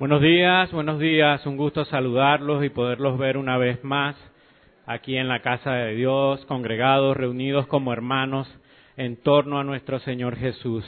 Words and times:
Buenos 0.00 0.22
días, 0.22 0.72
buenos 0.72 0.98
días, 0.98 1.44
un 1.44 1.58
gusto 1.58 1.84
saludarlos 1.84 2.64
y 2.64 2.70
poderlos 2.70 3.18
ver 3.18 3.36
una 3.36 3.58
vez 3.58 3.84
más 3.84 4.16
aquí 4.86 5.18
en 5.18 5.28
la 5.28 5.40
casa 5.40 5.74
de 5.74 5.94
Dios, 5.94 6.42
congregados, 6.46 7.14
reunidos 7.14 7.66
como 7.66 7.92
hermanos 7.92 8.48
en 8.96 9.18
torno 9.18 9.60
a 9.60 9.64
nuestro 9.64 9.98
Señor 9.98 10.36
Jesús. 10.36 10.86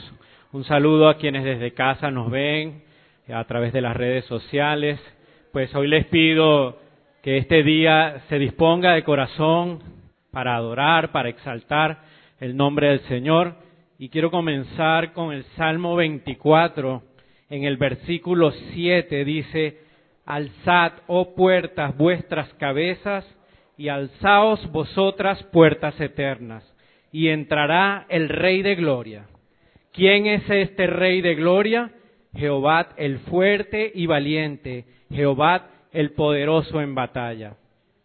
Un 0.51 0.63
saludo 0.63 1.09
a 1.09 1.17
quienes 1.17 1.43
desde 1.43 1.75
casa 1.75 2.09
nos 2.09 2.31
ven 2.31 2.81
a 3.31 3.43
través 3.43 3.71
de 3.71 3.81
las 3.81 3.95
redes 3.95 4.25
sociales. 4.25 4.99
Pues 5.51 5.75
hoy 5.75 5.89
les 5.89 6.07
pido 6.07 6.79
que 7.21 7.37
este 7.37 7.61
día 7.61 8.23
se 8.29 8.39
disponga 8.39 8.93
de 8.93 9.03
corazón 9.03 9.77
para 10.31 10.55
adorar, 10.55 11.11
para 11.11 11.29
exaltar 11.29 12.01
el 12.39 12.57
nombre 12.57 12.87
del 12.87 13.01
Señor. 13.01 13.57
Y 13.99 14.09
quiero 14.09 14.31
comenzar 14.31 15.13
con 15.13 15.31
el 15.33 15.43
Salmo 15.55 15.95
24 15.95 17.12
en 17.53 17.65
el 17.65 17.77
versículo 17.77 18.49
7 18.73 19.23
dice, 19.25 19.77
Alzad, 20.25 20.93
oh 21.05 21.35
puertas, 21.35 21.95
vuestras 21.95 22.51
cabezas, 22.55 23.23
y 23.77 23.89
alzaos 23.89 24.71
vosotras 24.71 25.43
puertas 25.51 26.01
eternas, 26.01 26.63
y 27.11 27.27
entrará 27.27 28.07
el 28.09 28.29
Rey 28.29 28.63
de 28.63 28.73
Gloria. 28.73 29.27
¿Quién 29.91 30.25
es 30.25 30.49
este 30.49 30.87
Rey 30.87 31.21
de 31.21 31.35
Gloria? 31.35 31.91
Jehová 32.35 32.89
el 32.97 33.19
fuerte 33.19 33.91
y 33.93 34.07
valiente, 34.07 34.85
Jehová 35.11 35.67
el 35.91 36.13
poderoso 36.13 36.81
en 36.81 36.95
batalla. 36.95 37.57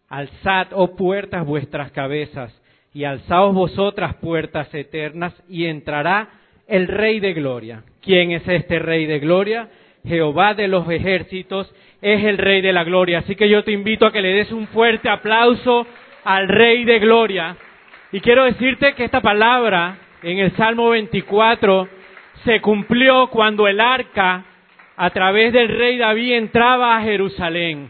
Alzad, 0.09 0.67
oh 0.73 0.95
puertas, 0.95 1.43
vuestras 1.43 1.91
cabezas, 1.91 2.53
y 2.93 3.05
alzaos 3.05 3.55
vosotras 3.55 4.13
puertas 4.17 4.71
eternas, 4.75 5.33
y 5.49 5.65
entrará 5.65 6.38
el 6.69 6.87
Rey 6.87 7.19
de 7.19 7.33
Gloria. 7.33 7.83
¿Quién 8.01 8.31
es 8.31 8.47
este 8.47 8.79
Rey 8.79 9.05
de 9.05 9.19
Gloria? 9.19 9.69
Jehová 10.05 10.53
de 10.53 10.67
los 10.67 10.89
ejércitos 10.89 11.73
es 12.01 12.23
el 12.23 12.37
Rey 12.37 12.61
de 12.61 12.71
la 12.71 12.83
Gloria. 12.83 13.19
Así 13.19 13.35
que 13.35 13.49
yo 13.49 13.63
te 13.63 13.71
invito 13.71 14.05
a 14.05 14.11
que 14.11 14.21
le 14.21 14.33
des 14.33 14.51
un 14.51 14.67
fuerte 14.67 15.09
aplauso 15.09 15.85
al 16.23 16.47
Rey 16.47 16.85
de 16.85 16.99
Gloria. 16.99 17.57
Y 18.11 18.21
quiero 18.21 18.45
decirte 18.45 18.93
que 18.93 19.03
esta 19.03 19.21
palabra 19.21 19.97
en 20.23 20.39
el 20.39 20.51
Salmo 20.51 20.89
24 20.89 21.89
se 22.45 22.61
cumplió 22.61 23.27
cuando 23.27 23.67
el 23.67 23.79
arca 23.79 24.45
a 24.95 25.09
través 25.11 25.53
del 25.53 25.69
rey 25.69 25.97
David 25.97 26.33
entraba 26.33 26.97
a 26.97 27.01
Jerusalén. 27.01 27.89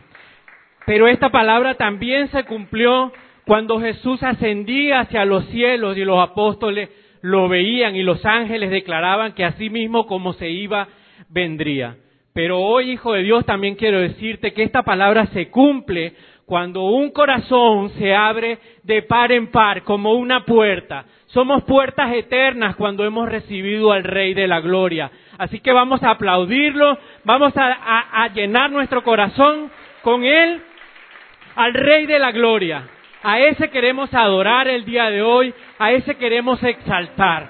Pero 0.86 1.08
esta 1.08 1.30
palabra 1.30 1.75
también 1.75 2.30
se 2.30 2.43
cumplió 2.45 3.11
cuando 3.45 3.80
Jesús 3.80 4.21
ascendía 4.23 5.02
hacia 5.02 5.25
los 5.25 5.45
cielos 5.45 5.97
y 5.97 6.03
los 6.03 6.19
apóstoles 6.19 6.89
lo 7.22 7.50
veían 7.50 7.95
y 7.95 8.03
los 8.03 8.25
ángeles 8.25 8.70
declaraban 8.70 9.34
que 9.34 9.45
así 9.45 9.70
mismo 9.70 10.06
como 10.06 10.34
se 10.34 10.50
iba, 10.50 10.88
vendría. 11.30 11.98
Pero 12.34 12.59
hoy, 12.59 12.92
Hijo 12.92 13.14
de 13.14 13.23
Dios, 13.23 13.45
también 13.45 13.76
quiero 13.76 14.00
decirte 14.00 14.53
que 14.53 14.64
esta 14.64 14.84
palabra 14.84 15.26
se 15.28 15.50
cumple 15.50 16.14
cuando 16.45 16.84
un 16.86 17.11
corazón 17.11 17.89
se 17.92 18.16
abre 18.16 18.58
de 18.84 19.03
par 19.03 19.31
en 19.31 19.52
par 19.52 19.84
como 19.84 20.14
una 20.14 20.45
puerta. 20.45 21.06
Somos 21.28 21.64
puertas 21.64 22.11
eternas 22.14 22.76
cuando 22.76 23.06
hemos 23.06 23.30
recibido 23.30 23.92
al 23.92 24.04
Rey 24.04 24.33
de 24.33 24.48
la 24.48 24.59
Gloria. 24.59 25.11
Así 25.38 25.59
que 25.59 25.72
vamos 25.72 26.02
a 26.02 26.11
aplaudirlo, 26.11 26.98
vamos 27.23 27.56
a, 27.56 28.23
a 28.23 28.28
llenar 28.30 28.72
nuestro 28.72 29.04
corazón 29.04 29.70
con 30.02 30.23
Él, 30.23 30.61
al 31.56 31.73
Rey 31.73 32.06
de 32.08 32.20
la 32.20 32.31
Gloria. 32.31 32.88
A 33.22 33.39
ese 33.39 33.70
queremos 33.70 34.14
adorar 34.14 34.70
el 34.70 34.86
día 34.86 35.09
de 35.09 35.22
hoy, 35.22 35.53
a 35.78 35.92
ese 35.92 36.16
queremos 36.16 36.64
exaltar. 36.64 37.50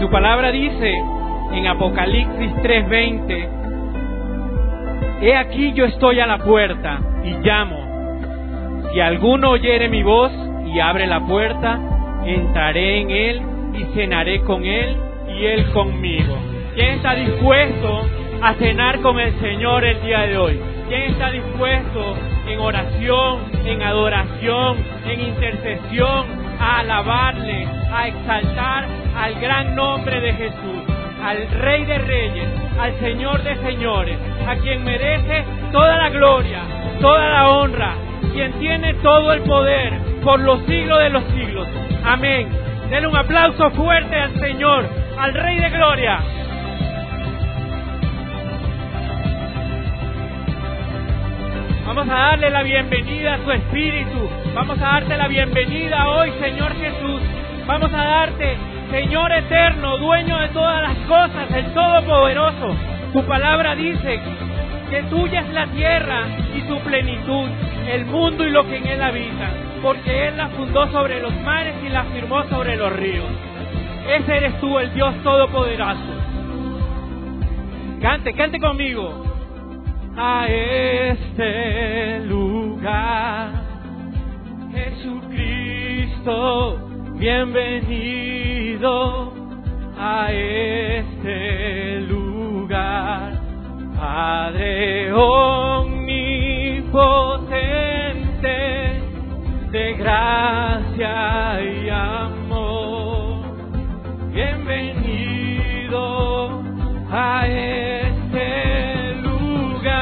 Su 0.00 0.10
palabra 0.10 0.50
dice 0.50 0.94
en 1.52 1.66
Apocalipsis 1.66 2.54
3:20, 2.62 3.48
He 5.20 5.36
aquí 5.36 5.74
yo 5.74 5.84
estoy 5.84 6.20
a 6.20 6.26
la 6.26 6.38
puerta 6.38 7.00
y 7.22 7.34
llamo. 7.46 8.88
Si 8.92 9.00
alguno 9.00 9.50
oyere 9.50 9.90
mi 9.90 10.02
voz 10.02 10.32
y 10.64 10.80
abre 10.80 11.06
la 11.06 11.20
puerta, 11.20 11.92
entraré 12.26 13.00
en 13.00 13.10
Él 13.10 13.42
y 13.74 13.84
cenaré 13.94 14.40
con 14.42 14.64
Él 14.64 14.96
y 15.28 15.46
Él 15.46 15.70
conmigo. 15.72 16.36
¿Quién 16.74 16.94
está 16.94 17.14
dispuesto 17.14 18.06
a 18.40 18.54
cenar 18.54 19.00
con 19.00 19.20
el 19.20 19.38
Señor 19.40 19.84
el 19.84 20.00
día 20.02 20.20
de 20.20 20.36
hoy? 20.36 20.60
¿Quién 20.88 21.02
está 21.02 21.30
dispuesto 21.30 22.16
en 22.48 22.60
oración, 22.60 23.40
en 23.64 23.82
adoración, 23.82 24.78
en 25.06 25.20
intercesión, 25.20 26.26
a 26.58 26.80
alabarle, 26.80 27.66
a 27.92 28.08
exaltar 28.08 28.86
al 29.16 29.34
gran 29.40 29.74
nombre 29.74 30.20
de 30.20 30.32
Jesús, 30.34 30.82
al 31.22 31.48
Rey 31.60 31.84
de 31.84 31.98
Reyes, 31.98 32.48
al 32.78 32.98
Señor 33.00 33.42
de 33.42 33.56
Señores, 33.56 34.18
a 34.46 34.56
quien 34.56 34.84
merece 34.84 35.44
toda 35.70 35.96
la 35.96 36.10
gloria, 36.10 36.60
toda 37.00 37.28
la 37.30 37.48
honra, 37.50 37.94
quien 38.32 38.52
tiene 38.54 38.94
todo 38.94 39.32
el 39.32 39.42
poder 39.42 39.92
por 40.22 40.40
los 40.40 40.64
siglos 40.66 40.98
de 41.00 41.10
los 41.10 41.24
siglos? 41.34 41.68
Amén. 42.04 42.48
Denle 42.90 43.06
un 43.06 43.16
aplauso 43.16 43.70
fuerte 43.70 44.16
al 44.16 44.38
Señor, 44.40 44.88
al 45.18 45.34
Rey 45.34 45.58
de 45.60 45.70
Gloria. 45.70 46.18
Vamos 51.86 52.08
a 52.08 52.12
darle 52.12 52.50
la 52.50 52.62
bienvenida 52.62 53.34
a 53.34 53.38
su 53.38 53.52
Espíritu. 53.52 54.28
Vamos 54.54 54.78
a 54.78 54.82
darte 54.82 55.16
la 55.16 55.28
bienvenida 55.28 56.08
hoy, 56.08 56.32
Señor 56.40 56.74
Jesús. 56.74 57.20
Vamos 57.66 57.92
a 57.94 58.04
darte, 58.04 58.56
Señor 58.90 59.32
eterno, 59.32 59.98
dueño 59.98 60.38
de 60.40 60.48
todas 60.48 60.82
las 60.82 60.96
cosas, 61.06 61.50
el 61.54 61.72
Todopoderoso. 61.72 62.74
Tu 63.12 63.24
palabra 63.26 63.76
dice 63.76 64.20
que 64.90 65.02
tuya 65.04 65.40
es 65.40 65.48
la 65.50 65.66
tierra 65.68 66.24
y 66.56 66.62
su 66.62 66.78
plenitud, 66.80 67.48
el 67.88 68.06
mundo 68.06 68.44
y 68.44 68.50
lo 68.50 68.66
que 68.66 68.78
en 68.78 68.86
él 68.88 69.02
habita 69.02 69.71
porque 69.82 70.28
Él 70.28 70.36
la 70.36 70.48
fundó 70.50 70.88
sobre 70.92 71.20
los 71.20 71.34
mares 71.42 71.74
y 71.84 71.88
la 71.88 72.04
firmó 72.04 72.44
sobre 72.44 72.76
los 72.76 72.92
ríos. 72.92 73.26
Ese 74.08 74.36
eres 74.36 74.60
tú, 74.60 74.78
el 74.78 74.94
Dios 74.94 75.12
Todopoderoso. 75.24 76.14
Cante, 78.00 78.32
cante 78.34 78.60
conmigo. 78.60 79.24
A 80.16 80.46
este 80.46 82.20
lugar, 82.26 83.50
Jesucristo, 84.72 86.78
bienvenido 87.14 89.32
a 89.98 90.30
este 90.30 92.02
lugar, 92.02 93.32
Padre 93.96 95.12
omnipotente 95.14 97.91
de 99.72 99.94
gracia 99.94 101.62
y 101.62 101.88
amor. 101.88 103.40
Bienvenido 104.30 106.02
a 107.10 107.46
este 107.48 109.14
lugar. 109.22 109.92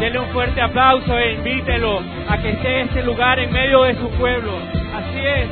Denle 0.00 0.18
un 0.20 0.28
fuerte 0.32 0.62
aplauso 0.62 1.18
e 1.18 1.34
invítelo 1.34 2.00
a 2.30 2.38
que 2.38 2.52
esté 2.52 2.80
este 2.80 3.02
lugar 3.02 3.38
en 3.38 3.52
medio 3.52 3.82
de 3.82 3.96
su 3.96 4.08
pueblo. 4.12 4.52
Así 4.96 5.18
es. 5.18 5.48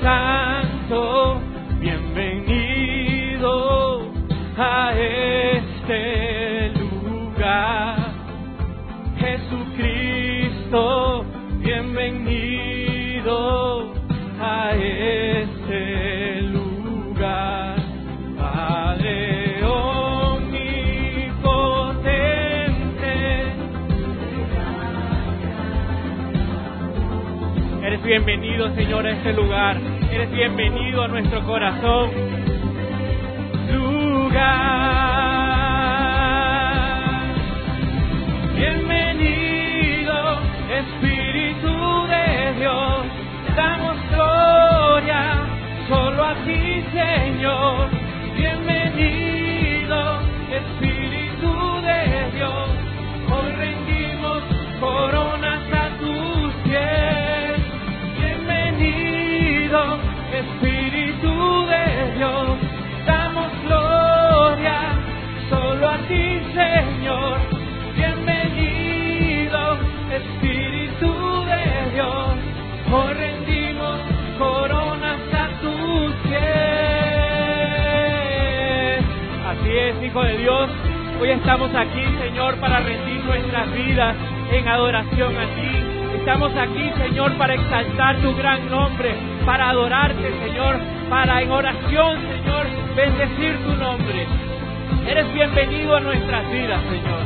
Santo, 0.00 1.38
bienvenido 1.80 3.50
a 4.56 4.92
este 4.94 6.72
lugar. 6.78 7.97
Bienvenido 12.10 13.92
a 14.40 14.70
este 14.72 16.40
lugar. 16.42 17.76
Padre 18.38 19.62
omnipotente. 19.64 20.72
Eres 27.82 28.02
bienvenido, 28.02 28.74
Señor, 28.74 29.06
a 29.06 29.10
este 29.10 29.34
lugar. 29.34 29.78
Eres 30.10 30.30
bienvenido 30.30 31.02
a 31.02 31.08
nuestro 31.08 31.44
corazón. 31.44 32.10
Lugar. 33.70 34.88
Espíritu 40.78 41.17
Damos 42.58 43.96
gloria, 44.10 45.46
solo 45.88 46.24
a 46.24 46.34
ti, 46.44 46.84
Señor. 46.92 47.88
Bienvenido, 48.36 50.18
Espíritu 50.50 51.80
de 51.82 52.30
Dios, 52.34 52.68
hoy 53.30 53.52
rendimos 53.52 54.42
coronas 54.80 55.62
a 55.72 55.88
tus 56.00 56.52
pies. 56.64 57.60
Bienvenido, 58.18 60.00
Espíritu 60.32 61.66
de 61.66 62.12
Dios. 62.16 62.47
Hijo 80.08 80.22
de 80.22 80.38
Dios, 80.38 80.70
hoy 81.20 81.30
estamos 81.32 81.70
aquí, 81.74 82.02
Señor, 82.18 82.58
para 82.60 82.80
rendir 82.80 83.22
nuestras 83.26 83.70
vidas 83.74 84.16
en 84.50 84.66
adoración 84.66 85.36
a 85.36 85.44
ti. 85.54 86.18
Estamos 86.20 86.50
aquí, 86.56 86.90
Señor, 86.96 87.36
para 87.36 87.52
exaltar 87.52 88.16
tu 88.22 88.34
gran 88.34 88.70
nombre, 88.70 89.14
para 89.44 89.68
adorarte, 89.68 90.32
Señor, 90.46 90.78
para 91.10 91.42
en 91.42 91.50
oración, 91.50 92.22
Señor, 92.22 92.66
bendecir 92.96 93.58
tu 93.58 93.74
nombre. 93.74 94.26
Eres 95.06 95.34
bienvenido 95.34 95.94
a 95.94 96.00
nuestras 96.00 96.52
vidas, 96.52 96.82
Señor. 96.84 97.24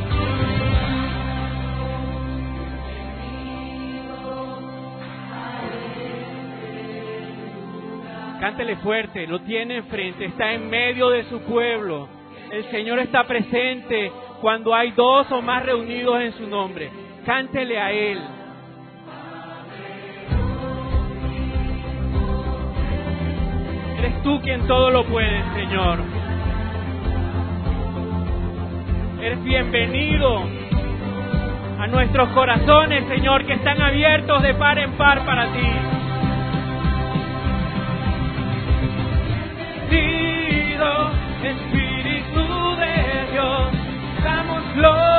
Cántele 8.41 8.75
fuerte, 8.79 9.29
lo 9.29 9.41
tiene 9.43 9.77
enfrente, 9.77 10.25
está 10.25 10.53
en 10.53 10.69
medio 10.69 11.11
de 11.11 11.23
su 11.31 11.41
pueblo. 11.43 12.22
El 12.53 12.71
Señor 12.71 12.99
está 12.99 13.25
presente 13.25 14.13
cuando 14.43 14.75
hay 14.75 14.91
dos 14.91 15.27
o 15.33 15.41
más 15.41 15.65
reunidos 15.65 16.21
en 16.21 16.33
su 16.35 16.47
nombre. 16.47 16.91
Cántele 17.25 17.81
a 17.81 17.91
Él. 17.91 18.21
Eres 23.99 24.23
tú 24.23 24.39
quien 24.43 24.67
todo 24.67 24.91
lo 24.91 25.03
puede, 25.05 25.43
Señor. 25.55 26.01
Eres 29.23 29.43
bienvenido 29.43 30.43
a 31.79 31.87
nuestros 31.87 32.29
corazones, 32.35 33.09
Señor, 33.09 33.47
que 33.47 33.55
están 33.55 33.81
abiertos 33.81 34.43
de 34.43 34.53
par 34.53 34.79
en 34.79 34.93
par 34.99 35.25
para 35.25 35.47
ti. 35.55 35.93
Espíritu 41.43 41.72
damos 44.81 45.12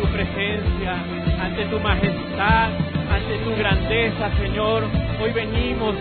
tu 0.00 0.06
presencia, 0.08 0.92
ante 1.40 1.64
tu 1.66 1.78
majestad, 1.80 2.70
ante 3.10 3.38
tu 3.44 3.56
grandeza, 3.56 4.30
Señor. 4.36 4.84
Hoy 5.20 5.32
venimos 5.32 5.94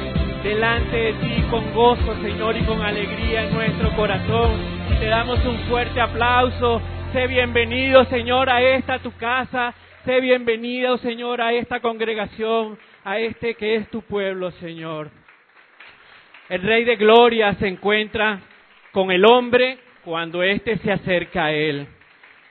delante 0.43 0.95
de 0.95 1.13
ti 1.13 1.43
con 1.49 1.73
gozo, 1.73 2.15
Señor, 2.21 2.57
y 2.57 2.63
con 2.63 2.81
alegría 2.81 3.43
en 3.43 3.53
nuestro 3.53 3.95
corazón. 3.95 4.51
Y 4.91 4.99
te 4.99 5.07
damos 5.07 5.43
un 5.45 5.57
fuerte 5.69 6.01
aplauso. 6.01 6.81
Sé 7.11 7.27
bienvenido, 7.27 8.05
Señor, 8.05 8.49
a 8.49 8.61
esta 8.61 8.99
tu 8.99 9.11
casa. 9.17 9.73
Sé 10.05 10.19
bienvenido, 10.19 10.97
Señor, 10.97 11.41
a 11.41 11.53
esta 11.53 11.79
congregación, 11.79 12.77
a 13.03 13.19
este 13.19 13.55
que 13.55 13.75
es 13.75 13.89
tu 13.89 14.01
pueblo, 14.01 14.51
Señor. 14.51 15.09
El 16.49 16.61
Rey 16.61 16.83
de 16.83 16.97
Gloria 16.97 17.53
se 17.55 17.67
encuentra 17.67 18.39
con 18.91 19.11
el 19.11 19.23
hombre 19.25 19.77
cuando 20.03 20.43
éste 20.43 20.77
se 20.79 20.91
acerca 20.91 21.45
a 21.45 21.51
él. 21.51 21.87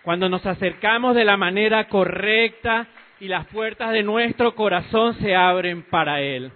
Cuando 0.02 0.28
nos 0.28 0.44
acercamos 0.44 1.14
de 1.14 1.24
la 1.24 1.36
manera 1.36 1.88
correcta 1.88 2.88
y 3.20 3.28
las 3.28 3.46
puertas 3.46 3.92
de 3.92 4.02
nuestro 4.02 4.56
corazón 4.56 5.14
se 5.20 5.36
abren 5.36 5.82
para 5.82 6.20
Él. 6.20 6.50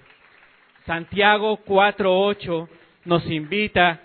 Santiago 0.84 1.60
4.8 1.64 2.68
nos 3.04 3.24
invita, 3.30 4.00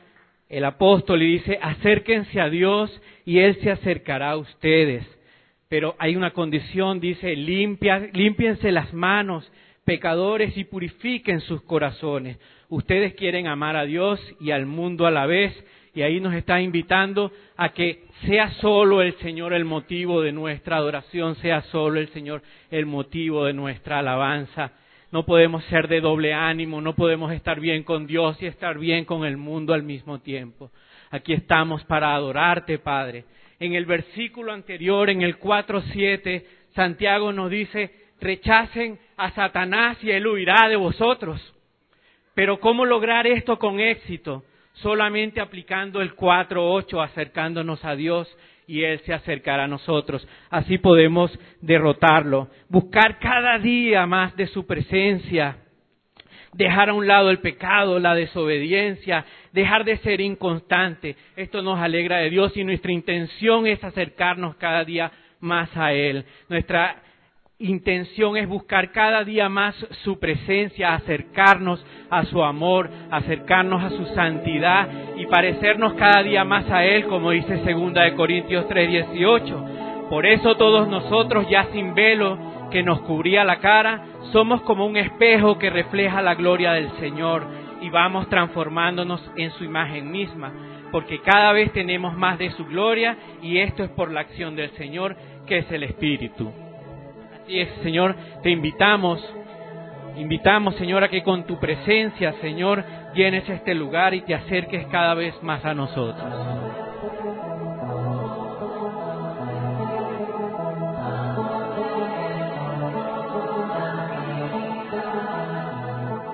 el 0.48 0.64
apóstol, 0.64 1.24
y 1.24 1.34
dice, 1.34 1.58
acérquense 1.60 2.40
a 2.40 2.50
Dios 2.50 3.02
y 3.26 3.40
Él 3.40 3.58
se 3.62 3.72
acercará 3.72 4.32
a 4.32 4.38
ustedes. 4.38 5.08
Pero 5.70 5.96
hay 5.98 6.16
una 6.16 6.32
condición, 6.32 7.00
dice, 7.00 7.36
limpia, 7.36 8.10
límpiense 8.14 8.72
las 8.72 8.94
manos, 8.94 9.52
pecadores, 9.86 10.56
y 10.56 10.66
purifiquen 10.66 11.42
sus 11.42 11.64
corazones. 11.64 12.38
Ustedes 12.70 13.16
quieren 13.16 13.48
amar 13.48 13.76
a 13.76 13.86
Dios 13.86 14.20
y 14.40 14.52
al 14.52 14.68
mundo 14.68 15.08
a 15.08 15.12
la 15.12 15.26
vez, 15.26 15.52
y 15.94 16.02
ahí 16.04 16.20
nos 16.20 16.34
está 16.34 16.62
invitando 16.62 17.32
a 17.58 17.70
que 17.70 18.06
sea 18.26 18.52
solo 18.62 19.02
el 19.02 19.14
Señor 19.18 19.54
el 19.54 19.66
motivo 19.66 20.22
de 20.22 20.32
nuestra 20.32 20.78
adoración, 20.78 21.36
sea 21.36 21.62
solo 21.64 22.00
el 22.00 22.10
Señor 22.10 22.42
el 22.70 22.86
motivo 22.86 23.46
de 23.46 23.54
nuestra 23.54 24.00
alabanza. 24.00 24.72
No 25.12 25.26
podemos 25.26 25.66
ser 25.66 25.90
de 25.90 26.00
doble 26.00 26.34
ánimo, 26.34 26.80
no 26.80 26.96
podemos 26.96 27.34
estar 27.34 27.60
bien 27.60 27.84
con 27.84 28.08
Dios 28.08 28.42
y 28.42 28.46
estar 28.46 28.78
bien 28.78 29.04
con 29.04 29.26
el 29.26 29.36
mundo 29.36 29.74
al 29.74 29.84
mismo 29.84 30.20
tiempo. 30.20 30.72
Aquí 31.10 31.34
estamos 31.34 31.84
para 31.84 32.16
adorarte, 32.16 32.80
Padre. 32.80 33.26
En 33.60 33.74
el 33.74 33.86
versículo 33.86 34.54
anterior, 34.54 35.10
en 35.10 35.22
el 35.22 35.38
4.7, 35.38 36.46
Santiago 36.74 37.34
nos 37.34 37.52
dice, 37.52 37.92
rechacen 38.22 38.98
a 39.18 39.32
Satanás 39.32 39.98
y 40.02 40.12
él 40.12 40.26
huirá 40.26 40.70
de 40.70 40.78
vosotros. 40.78 41.54
Pero 42.34 42.62
¿cómo 42.62 42.86
lograr 42.86 43.28
esto 43.28 43.60
con 43.60 43.82
éxito? 43.82 44.46
Solamente 44.74 45.42
aplicando 45.42 46.02
el 46.02 46.16
4.8, 46.16 47.04
acercándonos 47.04 47.84
a 47.86 47.96
Dios 47.96 48.28
y 48.68 48.84
Él 48.84 49.00
se 49.06 49.14
acercará 49.14 49.66
a 49.66 49.68
nosotros. 49.68 50.28
Así 50.50 50.78
podemos 50.78 51.38
derrotarlo. 51.62 52.48
Buscar 52.70 53.20
cada 53.20 53.58
día 53.60 54.06
más 54.06 54.36
de 54.36 54.48
su 54.48 54.66
presencia. 54.66 55.58
Dejar 56.54 56.90
a 56.90 56.94
un 56.94 57.08
lado 57.08 57.32
el 57.32 57.40
pecado, 57.40 58.00
la 58.00 58.14
desobediencia, 58.14 59.26
dejar 59.54 59.86
de 59.86 59.98
ser 59.98 60.20
inconstante. 60.20 61.16
Esto 61.36 61.62
nos 61.62 61.80
alegra 61.80 62.18
de 62.18 62.30
Dios 62.30 62.56
y 62.58 62.64
nuestra 62.64 62.92
intención 62.92 63.68
es 63.68 63.82
acercarnos 63.84 64.56
cada 64.58 64.84
día 64.84 65.12
más 65.40 65.70
a 65.76 65.94
Él. 65.94 66.26
Nuestra 66.50 67.02
intención 67.62 68.38
es 68.38 68.48
buscar 68.48 68.92
cada 68.92 69.24
día 69.24 69.48
más 69.50 69.76
su 70.04 70.20
presencia, 70.20 70.94
acercarnos 70.94 71.86
a 72.10 72.26
su 72.26 72.44
amor, 72.44 72.90
acercarnos 73.12 73.84
a 73.84 73.90
su 73.92 74.06
santidad 74.08 74.88
y 75.18 75.26
parecernos 75.28 75.94
cada 75.94 76.24
día 76.24 76.44
más 76.44 76.70
a 76.72 76.84
Él, 76.86 77.06
como 77.06 77.32
dice 77.32 77.64
segunda 77.64 78.04
de 78.04 78.16
Corintios 78.16 78.68
3:18. 78.68 80.10
Por 80.10 80.26
eso 80.26 80.56
todos 80.58 80.88
nosotros, 80.88 81.48
ya 81.50 81.66
sin 81.72 81.94
velo 81.94 82.38
que 82.72 82.84
nos 82.84 83.02
cubría 83.02 83.44
la 83.44 83.60
cara, 83.60 84.06
somos 84.32 84.62
como 84.62 84.86
un 84.86 84.98
espejo 84.98 85.58
que 85.60 85.70
refleja 85.70 86.22
la 86.22 86.36
gloria 86.36 86.74
del 86.74 86.90
Señor 87.00 87.46
y 87.82 87.90
vamos 87.90 88.28
transformándonos 88.30 89.22
en 89.38 89.52
su 89.52 89.64
imagen 89.64 90.12
misma, 90.12 90.52
porque 90.92 91.20
cada 91.22 91.52
vez 91.52 91.72
tenemos 91.74 92.16
más 92.18 92.38
de 92.38 92.52
su 92.52 92.66
gloria 92.66 93.18
y 93.42 93.60
esto 93.60 93.84
es 93.84 93.90
por 93.92 94.12
la 94.12 94.22
acción 94.22 94.56
del 94.56 94.72
Señor, 94.72 95.16
que 95.46 95.60
es 95.60 95.72
el 95.72 95.84
Espíritu. 95.84 96.52
Señor, 97.84 98.16
te 98.42 98.50
invitamos, 98.50 99.22
invitamos, 100.16 100.74
Señor, 100.76 101.04
a 101.04 101.10
que 101.10 101.22
con 101.22 101.44
tu 101.44 101.60
presencia, 101.60 102.34
Señor, 102.40 102.84
llenes 103.14 103.48
este 103.50 103.76
lugar 103.76 104.14
y 104.14 104.22
te 104.22 104.34
acerques 104.34 104.86
cada 104.88 105.14
vez 105.16 105.34
más 105.44 105.64
a 105.66 105.74
nosotros. 105.74 106.34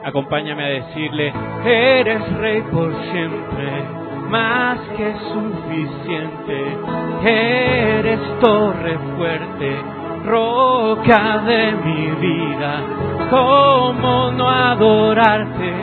Acompáñame 0.03 0.63
a 0.63 0.67
decirle, 0.67 1.33
eres 1.65 2.38
rey 2.38 2.62
por 2.71 2.93
siempre, 3.12 3.83
más 4.29 4.79
que 4.95 5.13
suficiente, 5.33 6.77
eres 7.25 8.19
torre 8.39 8.97
fuerte 9.17 9.96
roca 10.27 11.39
de 11.46 11.72
mi 11.72 12.12
vida. 12.25 12.84
¿Cómo 13.29 14.31
no 14.31 14.50
adorarte? 14.50 15.74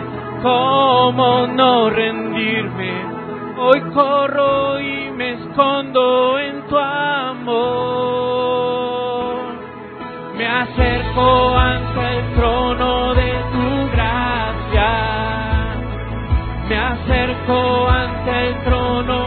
¿Cómo 0.43 1.47
no 1.47 1.89
rendirme? 1.91 2.93
Hoy 3.59 3.81
corro 3.95 4.79
y 4.79 5.11
me 5.13 5.33
escondo 5.33 6.39
en 6.39 6.67
tu 6.69 6.77
amor. 6.77 7.55
Me 10.37 10.47
acerco 10.47 11.57
ante 11.57 12.19
el 12.19 12.35
trono 12.35 13.15
de 13.15 13.33
tu 13.53 13.91
gracia. 13.93 14.91
Me 16.69 16.77
acerco 16.77 17.89
ante 17.89 18.49
el 18.49 18.65
trono 18.65 19.24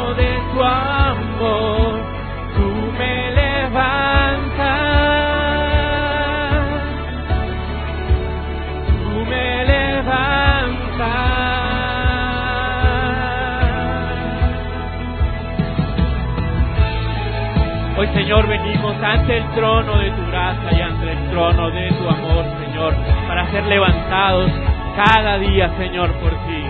Señor, 18.06 18.48
venimos 18.48 18.96
ante 19.01 19.38
el 19.38 19.50
trono 19.51 19.98
de 19.98 20.12
tu 20.12 20.25
gracia 20.27 20.77
y 20.77 20.82
ante 20.82 21.12
el 21.12 21.30
trono 21.30 21.72
de 21.72 21.89
tu 21.89 22.08
amor, 22.08 22.46
Señor, 22.63 22.94
para 23.27 23.50
ser 23.51 23.63
levantados 23.66 24.51
cada 24.96 25.38
día, 25.38 25.72
Señor, 25.77 26.12
por 26.13 26.32
ti. 26.32 26.63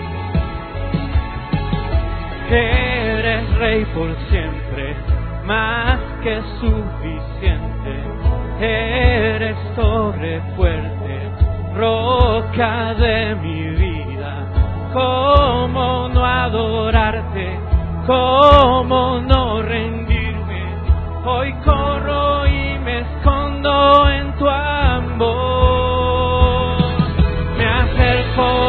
Eres 2.50 3.58
Rey 3.58 3.84
por 3.94 4.14
siempre, 4.30 4.96
más 5.44 5.98
que 6.22 6.40
suficiente. 6.60 7.94
Eres 8.60 9.56
torre 9.74 10.40
fuerte, 10.56 11.30
roca 11.74 12.94
de 12.94 13.34
mi 13.36 13.68
vida. 13.70 14.46
¿Cómo 14.92 16.08
no 16.08 16.24
adorarte? 16.24 17.58
¿Cómo 18.06 19.20
no 19.20 19.62
rendirme? 19.62 19.97
Hoy 21.30 21.52
corro 21.62 22.46
y 22.46 22.78
me 22.78 23.00
escondo 23.00 24.08
en 24.08 24.34
tu 24.38 24.48
amor. 24.48 25.28
Me 27.58 27.66
acerco 27.66 28.67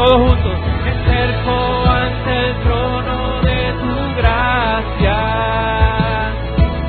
todos 0.00 0.16
juntos. 0.16 0.54
Me 0.84 0.90
acerco 0.90 1.56
ante 1.90 2.32
el 2.46 2.54
trono 2.62 3.40
de 3.42 3.72
tu 3.80 3.92
gracia. 4.16 5.18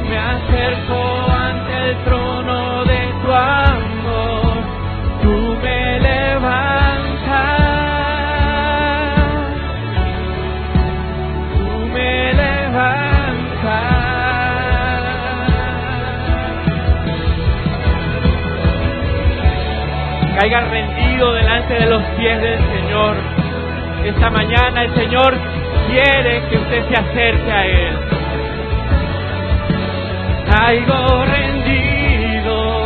Me 0.10 0.18
acerco 0.18 1.00
ante 1.30 1.74
el 1.90 1.96
trono 2.06 2.86
de 2.86 3.02
tu 3.22 3.32
amor. 3.34 4.54
Tú 5.24 5.36
me 5.62 6.00
levantas. 6.00 7.52
Tú 11.58 11.68
me 11.94 12.34
levantas. 12.34 13.90
Caiga 20.40 20.62
rendido 20.62 21.34
delante 21.34 21.74
de 21.74 21.86
los 21.88 22.04
pies 22.18 22.42
del 22.42 22.81
Esta 24.06 24.30
mañana 24.30 24.84
el 24.84 24.96
Señor 24.96 25.34
quiere 25.90 26.42
que 26.50 26.58
usted 26.58 26.90
se 26.90 26.96
acerque 26.96 27.52
a 27.52 27.66
Él. 27.66 27.98
Caigo 30.50 31.26
rendido 31.26 32.84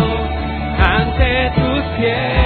ante 0.78 1.52
tus 1.56 1.84
pies. 1.98 2.45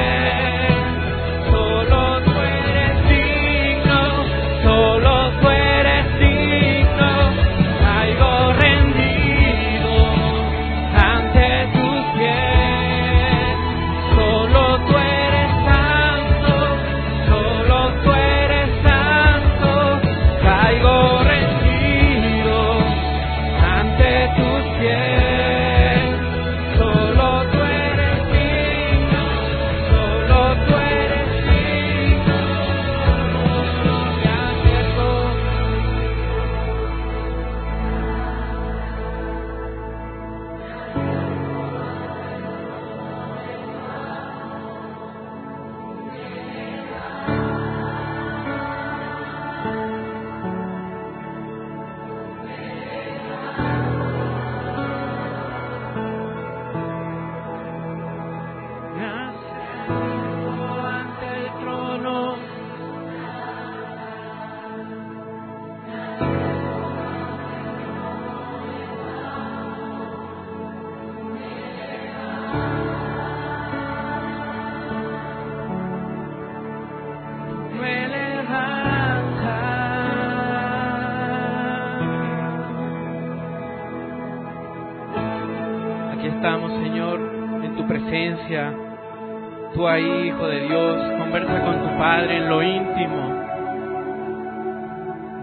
Tú 89.76 89.88
ahí, 89.88 90.28
Hijo 90.28 90.48
de 90.48 90.62
Dios, 90.62 91.20
conversa 91.20 91.62
con 91.64 91.82
tu 91.84 92.00
Padre 92.00 92.38
en 92.38 92.50
lo 92.50 92.64
íntimo. 92.64 93.44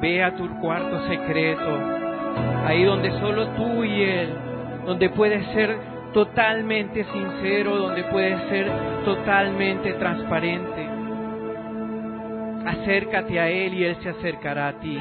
Ve 0.01 0.25
a 0.25 0.35
tu 0.35 0.49
cuarto 0.61 1.07
secreto, 1.07 1.79
ahí 2.67 2.83
donde 2.83 3.13
solo 3.21 3.47
tú 3.51 3.85
y 3.85 4.03
Él, 4.03 4.31
donde 4.85 5.09
puedes 5.11 5.47
ser 5.53 5.79
totalmente 6.13 7.05
sincero, 7.05 7.77
donde 7.77 8.03
puedes 8.05 8.41
ser 8.49 8.73
totalmente 9.05 9.93
transparente. 9.93 10.89
Acércate 12.67 13.39
a 13.39 13.49
Él 13.49 13.75
y 13.75 13.85
Él 13.85 13.97
se 14.03 14.09
acercará 14.09 14.69
a 14.69 14.81
ti. 14.81 14.99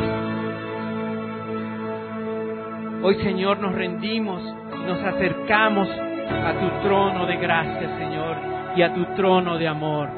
Hoy, 3.02 3.16
Señor, 3.24 3.60
nos 3.60 3.74
rendimos, 3.74 4.44
nos 4.86 5.04
acercamos 5.04 5.90
a 6.30 6.54
tu 6.54 6.88
trono 6.88 7.26
de 7.26 7.38
gracia, 7.38 7.98
Señor, 7.98 8.38
y 8.76 8.82
a 8.82 8.94
tu 8.94 9.06
trono 9.16 9.58
de 9.58 9.68
amor. 9.68 10.10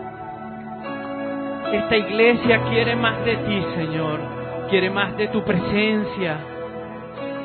Esta 1.72 1.98
iglesia 1.98 2.62
quiere 2.70 2.96
más 2.96 3.24
de 3.26 3.36
ti, 3.38 3.66
Señor, 3.76 4.20
quiere 4.70 4.90
más 4.90 5.16
de 5.18 5.28
tu 5.28 5.44
presencia. 5.44 6.38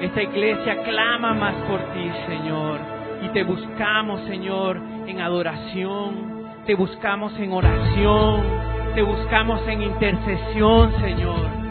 Esta 0.01 0.23
iglesia 0.23 0.83
clama 0.83 1.35
más 1.35 1.55
por 1.69 1.81
ti, 1.93 2.11
Señor, 2.27 2.79
y 3.23 3.29
te 3.29 3.43
buscamos, 3.45 4.21
Señor, 4.23 4.81
en 5.07 5.21
adoración, 5.21 6.47
te 6.67 6.75
buscamos 6.75 7.39
en 7.39 7.53
oración, 7.53 8.43
te 8.95 9.03
buscamos 9.03 9.67
en 9.69 9.83
intercesión, 9.83 10.93
Señor. 11.01 11.63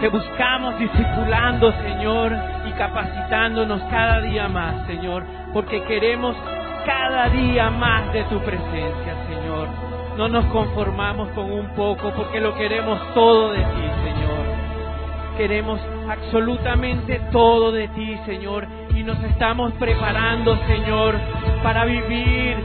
Te 0.00 0.08
buscamos 0.08 0.78
discipulando, 0.80 1.72
Señor, 1.82 2.32
capacitándonos 2.72 3.82
cada 3.90 4.20
día 4.20 4.48
más, 4.48 4.86
Señor, 4.86 5.24
porque 5.52 5.82
queremos 5.84 6.36
cada 6.84 7.28
día 7.28 7.70
más 7.70 8.12
de 8.12 8.24
tu 8.24 8.38
presencia, 8.40 9.14
Señor. 9.28 9.68
No 10.16 10.28
nos 10.28 10.44
conformamos 10.46 11.28
con 11.30 11.50
un 11.50 11.68
poco, 11.74 12.12
porque 12.14 12.40
lo 12.40 12.54
queremos 12.54 13.00
todo 13.14 13.52
de 13.52 13.58
ti, 13.58 13.90
Señor. 14.04 15.36
Queremos 15.36 15.80
absolutamente 16.08 17.20
todo 17.30 17.72
de 17.72 17.88
ti, 17.88 18.18
Señor, 18.26 18.66
y 18.94 19.02
nos 19.02 19.22
estamos 19.24 19.72
preparando, 19.74 20.56
Señor, 20.66 21.16
para 21.62 21.84
vivir 21.84 22.56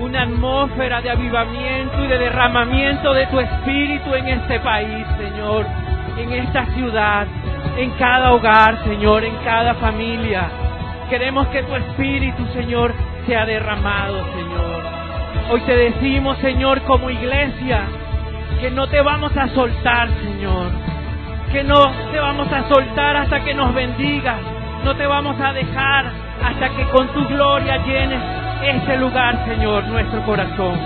una 0.00 0.22
atmósfera 0.22 1.00
de 1.00 1.10
avivamiento 1.10 2.04
y 2.04 2.08
de 2.08 2.18
derramamiento 2.18 3.12
de 3.12 3.26
tu 3.26 3.40
espíritu 3.40 4.14
en 4.14 4.28
este 4.28 4.60
país, 4.60 5.06
Señor, 5.18 5.66
en 6.18 6.32
esta 6.32 6.66
ciudad, 6.74 7.26
en 7.76 7.90
cada 7.92 8.32
hogar, 8.32 8.84
Señor, 8.84 9.24
en 9.24 9.36
cada 9.44 9.74
familia. 9.74 10.48
Queremos 11.10 11.46
que 11.48 11.62
tu 11.62 11.74
espíritu, 11.74 12.46
Señor, 12.52 12.94
sea 13.26 13.44
derramado, 13.44 14.24
Señor. 14.32 14.84
Hoy 15.50 15.60
te 15.62 15.76
decimos, 15.76 16.38
Señor, 16.38 16.82
como 16.82 17.10
iglesia, 17.10 17.86
que 18.60 18.70
no 18.70 18.86
te 18.88 19.00
vamos 19.02 19.36
a 19.36 19.48
soltar, 19.48 20.08
Señor. 20.22 20.70
Que 21.52 21.62
no 21.62 21.84
te 22.10 22.18
vamos 22.18 22.50
a 22.50 22.68
soltar 22.68 23.16
hasta 23.16 23.44
que 23.44 23.54
nos 23.54 23.74
bendigas. 23.74 24.38
No 24.84 24.94
te 24.96 25.06
vamos 25.06 25.38
a 25.40 25.52
dejar 25.52 26.06
hasta 26.42 26.68
que 26.70 26.84
con 26.84 27.08
tu 27.08 27.26
gloria 27.26 27.76
llenes 27.84 28.20
este 28.62 28.96
lugar, 28.96 29.44
Señor, 29.46 29.84
nuestro 29.84 30.22
corazón. 30.22 30.78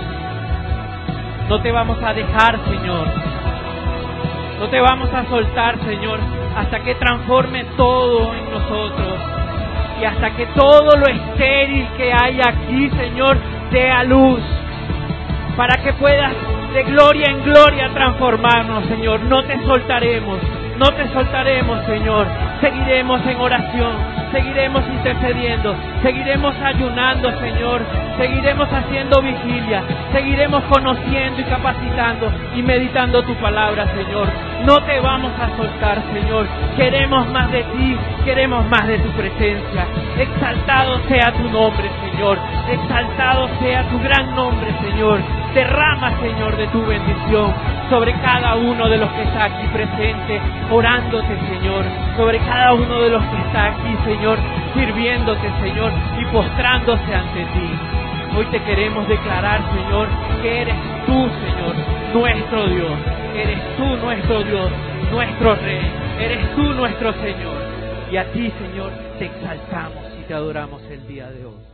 No 1.47 1.61
te 1.61 1.71
vamos 1.71 1.97
a 2.03 2.13
dejar, 2.13 2.59
Señor. 2.65 3.07
No 4.59 4.69
te 4.69 4.79
vamos 4.81 5.09
a 5.13 5.25
soltar, 5.29 5.79
Señor, 5.85 6.19
hasta 6.55 6.83
que 6.83 6.95
transforme 6.95 7.63
todo 7.77 8.33
en 8.33 8.51
nosotros. 8.51 9.19
Y 10.01 10.05
hasta 10.05 10.31
que 10.31 10.45
todo 10.47 10.97
lo 10.97 11.05
estéril 11.07 11.87
que 11.97 12.11
hay 12.11 12.39
aquí, 12.41 12.89
Señor, 12.89 13.37
dé 13.71 13.89
a 13.89 14.03
luz. 14.03 14.41
Para 15.55 15.81
que 15.81 15.93
puedas 15.93 16.33
de 16.73 16.83
gloria 16.83 17.27
en 17.31 17.43
gloria 17.43 17.89
transformarnos, 17.93 18.85
Señor. 18.87 19.21
No 19.21 19.43
te 19.43 19.57
soltaremos. 19.65 20.39
No 20.79 20.89
te 20.91 21.11
soltaremos, 21.11 21.85
Señor. 21.87 22.25
Seguiremos 22.61 23.19
en 23.27 23.37
oración, 23.37 23.97
seguiremos 24.31 24.81
intercediendo, 24.87 25.75
seguiremos 26.01 26.55
ayunando, 26.55 27.37
Señor. 27.37 27.81
Seguiremos 28.17 28.71
haciendo 28.71 29.21
vigilia, 29.21 29.83
seguiremos 30.13 30.63
conociendo 30.65 31.41
y 31.41 31.43
capacitando 31.43 32.31
y 32.55 32.63
meditando 32.63 33.21
tu 33.23 33.35
palabra, 33.35 33.87
Señor. 33.93 34.29
No 34.65 34.77
te 34.85 35.01
vamos 35.01 35.33
a 35.37 35.57
soltar, 35.57 36.01
Señor. 36.13 36.47
Queremos 36.77 37.29
más 37.29 37.51
de 37.51 37.63
ti, 37.63 37.97
queremos 38.23 38.65
más 38.69 38.87
de 38.87 38.99
tu 38.99 39.09
presencia. 39.11 39.85
Exaltado 40.17 41.01
sea 41.09 41.33
tu 41.33 41.49
nombre, 41.49 41.89
Señor. 42.09 42.39
Exaltado 42.69 43.49
sea 43.59 43.83
tu 43.89 43.99
gran 43.99 44.33
nombre, 44.33 44.73
Señor. 44.81 45.19
Derrama, 45.53 46.19
Señor, 46.19 46.55
de 46.57 46.67
tu 46.67 46.85
bendición 46.85 47.53
sobre 47.89 48.13
cada 48.21 48.55
uno 48.55 48.87
de 48.87 48.97
los 48.97 49.09
que 49.11 49.23
está 49.23 49.45
aquí 49.45 49.67
presente, 49.73 50.39
orándote, 50.69 51.37
Señor, 51.49 51.85
sobre 52.15 52.37
cada 52.39 52.73
uno 52.73 53.01
de 53.01 53.09
los 53.09 53.23
que 53.23 53.37
está 53.37 53.65
aquí, 53.65 53.95
Señor, 54.05 54.37
sirviéndote, 54.75 55.49
Señor, 55.61 55.91
y 56.19 56.25
postrándose 56.25 57.15
ante 57.15 57.45
ti. 57.45 57.69
Hoy 58.37 58.45
te 58.51 58.61
queremos 58.61 59.07
declarar, 59.07 59.61
Señor, 59.73 60.07
que 60.41 60.61
eres 60.61 60.75
tú, 61.07 61.29
Señor, 61.29 61.75
nuestro 62.13 62.67
Dios. 62.67 62.99
Eres 63.35 63.77
tú 63.77 63.85
nuestro 63.97 64.43
Dios, 64.43 64.71
nuestro 65.11 65.55
Rey. 65.55 65.91
Eres 66.19 66.55
tú 66.55 66.63
nuestro 66.73 67.11
Señor. 67.13 67.57
Y 68.11 68.17
a 68.17 68.31
ti, 68.31 68.51
Señor, 68.51 68.91
te 69.17 69.25
exaltamos 69.25 70.03
y 70.19 70.23
te 70.23 70.33
adoramos 70.33 70.81
el 70.91 71.07
día 71.07 71.27
de 71.29 71.45
hoy. 71.45 71.68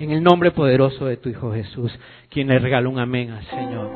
En 0.00 0.12
el 0.12 0.22
nombre 0.22 0.50
poderoso 0.50 1.04
de 1.04 1.18
tu 1.18 1.28
Hijo 1.28 1.52
Jesús, 1.52 1.92
quien 2.30 2.48
le 2.48 2.58
regala 2.58 2.88
un 2.88 2.98
amén 2.98 3.32
al 3.32 3.44
Señor. 3.44 3.90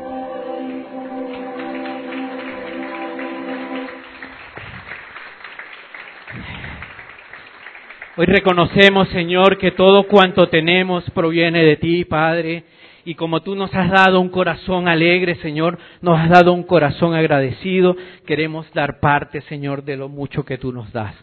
Hoy 8.18 8.26
reconocemos, 8.26 9.08
Señor, 9.08 9.56
que 9.56 9.70
todo 9.70 10.06
cuanto 10.06 10.50
tenemos 10.50 11.08
proviene 11.12 11.64
de 11.64 11.76
ti, 11.76 12.04
Padre. 12.04 12.64
Y 13.06 13.14
como 13.14 13.40
tú 13.40 13.54
nos 13.54 13.74
has 13.74 13.90
dado 13.90 14.20
un 14.20 14.28
corazón 14.28 14.88
alegre, 14.88 15.36
Señor, 15.36 15.78
nos 16.02 16.20
has 16.20 16.28
dado 16.28 16.52
un 16.52 16.64
corazón 16.64 17.14
agradecido, 17.14 17.96
queremos 18.26 18.70
dar 18.74 19.00
parte, 19.00 19.40
Señor, 19.48 19.84
de 19.84 19.96
lo 19.96 20.10
mucho 20.10 20.44
que 20.44 20.58
tú 20.58 20.70
nos 20.70 20.92
das. 20.92 21.14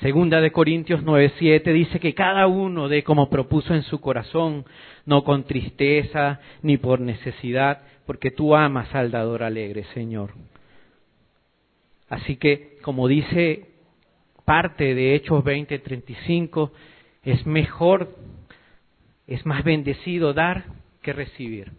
Segunda 0.00 0.40
de 0.40 0.50
Corintios 0.50 1.02
9:7 1.04 1.72
dice 1.72 2.00
que 2.00 2.14
cada 2.14 2.46
uno 2.48 2.88
dé 2.88 3.04
como 3.04 3.30
propuso 3.30 3.74
en 3.74 3.84
su 3.84 4.00
corazón, 4.00 4.64
no 5.06 5.22
con 5.22 5.44
tristeza 5.44 6.40
ni 6.62 6.78
por 6.78 7.00
necesidad, 7.00 7.82
porque 8.04 8.32
tú 8.32 8.56
amas 8.56 8.92
al 8.94 9.12
dador 9.12 9.44
alegre, 9.44 9.84
Señor. 9.94 10.32
Así 12.08 12.36
que, 12.36 12.76
como 12.82 13.06
dice 13.06 13.68
parte 14.44 14.94
de 14.94 15.14
Hechos 15.14 15.44
20:35, 15.44 16.72
es 17.22 17.46
mejor, 17.46 18.16
es 19.28 19.46
más 19.46 19.62
bendecido 19.62 20.34
dar 20.34 20.64
que 21.02 21.12
recibir. 21.12 21.70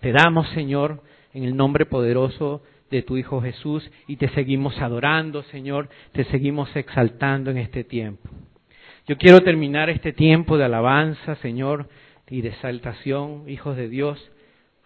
Te 0.00 0.10
damos, 0.12 0.48
Señor, 0.50 1.02
en 1.32 1.44
el 1.44 1.56
nombre 1.56 1.86
poderoso 1.86 2.62
de 2.90 3.02
tu 3.02 3.16
Hijo 3.16 3.40
Jesús 3.40 3.90
y 4.06 4.16
te 4.16 4.28
seguimos 4.30 4.80
adorando, 4.80 5.42
Señor, 5.44 5.88
te 6.12 6.24
seguimos 6.24 6.74
exaltando 6.76 7.50
en 7.50 7.58
este 7.58 7.84
tiempo. 7.84 8.28
Yo 9.06 9.16
quiero 9.16 9.40
terminar 9.40 9.90
este 9.90 10.12
tiempo 10.12 10.56
de 10.56 10.64
alabanza, 10.64 11.36
Señor, 11.36 11.88
y 12.28 12.42
de 12.42 12.50
exaltación, 12.50 13.48
hijos 13.48 13.76
de 13.76 13.88
Dios, 13.88 14.30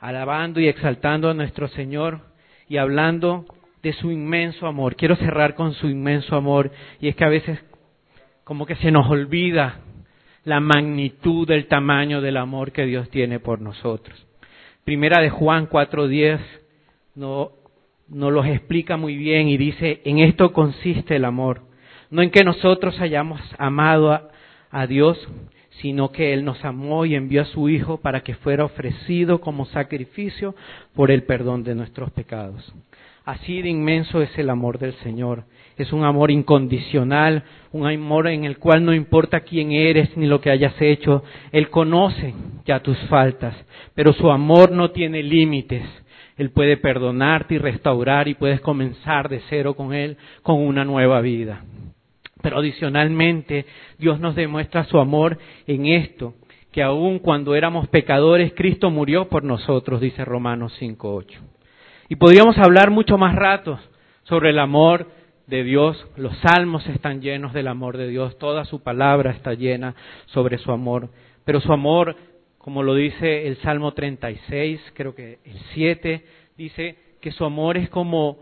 alabando 0.01 0.61
y 0.61 0.69
exaltando 0.69 1.29
a 1.29 1.35
nuestro 1.35 1.69
Señor 1.69 2.21
y 2.69 2.79
hablando 2.79 3.45
de 3.83 3.93
su 3.93 4.11
inmenso 4.11 4.67
amor. 4.67 4.97
Quiero 4.97 5.17
cerrar 5.17 5.55
con 5.55 5.75
su 5.75 5.89
inmenso 5.89 6.37
amor 6.37 6.71
y 7.01 7.09
es 7.09 7.17
que 7.17 7.25
a 7.25 7.29
veces 7.29 7.59
como 8.45 8.67
que 8.67 8.77
se 8.77 8.91
nos 8.91 9.09
olvida 9.11 9.81
la 10.45 10.61
magnitud 10.61 11.47
del 11.47 11.67
tamaño 11.67 12.21
del 12.21 12.37
amor 12.37 12.73
que 12.73 12.85
Dios 12.85 13.09
tiene 13.11 13.41
por 13.41 13.61
nosotros. 13.61 14.27
Primera 14.85 15.23
de 15.23 15.31
Juan 15.31 15.69
4:10 15.69 16.41
no, 17.15 17.53
no 18.09 18.31
los 18.31 18.47
explica 18.47 18.97
muy 18.97 19.17
bien 19.17 19.49
y 19.49 19.57
dice, 19.57 20.01
en 20.05 20.19
esto 20.19 20.53
consiste 20.53 21.17
el 21.17 21.25
amor, 21.25 21.63
no 22.11 22.23
en 22.23 22.31
que 22.31 22.45
nosotros 22.45 23.01
hayamos 23.01 23.41
amado 23.59 24.13
a, 24.13 24.29
a 24.71 24.87
Dios, 24.87 25.19
sino 25.81 26.13
que 26.13 26.33
Él 26.33 26.45
nos 26.45 26.65
amó 26.65 27.05
y 27.05 27.15
envió 27.15 27.43
a 27.43 27.47
su 27.47 27.69
Hijo 27.69 27.99
para 27.99 28.21
que 28.21 28.35
fuera 28.35 28.65
ofrecido 28.65 29.41
como 29.41 29.67
sacrificio 29.67 30.55
por 30.95 31.11
el 31.11 31.25
perdón 31.25 31.65
de 31.65 31.75
nuestros 31.75 32.11
pecados. 32.11 32.73
Así 33.25 33.63
de 33.63 33.71
inmenso 33.71 34.21
es 34.21 34.37
el 34.39 34.51
amor 34.51 34.79
del 34.79 34.93
Señor. 34.97 35.45
Es 35.77 35.93
un 35.93 36.05
amor 36.05 36.31
incondicional, 36.31 37.43
un 37.73 37.87
amor 37.87 38.29
en 38.29 38.45
el 38.45 38.59
cual 38.59 38.85
no 38.85 38.93
importa 38.93 39.41
quién 39.41 39.73
eres 39.73 40.17
ni 40.17 40.27
lo 40.27 40.41
que 40.41 40.51
hayas 40.51 40.81
hecho. 40.81 41.25
Él 41.51 41.71
conoce 41.71 42.35
ya 42.67 42.81
tus 42.81 42.99
faltas, 43.09 43.57
pero 43.95 44.13
su 44.13 44.31
amor 44.31 44.71
no 44.71 44.91
tiene 44.91 45.23
límites. 45.23 45.83
Él 46.37 46.51
puede 46.51 46.77
perdonarte 46.77 47.55
y 47.55 47.59
restaurar 47.59 48.29
y 48.29 48.35
puedes 48.35 48.61
comenzar 48.61 49.29
de 49.29 49.41
cero 49.49 49.75
con 49.75 49.93
Él 49.95 50.17
con 50.43 50.61
una 50.61 50.85
nueva 50.85 51.21
vida. 51.21 51.65
Pero 52.43 52.59
adicionalmente, 52.59 53.67
Dios 53.99 54.21
nos 54.21 54.35
demuestra 54.35 54.85
su 54.85 54.99
amor 54.99 55.39
en 55.67 55.87
esto, 55.87 56.35
que 56.73 56.83
aun 56.83 57.21
cuando 57.21 57.55
éramos 57.55 57.89
pecadores, 57.89 58.53
Cristo 58.55 58.91
murió 58.91 59.29
por 59.29 59.45
nosotros, 59.45 60.01
dice 60.01 60.25
Romanos 60.25 60.77
5.8. 60.81 61.39
Y 62.09 62.17
podríamos 62.17 62.59
hablar 62.59 62.91
mucho 62.91 63.17
más 63.17 63.35
rato 63.35 63.79
sobre 64.25 64.51
el 64.51 64.59
amor 64.59 65.09
de 65.47 65.63
Dios. 65.63 66.07
Los 66.17 66.37
salmos 66.39 66.87
están 66.89 67.23
llenos 67.23 67.53
del 67.53 67.69
amor 67.69 67.97
de 67.97 68.09
Dios. 68.09 68.39
Toda 68.39 68.65
su 68.65 68.83
palabra 68.83 69.31
está 69.31 69.55
llena 69.55 69.95
sobre 70.27 70.59
su 70.59 70.73
amor. 70.73 71.09
Pero 71.45 71.61
su 71.61 71.73
amor, 71.73 72.17
como 72.65 72.83
lo 72.83 72.95
dice 72.95 73.47
el 73.47 73.59
Salmo 73.59 73.93
36, 73.93 74.81
creo 74.95 75.15
que 75.15 75.39
el 75.45 75.59
7, 75.75 76.25
dice 76.57 76.97
que 77.21 77.31
su 77.31 77.45
amor 77.45 77.77
es 77.77 77.91
como 77.91 78.39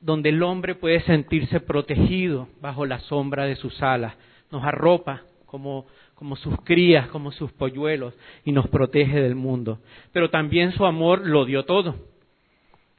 donde 0.00 0.28
el 0.28 0.40
hombre 0.44 0.76
puede 0.76 1.00
sentirse 1.00 1.58
protegido 1.58 2.46
bajo 2.60 2.86
la 2.86 3.00
sombra 3.00 3.44
de 3.44 3.56
sus 3.56 3.82
alas. 3.82 4.14
Nos 4.52 4.62
arropa 4.62 5.22
como, 5.44 5.86
como 6.14 6.36
sus 6.36 6.54
crías, 6.60 7.08
como 7.08 7.32
sus 7.32 7.50
polluelos, 7.50 8.14
y 8.44 8.52
nos 8.52 8.68
protege 8.68 9.20
del 9.20 9.34
mundo. 9.34 9.80
Pero 10.12 10.30
también 10.30 10.70
su 10.70 10.86
amor 10.86 11.26
lo 11.26 11.44
dio 11.46 11.64
todo 11.64 11.96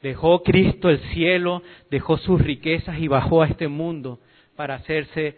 Dejó 0.02 0.44
Cristo 0.44 0.90
el 0.90 1.00
cielo, 1.14 1.64
dejó 1.90 2.18
sus 2.18 2.42
riquezas 2.42 3.00
y 3.00 3.08
bajó 3.08 3.44
a 3.44 3.48
este 3.48 3.70
mundo 3.70 4.20
para 4.58 4.76
hacerse 4.76 5.38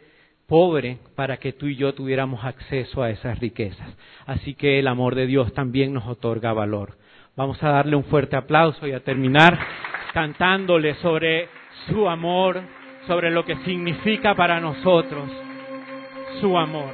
pobre 0.49 0.97
para 1.15 1.37
que 1.37 1.53
tú 1.53 1.67
y 1.67 1.77
yo 1.77 1.93
tuviéramos 1.93 2.43
acceso 2.43 3.01
a 3.01 3.11
esas 3.11 3.39
riquezas. 3.39 3.87
Así 4.25 4.55
que 4.55 4.79
el 4.79 4.87
amor 4.87 5.15
de 5.15 5.27
Dios 5.27 5.53
también 5.53 5.93
nos 5.93 6.05
otorga 6.07 6.51
valor. 6.51 6.97
Vamos 7.37 7.63
a 7.63 7.69
darle 7.69 7.95
un 7.95 8.03
fuerte 8.03 8.35
aplauso 8.35 8.85
y 8.85 8.91
a 8.91 8.99
terminar 8.99 9.57
cantándole 10.13 10.95
sobre 10.95 11.47
su 11.87 12.09
amor, 12.09 12.59
sobre 13.07 13.31
lo 13.31 13.45
que 13.45 13.55
significa 13.57 14.35
para 14.35 14.59
nosotros 14.59 15.29
su 16.41 16.57
amor. 16.57 16.93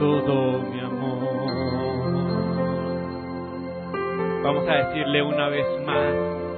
todo 0.00 0.62
mi 0.62 0.80
amor. 0.80 1.52
Vamos 4.42 4.66
a 4.66 4.72
decirle 4.72 5.22
una 5.22 5.48
vez 5.50 5.66
más. 5.84 6.49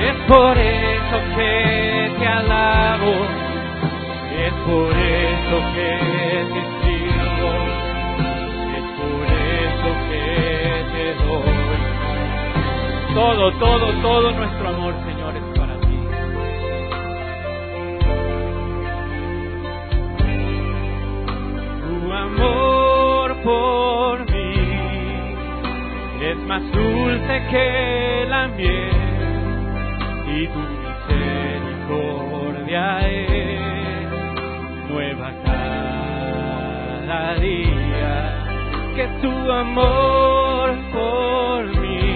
Es 0.00 0.14
por 0.26 0.58
eso 0.58 1.16
que 1.36 2.12
te 2.18 2.26
alabo, 2.26 3.12
es 4.46 4.52
por 4.66 4.92
eso 4.92 5.56
que 5.74 5.90
te 6.52 6.62
sirvo, 6.82 7.50
es 8.76 8.86
por 8.98 9.26
eso 9.26 9.88
que 10.08 10.24
te 10.92 11.04
doy 11.24 11.58
todo, 13.14 13.52
todo, 13.58 13.92
todo 14.02 14.30
nuestro 14.32 14.67
más 26.58 26.72
dulce 26.72 27.42
que 27.50 28.26
la 28.28 28.48
miel 28.48 28.90
y 30.26 30.46
tu 30.48 30.58
misericordia 31.08 32.86
es 33.08 33.60
nueva 34.90 35.30
cada 35.44 37.34
día 37.36 38.16
que 38.96 39.06
tu 39.22 39.32
amor 39.52 40.74
por 40.92 41.64
mí 41.80 42.10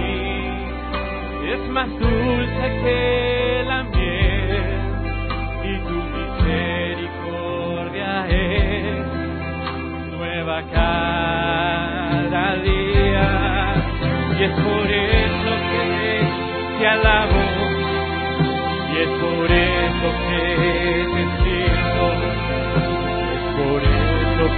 es 1.53 1.63
más 1.71 1.89
dulce 1.89 2.65
que 2.83 3.65
la 3.67 3.85
miel 3.85 4.81
y 5.63 5.79
tu 5.87 5.99
misericordia 6.17 8.11
es 8.29 9.07
nueva 10.19 10.63
cada 10.73 11.42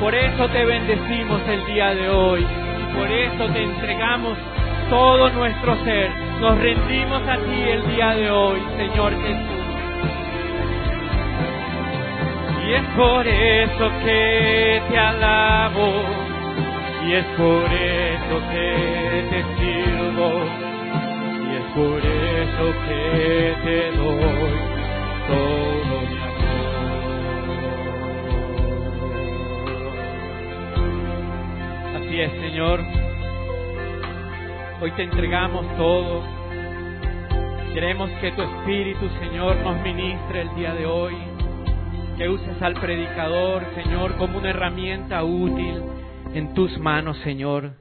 Por 0.00 0.14
eso 0.14 0.48
te 0.48 0.64
bendecimos 0.64 1.40
el 1.48 1.64
día 1.66 1.94
de 1.94 2.08
hoy. 2.08 2.46
Por 2.96 3.10
eso 3.10 3.46
te 3.52 3.62
entregamos 3.62 4.36
todo 4.90 5.30
nuestro 5.30 5.76
ser. 5.84 6.10
Nos 6.40 6.58
rendimos 6.58 7.22
a 7.26 7.36
ti 7.36 7.62
el 7.70 7.86
día 7.94 8.14
de 8.14 8.30
hoy, 8.30 8.60
Señor 8.76 9.12
Jesús. 9.22 9.64
Y 12.66 12.72
es 12.72 12.82
por 12.96 13.26
eso 13.26 13.90
que 14.04 14.82
te 14.90 14.98
alabo, 14.98 16.02
y 17.06 17.12
es 17.12 17.24
por 17.36 17.72
eso 17.72 18.48
que 18.50 19.24
te 19.30 19.42
sirvo, 19.58 20.30
y 21.44 21.56
es 21.56 21.64
por 21.74 22.00
eso 22.00 22.64
que 22.88 23.54
te 23.64 23.96
doy 23.98 24.74
todo 25.28 26.23
Señor. 32.14 32.80
Hoy 34.80 34.92
te 34.92 35.02
entregamos 35.02 35.66
todo. 35.76 36.22
Queremos 37.74 38.08
que 38.20 38.30
tu 38.30 38.42
Espíritu, 38.42 39.08
Señor, 39.18 39.56
nos 39.56 39.82
ministre 39.82 40.42
el 40.42 40.54
día 40.54 40.74
de 40.74 40.86
hoy 40.86 41.16
que 42.16 42.28
uses 42.28 42.62
al 42.62 42.74
predicador, 42.74 43.64
Señor, 43.74 44.16
como 44.16 44.38
una 44.38 44.50
herramienta 44.50 45.24
útil 45.24 45.82
en 46.34 46.54
tus 46.54 46.78
manos, 46.78 47.18
Señor, 47.24 47.72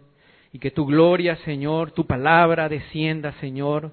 y 0.52 0.58
que 0.58 0.72
tu 0.72 0.88
gloria, 0.88 1.36
Señor, 1.46 1.92
tu 1.92 2.08
palabra 2.08 2.70
descienda, 2.70 3.34
Señor, 3.34 3.92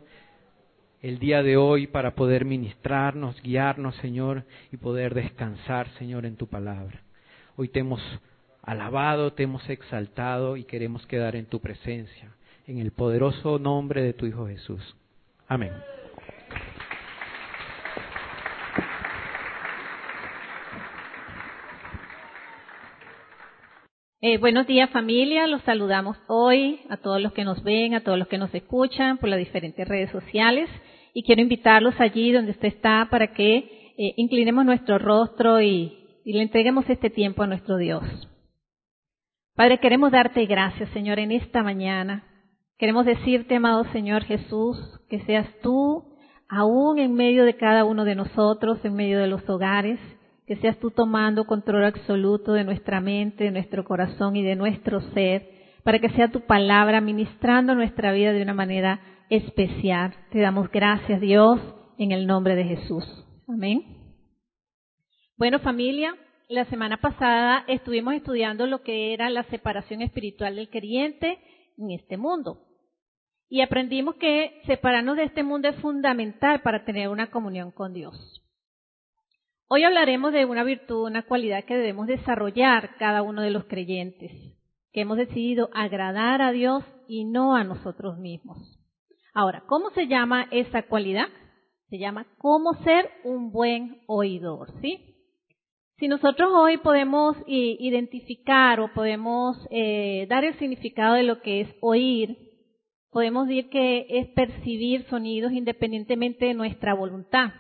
el 1.03 1.19
día 1.19 1.43
de 1.43 1.59
hoy 1.59 1.87
para 1.87 2.15
poder 2.15 2.47
ministrarnos, 2.47 3.41
guiarnos, 3.43 3.95
Señor, 3.97 4.45
y 4.73 4.79
poder 4.79 5.13
descansar, 5.13 5.91
Señor, 5.99 6.25
en 6.25 6.37
tu 6.37 6.47
palabra. 6.47 7.03
Hoy 7.57 7.69
te 7.69 7.81
hemos 7.81 8.01
alabado, 8.71 9.33
te 9.33 9.43
hemos 9.43 9.69
exaltado 9.69 10.57
y 10.57 10.63
queremos 10.63 11.05
quedar 11.07 11.35
en 11.35 11.47
tu 11.47 11.59
presencia, 11.59 12.33
en 12.69 12.79
el 12.79 12.93
poderoso 12.93 13.59
nombre 13.59 14.01
de 14.01 14.13
tu 14.13 14.27
Hijo 14.27 14.47
Jesús. 14.47 14.95
Amén. 15.49 15.73
Eh, 24.23 24.39
buenos 24.39 24.69
días 24.69 24.89
familia, 24.91 25.49
los 25.49 25.63
saludamos 25.63 26.17
hoy 26.29 26.83
a 26.91 26.99
todos 26.99 27.21
los 27.21 27.33
que 27.33 27.43
nos 27.43 27.65
ven, 27.65 27.95
a 27.95 28.05
todos 28.05 28.19
los 28.19 28.29
que 28.29 28.39
nos 28.39 28.55
escuchan 28.55 29.19
por 29.19 29.31
las 29.31 29.41
diferentes 29.41 29.89
redes 29.89 30.11
sociales 30.11 30.71
y 31.13 31.25
quiero 31.25 31.43
invitarlos 31.43 31.99
allí 31.99 32.31
donde 32.31 32.53
usted 32.53 32.69
está 32.69 33.09
para 33.11 33.33
que 33.33 33.57
eh, 33.99 34.15
inclinemos 34.17 34.65
nuestro 34.65 34.99
rostro 34.99 35.61
y, 35.61 36.21
y 36.25 36.35
le 36.35 36.43
entreguemos 36.43 36.89
este 36.89 37.11
tiempo 37.11 37.43
a 37.43 37.49
nuestro 37.49 37.77
Dios. 37.77 38.05
Padre, 39.61 39.77
queremos 39.77 40.11
darte 40.11 40.47
gracias 40.47 40.89
Señor 40.95 41.19
en 41.19 41.33
esta 41.33 41.63
mañana. 41.63 42.25
Queremos 42.79 43.05
decirte, 43.05 43.57
amado 43.57 43.85
Señor 43.93 44.25
Jesús, 44.25 44.79
que 45.11 45.21
seas 45.27 45.47
tú 45.63 46.15
aún 46.49 46.99
en 46.99 47.13
medio 47.13 47.45
de 47.45 47.59
cada 47.59 47.85
uno 47.85 48.07
de 48.07 48.15
nosotros, 48.15 48.83
en 48.85 48.95
medio 48.95 49.19
de 49.19 49.27
los 49.27 49.47
hogares 49.51 50.01
que 50.47 50.57
seas 50.57 50.79
tú 50.79 50.91
tomando 50.91 51.45
control 51.45 51.85
absoluto 51.85 52.55
de 52.55 52.65
nuestra 52.65 53.03
mente, 53.03 53.45
de 53.45 53.51
nuestro 53.51 53.85
corazón 53.85 54.35
y 54.35 54.43
de 54.43 54.57
nuestro 54.57 55.03
ser, 55.13 55.47
para 55.85 55.99
que 55.99 56.09
sea 56.09 56.33
tu 56.33 56.41
palabra 56.47 57.03
ministrando 57.03 57.75
nuestra 57.75 58.13
vida 58.13 58.33
de 58.33 58.41
una 58.41 58.55
manera 58.55 59.03
especial. 59.29 60.15
Te 60.31 60.39
damos 60.39 60.71
gracias, 60.71 61.21
Dios, 61.21 61.61
en 61.99 62.13
el 62.13 62.27
nombre 62.27 62.57
de 62.57 62.65
Jesús. 62.65 63.05
Amén. 63.47 63.83
Bueno, 65.37 65.59
familia, 65.59 66.15
la 66.51 66.65
semana 66.65 66.97
pasada 66.97 67.65
estuvimos 67.69 68.13
estudiando 68.15 68.67
lo 68.67 68.83
que 68.83 69.15
era 69.15 69.31
la 69.31 69.45
separación 69.45 70.03
espiritual 70.03 70.57
del 70.57 70.69
creyente 70.69 71.39
en 71.79 71.93
este 71.93 72.17
mundo. 72.17 72.67
Y 73.49 73.61
aprendimos 73.61 74.17
que 74.17 74.61
separarnos 74.67 75.17
de 75.17 75.25
este 75.25 75.45
mundo 75.45 75.69
es 75.69 75.77
fundamental 75.77 76.61
para 76.63 76.85
tener 76.85 77.09
una 77.09 77.31
comunión 77.31 77.71
con 77.71 77.95
Dios. 77.95 78.43
Hoy 79.69 79.85
hablaremos 79.85 80.33
de 80.33 80.45
una 80.45 80.65
virtud, 80.65 81.07
una 81.07 81.23
cualidad 81.23 81.65
que 81.65 81.77
debemos 81.77 82.09
desarrollar 82.09 82.97
cada 82.99 83.23
uno 83.23 83.43
de 83.43 83.51
los 83.51 83.67
creyentes, 83.67 84.33
que 84.93 85.03
hemos 85.03 85.19
decidido 85.19 85.71
agradar 85.73 86.43
a 86.43 86.51
Dios 86.51 86.83
y 87.07 87.27
no 87.27 87.55
a 87.55 87.63
nosotros 87.63 88.19
mismos. 88.19 88.59
Ahora, 89.35 89.63
¿cómo 89.69 89.91
se 89.91 90.09
llama 90.09 90.49
esa 90.51 90.83
cualidad? 90.83 91.29
Se 91.91 91.99
llama 91.99 92.27
cómo 92.39 92.75
ser 92.83 93.09
un 93.23 93.53
buen 93.53 94.03
oidor, 94.09 94.73
¿sí? 94.81 95.10
Si 96.01 96.09
nosotros 96.09 96.51
hoy 96.55 96.79
podemos 96.79 97.37
identificar 97.47 98.81
o 98.81 98.89
podemos 98.95 99.59
eh, 99.71 100.27
dar 100.31 100.47
el 100.47 100.59
significado 100.59 101.15
de 101.17 101.25
lo 101.25 101.43
que 101.43 101.61
es 101.61 101.69
oír, 101.83 102.39
podemos 103.11 103.47
decir 103.47 103.69
que 103.69 104.07
es 104.09 104.29
percibir 104.29 105.05
sonidos 105.11 105.53
independientemente 105.53 106.47
de 106.47 106.55
nuestra 106.55 106.95
voluntad. 106.95 107.51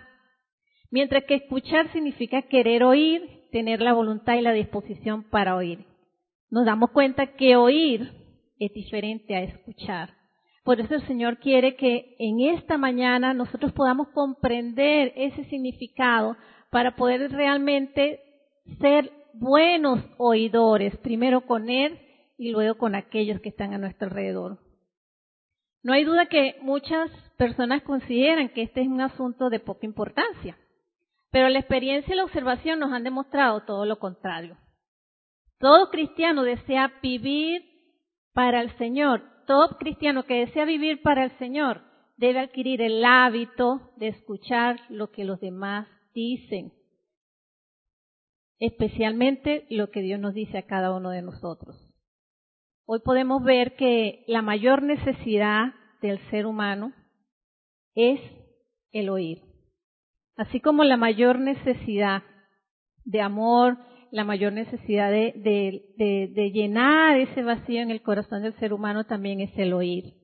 Mientras 0.91 1.25
que 1.25 1.35
escuchar 1.35 1.93
significa 1.93 2.41
querer 2.41 2.83
oír, 2.83 3.29
tener 3.53 3.83
la 3.83 3.93
voluntad 3.93 4.37
y 4.37 4.41
la 4.41 4.53
disposición 4.53 5.25
para 5.25 5.55
oír. 5.55 5.85
Nos 6.49 6.65
damos 6.65 6.93
cuenta 6.93 7.37
que 7.37 7.57
oír 7.57 8.11
es 8.59 8.73
diferente 8.73 9.37
a 9.37 9.43
escuchar. 9.43 10.15
Por 10.65 10.81
eso 10.81 10.95
el 10.95 11.07
Señor 11.07 11.41
quiere 11.41 11.77
que 11.77 12.17
en 12.19 12.41
esta 12.41 12.79
mañana 12.79 13.35
nosotros 13.35 13.73
podamos 13.73 14.09
comprender 14.15 15.13
ese 15.15 15.45
significado 15.45 16.39
para 16.71 16.97
poder 16.97 17.31
realmente 17.33 18.30
ser 18.79 19.11
buenos 19.35 20.05
oidores, 20.19 20.97
primero 20.99 21.43
con 21.43 21.71
Él 21.71 21.99
y 22.37 22.51
luego 22.51 22.77
con 22.79 22.95
aquellos 22.95 23.41
que 23.41 23.51
están 23.51 23.75
a 23.75 23.79
nuestro 23.79 24.09
alrededor. 24.09 24.59
No 25.83 25.93
hay 25.93 26.05
duda 26.05 26.27
que 26.27 26.57
muchas 26.61 27.11
personas 27.37 27.83
consideran 27.83 28.51
que 28.51 28.63
este 28.63 28.83
es 28.83 28.89
un 28.89 29.01
asunto 29.01 29.49
de 29.49 29.61
poca 29.61 29.87
importancia, 29.87 30.59
pero 31.31 31.49
la 31.49 31.59
experiencia 31.59 32.13
y 32.13 32.17
la 32.17 32.25
observación 32.25 32.79
nos 32.79 32.93
han 32.93 33.05
demostrado 33.05 33.63
todo 33.63 33.87
lo 33.87 33.99
contrario. 33.99 34.59
Todo 35.59 35.91
cristiano 35.91 36.43
desea 36.43 36.93
vivir 37.03 37.63
para 38.33 38.61
el 38.61 38.77
Señor. 38.79 39.23
Todo 39.47 39.77
cristiano 39.79 40.25
que 40.25 40.47
desea 40.47 40.65
vivir 40.65 41.03
para 41.03 41.25
el 41.25 41.31
Señor 41.39 41.83
debe 42.17 42.41
adquirir 42.41 42.83
el 42.83 43.05
hábito 43.05 43.91
de 43.97 44.09
escuchar 44.09 44.79
lo 44.89 45.11
que 45.11 45.25
los 45.25 45.41
demás 45.41 45.89
dicen, 46.15 46.73
especialmente 48.61 49.67
lo 49.71 49.91
que 49.91 50.03
Dios 50.03 50.21
nos 50.21 50.35
dice 50.35 50.59
a 50.59 50.67
cada 50.67 50.95
uno 50.95 51.11
de 51.11 51.23
nosotros. 51.23 51.77
Hoy 52.87 53.01
podemos 53.01 53.43
ver 53.43 53.75
que 53.77 54.25
la 54.27 54.43
mayor 54.43 54.83
necesidad 54.83 55.73
del 56.03 56.19
ser 56.31 56.47
humano 56.47 56.93
es 57.95 58.21
el 58.93 59.09
oír. 59.09 59.43
Así 60.37 60.61
como 60.61 60.85
la 60.85 60.97
mayor 60.97 61.39
necesidad 61.39 62.23
de 63.05 63.21
amor, 63.21 63.79
la 64.11 64.25
mayor 64.25 64.53
necesidad 64.53 65.11
de, 65.11 66.51
llenar 66.53 67.19
ese 67.19 67.43
vacío 67.43 67.81
en 67.81 67.91
el 67.91 68.03
corazón 68.03 68.43
del 68.43 68.59
ser 68.59 68.73
humano 68.73 69.05
también 69.05 69.41
es 69.41 69.57
el 69.57 69.73
oír. 69.73 70.15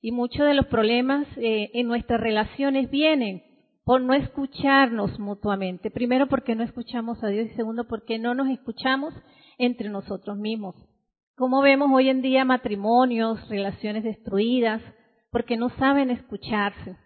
Y 0.00 0.10
muchos 0.12 0.46
de 0.46 0.54
los 0.54 0.66
problemas 0.66 1.26
eh, 1.36 1.70
en 1.74 1.86
nuestras 1.86 2.20
relaciones 2.20 2.90
vienen 2.90 3.44
por 3.84 4.00
no 4.00 4.14
escucharnos 4.14 5.18
mutuamente. 5.18 5.90
Primero 5.90 6.28
porque 6.28 6.54
no 6.54 6.62
escuchamos 6.62 7.22
a 7.22 7.28
Dios 7.28 7.48
y 7.50 7.54
segundo 7.54 7.86
porque 7.88 8.18
no 8.18 8.34
nos 8.34 8.48
escuchamos 8.48 9.14
entre 9.58 9.88
nosotros 9.88 10.36
mismos. 10.36 10.76
Como 11.36 11.62
vemos 11.62 11.90
hoy 11.92 12.08
en 12.08 12.22
día 12.22 12.44
matrimonios, 12.44 13.48
relaciones 13.48 14.04
destruidas, 14.04 14.82
porque 15.30 15.56
no 15.56 15.70
saben 15.70 16.10
escucharse. 16.10 16.96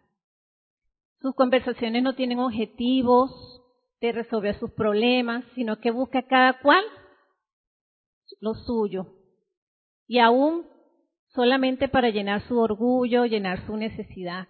Sus 1.21 1.35
conversaciones 1.35 2.03
no 2.03 2.15
tienen 2.15 2.41
objetivos 2.41 3.31
de 4.01 4.13
resolver 4.13 4.59
sus 4.59 4.73
problemas, 4.73 5.45
sino 5.55 5.79
que 5.79 5.91
busca 5.91 6.27
cada 6.27 6.61
cual 6.61 6.85
lo 8.41 8.55
suyo. 8.55 9.07
Y 10.07 10.19
aún 10.19 10.67
solamente 11.29 11.89
para 11.89 12.11
llenar 12.11 12.43
su 12.47 12.59
orgullo, 12.59 13.25
llenar 13.25 13.65
su 13.67 13.77
necesidad. 13.77 14.49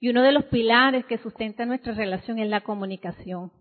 Y 0.00 0.10
uno 0.10 0.22
de 0.22 0.32
los 0.32 0.44
pilares 0.44 1.04
que 1.06 1.18
sustenta 1.18 1.66
nuestra 1.66 1.94
relación 1.94 2.38
es 2.38 2.48
la 2.48 2.62
comunicación. 2.62 3.52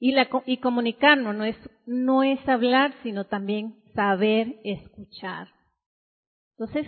Y, 0.00 0.12
la, 0.12 0.28
y 0.46 0.58
comunicarnos 0.58 1.34
no 1.34 1.44
es, 1.44 1.56
no 1.86 2.22
es 2.22 2.46
hablar, 2.48 2.94
sino 3.02 3.26
también 3.26 3.82
saber 3.94 4.60
escuchar. 4.64 5.48
Entonces, 6.56 6.86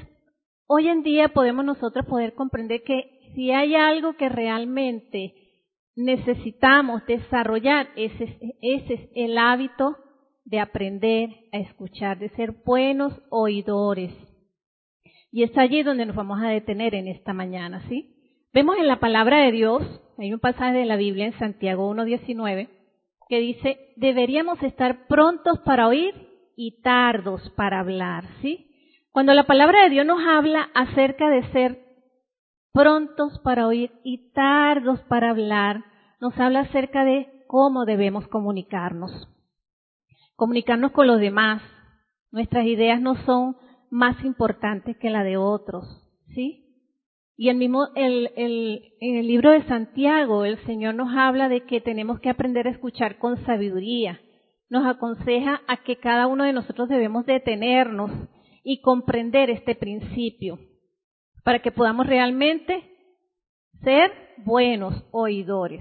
hoy 0.67 0.89
en 0.89 1.03
día 1.03 1.29
podemos 1.29 1.65
nosotros 1.65 2.07
poder 2.07 2.35
comprender 2.35 2.83
que 2.83 3.21
si 3.35 3.51
hay 3.51 3.75
algo 3.75 4.17
que 4.17 4.29
realmente 4.29 5.35
necesitamos 5.97 7.05
desarrollar, 7.07 7.91
ese, 7.97 8.39
ese 8.63 8.95
es 8.95 9.11
el 9.15 9.39
hábito 9.39 9.97
de 10.45 10.61
aprender 10.61 11.31
a 11.53 11.59
escuchar, 11.59 12.19
de 12.19 12.31
ser 12.31 12.53
buenos 12.65 13.13
oidores. 13.31 14.13
Y 15.31 15.45
es 15.45 15.57
allí 15.57 15.83
donde 15.83 16.07
nos 16.07 16.17
vamos 16.17 16.41
a 16.43 16.49
detener 16.49 16.95
en 16.95 17.09
esta 17.09 17.33
mañana, 17.33 17.87
¿sí? 17.89 18.20
Vemos 18.53 18.79
en 18.79 18.89
la 18.89 18.99
palabra 18.99 19.45
de 19.45 19.53
Dios, 19.53 19.83
hay 20.19 20.33
un 20.33 20.41
pasaje 20.41 20.73
de 20.73 20.85
la 20.85 20.97
Biblia 20.97 21.27
en 21.27 21.39
Santiago 21.39 21.89
1.19, 21.95 22.69
que 23.29 23.39
dice, 23.39 23.93
deberíamos 23.95 24.61
estar 24.65 25.07
prontos 25.07 25.61
para 25.61 25.87
oír 25.87 26.15
y 26.57 26.83
tardos 26.83 27.49
para 27.51 27.79
hablar, 27.79 28.25
¿sí? 28.43 28.67
Cuando 29.13 29.35
la 29.35 29.45
palabra 29.45 29.85
de 29.85 29.91
Dios 29.91 30.05
nos 30.05 30.21
habla 30.27 30.69
acerca 30.75 31.31
de 31.31 31.45
ser 31.53 31.79
prontos 32.73 33.39
para 33.45 33.69
oír 33.69 33.93
y 34.03 34.33
tardos 34.33 34.99
para 35.03 35.31
hablar, 35.31 35.85
nos 36.21 36.37
habla 36.37 36.61
acerca 36.61 37.05
de 37.05 37.45
cómo 37.47 37.85
debemos 37.85 38.27
comunicarnos. 38.27 39.29
Comunicarnos 40.35 40.91
con 40.91 41.07
los 41.07 41.21
demás. 41.21 41.63
Nuestras 42.33 42.67
ideas 42.67 43.01
no 43.01 43.15
son 43.25 43.57
más 43.91 44.25
importantes 44.25 44.97
que 44.97 45.11
la 45.11 45.23
de 45.23 45.37
otros, 45.37 45.85
¿sí? 46.35 46.60
Y 47.41 47.49
el 47.49 47.57
mismo, 47.57 47.89
en 47.95 48.37
el 49.01 49.27
libro 49.27 49.53
de 49.53 49.63
Santiago, 49.63 50.45
el 50.45 50.59
Señor 50.67 50.95
nos 50.95 51.09
habla 51.17 51.49
de 51.49 51.63
que 51.63 51.81
tenemos 51.81 52.21
que 52.21 52.29
aprender 52.29 52.67
a 52.67 52.71
escuchar 52.71 53.17
con 53.17 53.43
sabiduría. 53.47 54.21
Nos 54.69 54.85
aconseja 54.85 55.63
a 55.67 55.79
que 55.79 55.97
cada 55.97 56.27
uno 56.27 56.45
de 56.45 56.53
nosotros 56.53 56.91
debemos 56.91 57.25
detenernos 57.25 58.11
y 58.63 58.83
comprender 58.83 59.49
este 59.49 59.75
principio 59.75 60.59
para 61.43 61.61
que 61.61 61.73
podamos 61.73 62.07
realmente 62.07 62.85
ser 63.85 64.13
buenos 64.45 65.03
oidores. 65.11 65.81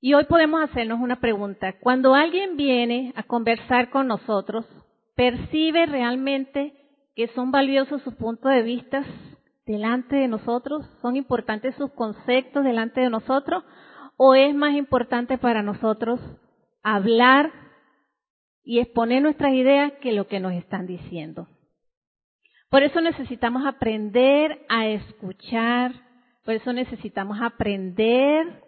Y 0.00 0.14
hoy 0.14 0.24
podemos 0.24 0.60
hacernos 0.60 0.98
una 0.98 1.20
pregunta. 1.20 1.78
Cuando 1.78 2.16
alguien 2.16 2.56
viene 2.56 3.12
a 3.14 3.22
conversar 3.22 3.90
con 3.90 4.08
nosotros, 4.08 4.66
¿percibe 5.14 5.86
realmente 5.86 6.72
que 7.14 7.28
son 7.28 7.52
valiosos 7.52 8.02
sus 8.02 8.14
puntos 8.14 8.50
de 8.50 8.62
vista 8.62 9.04
delante 9.66 10.16
de 10.16 10.28
nosotros? 10.28 10.86
¿Son 11.00 11.16
importantes 11.16 11.74
sus 11.76 11.92
conceptos 11.92 12.64
delante 12.64 13.00
de 13.00 13.10
nosotros? 13.10 13.64
¿O 14.16 14.34
es 14.34 14.54
más 14.54 14.74
importante 14.74 15.38
para 15.38 15.62
nosotros 15.62 16.20
hablar 16.82 17.52
y 18.64 18.80
exponer 18.80 19.22
nuestras 19.22 19.52
ideas 19.54 19.92
que 20.00 20.12
lo 20.12 20.26
que 20.26 20.40
nos 20.40 20.52
están 20.52 20.86
diciendo? 20.86 21.48
Por 22.70 22.82
eso 22.82 23.00
necesitamos 23.00 23.66
aprender 23.66 24.64
a 24.68 24.86
escuchar, 24.86 25.92
por 26.44 26.54
eso 26.54 26.72
necesitamos 26.72 27.38
aprender 27.42 28.62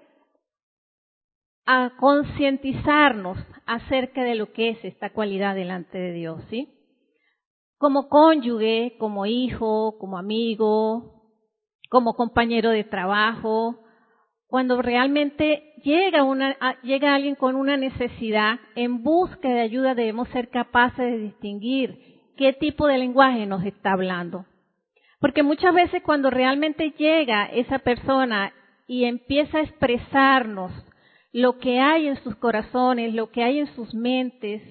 a 1.66 1.92
concientizarnos 1.98 3.38
acerca 3.64 4.22
de 4.22 4.34
lo 4.34 4.52
que 4.52 4.70
es 4.70 4.84
esta 4.84 5.10
cualidad 5.10 5.54
delante 5.54 5.96
de 5.96 6.12
Dios, 6.12 6.44
¿sí? 6.50 6.68
Como 7.78 8.08
cónyuge, 8.08 8.96
como 8.98 9.26
hijo, 9.26 9.96
como 9.98 10.18
amigo, 10.18 11.22
como 11.90 12.14
compañero 12.14 12.70
de 12.70 12.84
trabajo, 12.84 13.84
cuando 14.54 14.82
realmente 14.82 15.74
llega, 15.82 16.22
alguien 17.14 17.34
con 17.34 17.56
una 17.56 17.76
necesidad, 17.76 18.60
en 18.76 19.02
busca 19.02 19.48
de 19.48 19.60
ayuda 19.60 19.94
debemos 19.94 20.28
ser 20.28 20.48
capaces 20.48 20.98
de 20.98 21.18
distinguir 21.18 21.98
qué 22.36 22.52
tipo 22.52 22.86
de 22.86 22.98
lenguaje 22.98 23.46
nos 23.46 23.64
está 23.64 23.92
hablando. 23.92 24.46
Porque 25.18 25.42
muchas 25.42 25.74
veces 25.74 26.02
cuando 26.04 26.30
realmente 26.30 26.92
llega 26.96 27.46
esa 27.46 27.80
persona 27.80 28.52
y 28.86 29.04
empieza 29.04 29.58
a 29.58 29.62
expresarnos 29.62 30.70
lo 31.32 31.58
que 31.58 31.80
hay 31.80 32.06
en 32.06 32.22
sus 32.22 32.36
corazones, 32.36 33.12
lo 33.12 33.30
que 33.32 33.42
hay 33.42 33.58
en 33.58 33.66
sus 33.74 33.92
mentes, 33.92 34.62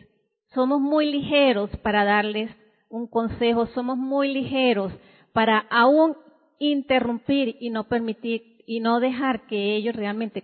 somos 0.54 0.80
muy 0.80 1.12
ligeros 1.12 1.70
para 1.84 2.06
darles 2.06 2.50
un 2.94 3.08
consejo, 3.08 3.66
somos 3.74 3.98
muy 3.98 4.32
ligeros 4.32 4.94
para 5.34 5.58
aún 5.72 6.16
interrumpir 6.60 7.58
y 7.60 7.72
no 7.72 7.86
permitir 7.86 8.64
y 8.68 8.82
no 8.82 9.00
dejar 9.00 9.48
que 9.48 9.76
ellos 9.76 9.96
realmente 9.96 10.44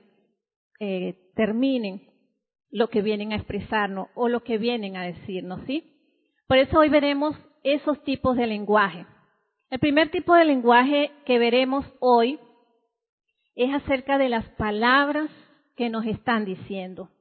eh, 0.80 1.32
terminen 1.36 2.02
lo 2.72 2.90
que 2.90 3.04
vienen 3.04 3.34
a 3.34 3.36
expresarnos 3.36 4.08
o 4.16 4.30
lo 4.30 4.44
que 4.44 4.58
vienen 4.58 4.98
a 4.98 5.04
decirnos, 5.04 5.62
¿sí? 5.68 5.94
Por 6.48 6.58
eso 6.58 6.80
hoy 6.80 6.90
veremos 6.90 7.38
esos 7.64 8.04
tipos 8.04 8.36
de 8.36 8.48
lenguaje. 8.48 9.06
El 9.70 9.78
primer 9.78 10.10
tipo 10.10 10.34
de 10.34 10.46
lenguaje 10.46 11.12
que 11.28 11.38
veremos 11.38 11.86
hoy 12.00 12.40
es 13.54 13.72
acerca 13.76 14.18
de 14.18 14.30
las 14.30 14.50
palabras 14.58 15.30
que 15.76 15.90
nos 15.90 16.04
están 16.04 16.46
diciendo. 16.46 17.12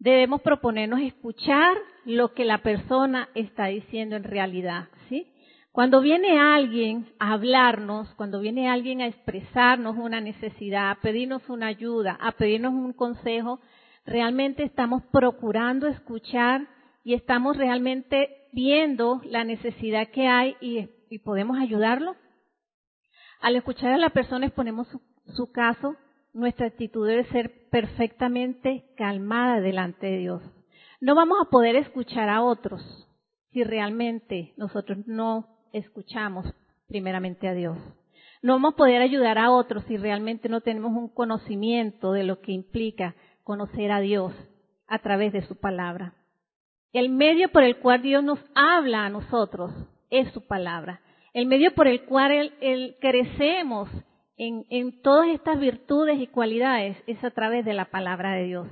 Debemos 0.00 0.40
proponernos 0.40 1.00
escuchar 1.00 1.76
lo 2.04 2.32
que 2.32 2.44
la 2.44 2.58
persona 2.58 3.28
está 3.34 3.66
diciendo 3.66 4.16
en 4.16 4.24
realidad, 4.24 4.88
¿sí? 5.08 5.26
Cuando 5.72 6.00
viene 6.00 6.38
alguien 6.38 7.12
a 7.20 7.32
hablarnos, 7.32 8.12
cuando 8.16 8.40
viene 8.40 8.68
alguien 8.68 9.00
a 9.00 9.06
expresarnos 9.06 9.96
una 9.96 10.20
necesidad, 10.20 10.90
a 10.90 11.00
pedirnos 11.00 11.48
una 11.48 11.68
ayuda, 11.68 12.18
a 12.20 12.32
pedirnos 12.32 12.72
un 12.72 12.92
consejo, 12.92 13.60
realmente 14.04 14.64
estamos 14.64 15.02
procurando 15.12 15.86
escuchar 15.86 16.66
y 17.04 17.14
estamos 17.14 17.56
realmente 17.56 18.48
viendo 18.52 19.20
la 19.24 19.44
necesidad 19.44 20.08
que 20.08 20.26
hay 20.26 20.56
y, 20.60 20.88
podemos 21.24 21.58
ayudarlo. 21.58 22.16
Al 23.40 23.56
escuchar 23.56 23.92
a 23.92 23.98
la 23.98 24.10
persona 24.10 24.46
exponemos 24.46 24.88
su, 24.88 25.00
su 25.34 25.52
caso, 25.52 25.96
nuestra 26.32 26.66
actitud 26.66 27.06
debe 27.06 27.24
ser 27.26 27.68
perfectamente 27.70 28.92
calmada 28.96 29.60
delante 29.60 30.06
de 30.06 30.18
Dios. 30.18 30.59
No 31.00 31.14
vamos 31.14 31.38
a 31.40 31.48
poder 31.48 31.76
escuchar 31.76 32.28
a 32.28 32.42
otros 32.42 32.82
si 33.52 33.64
realmente 33.64 34.52
nosotros 34.58 34.98
no 35.06 35.48
escuchamos 35.72 36.46
primeramente 36.88 37.48
a 37.48 37.54
Dios. 37.54 37.78
No 38.42 38.52
vamos 38.52 38.74
a 38.74 38.76
poder 38.76 39.00
ayudar 39.00 39.38
a 39.38 39.50
otros 39.50 39.82
si 39.84 39.96
realmente 39.96 40.50
no 40.50 40.60
tenemos 40.60 40.92
un 40.92 41.08
conocimiento 41.08 42.12
de 42.12 42.24
lo 42.24 42.42
que 42.42 42.52
implica 42.52 43.14
conocer 43.44 43.90
a 43.92 44.00
Dios 44.00 44.34
a 44.86 44.98
través 44.98 45.32
de 45.32 45.40
su 45.46 45.58
palabra. 45.58 46.12
El 46.92 47.08
medio 47.08 47.50
por 47.50 47.62
el 47.62 47.78
cual 47.78 48.02
Dios 48.02 48.22
nos 48.22 48.38
habla 48.54 49.06
a 49.06 49.10
nosotros 49.10 49.72
es 50.10 50.30
su 50.32 50.46
palabra. 50.46 51.00
El 51.32 51.46
medio 51.46 51.74
por 51.74 51.88
el 51.88 52.04
cual 52.04 52.52
crecemos 53.00 53.88
en, 54.36 54.66
en 54.68 55.00
todas 55.00 55.28
estas 55.28 55.58
virtudes 55.58 56.20
y 56.20 56.26
cualidades 56.26 56.98
es 57.06 57.24
a 57.24 57.30
través 57.30 57.64
de 57.64 57.72
la 57.72 57.86
palabra 57.86 58.32
de 58.32 58.44
Dios. 58.44 58.68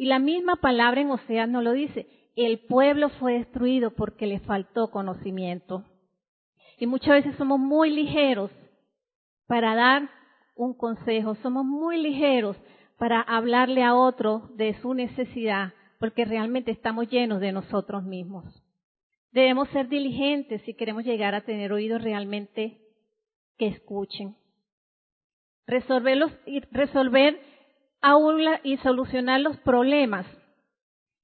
Y 0.00 0.06
la 0.06 0.18
misma 0.18 0.56
palabra 0.56 1.02
en 1.02 1.10
Oseas 1.10 1.46
nos 1.46 1.62
lo 1.62 1.72
dice. 1.72 2.06
El 2.34 2.60
pueblo 2.60 3.10
fue 3.20 3.34
destruido 3.34 3.90
porque 3.90 4.26
le 4.26 4.40
faltó 4.40 4.90
conocimiento. 4.90 5.84
Y 6.78 6.86
muchas 6.86 7.22
veces 7.22 7.36
somos 7.36 7.60
muy 7.60 7.90
ligeros 7.90 8.50
para 9.46 9.74
dar 9.74 10.08
un 10.56 10.72
consejo, 10.72 11.34
somos 11.42 11.66
muy 11.66 12.00
ligeros 12.00 12.56
para 12.96 13.20
hablarle 13.20 13.82
a 13.82 13.94
otro 13.94 14.48
de 14.54 14.72
su 14.80 14.94
necesidad, 14.94 15.74
porque 15.98 16.24
realmente 16.24 16.70
estamos 16.70 17.10
llenos 17.10 17.38
de 17.42 17.52
nosotros 17.52 18.02
mismos. 18.02 18.46
Debemos 19.32 19.68
ser 19.68 19.90
diligentes 19.90 20.62
si 20.62 20.72
queremos 20.72 21.04
llegar 21.04 21.34
a 21.34 21.42
tener 21.42 21.74
oídos 21.74 22.00
realmente 22.00 22.80
que 23.58 23.66
escuchen. 23.66 24.34
Resolver, 25.66 26.40
resolver 26.70 27.49
y 28.64 28.76
solucionar 28.78 29.40
los 29.40 29.56
problemas 29.58 30.26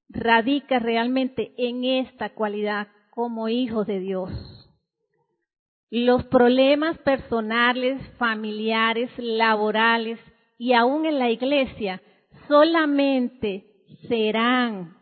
radica 0.09 0.79
realmente 0.79 1.53
en 1.57 1.83
esta 1.83 2.29
cualidad 2.29 2.87
como 3.11 3.49
hijos 3.49 3.87
de 3.87 3.99
Dios. 3.99 4.31
Los 5.89 6.25
problemas 6.25 6.97
personales, 6.99 8.01
familiares, 8.17 9.09
laborales 9.17 10.19
y 10.57 10.73
aún 10.73 11.05
en 11.05 11.17
la 11.17 11.29
iglesia 11.29 12.01
solamente 12.47 13.65
serán 14.07 14.97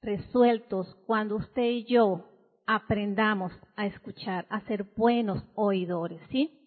resueltos 0.00 0.94
cuando 1.06 1.36
usted 1.36 1.70
y 1.70 1.84
yo 1.84 2.24
aprendamos 2.66 3.52
a 3.76 3.86
escuchar, 3.86 4.46
a 4.48 4.60
ser 4.62 4.84
buenos 4.96 5.42
oidores, 5.54 6.20
¿sí? 6.30 6.57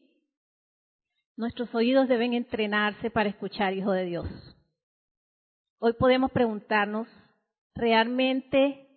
Nuestros 1.38 1.74
oídos 1.74 2.08
deben 2.08 2.34
entrenarse 2.34 3.10
para 3.10 3.30
escuchar, 3.30 3.74
Hijo 3.74 3.92
de 3.92 4.06
Dios. 4.06 4.28
Hoy 5.80 5.94
podemos 5.94 6.32
preguntarnos, 6.32 7.08
¿realmente 7.74 8.88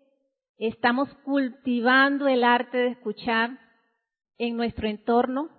estamos 0.59 1.09
cultivando 1.25 2.29
el 2.29 2.45
arte 2.45 2.77
de 2.77 2.89
escuchar? 2.89 3.59
en 4.39 4.57
nuestro 4.57 4.89
entorno? 4.89 5.51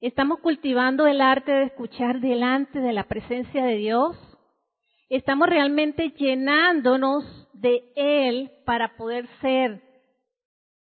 ¿Estamos 0.00 0.40
cultivando 0.40 1.06
el 1.06 1.20
arte 1.20 1.52
de 1.52 1.64
escuchar 1.64 2.20
delante 2.20 2.78
de 2.78 2.92
la 2.92 3.04
presencia 3.04 3.64
de 3.64 3.76
Dios? 3.76 4.16
¿Estamos 5.08 5.48
realmente 5.48 6.10
llenándonos 6.10 7.24
de 7.54 7.92
Él 7.96 8.50
para 8.66 8.96
poder 8.96 9.28
ser 9.40 9.82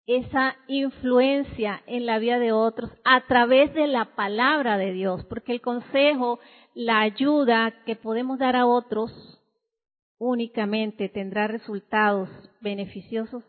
esa 0.07 0.55
influencia 0.67 1.81
en 1.87 2.05
la 2.05 2.19
vida 2.19 2.39
de 2.39 2.51
otros 2.51 2.91
a 3.03 3.25
través 3.27 3.73
de 3.73 3.87
la 3.87 4.15
palabra 4.15 4.77
de 4.77 4.91
Dios? 4.91 5.25
Porque 5.25 5.51
el 5.53 5.61
consejo, 5.61 6.39
la 6.73 7.01
ayuda 7.01 7.83
que 7.85 7.95
podemos 7.95 8.39
dar 8.39 8.55
a 8.55 8.65
otros 8.65 9.11
únicamente 10.17 11.09
tendrá 11.09 11.47
resultados 11.47 12.29
beneficiosos 12.61 13.43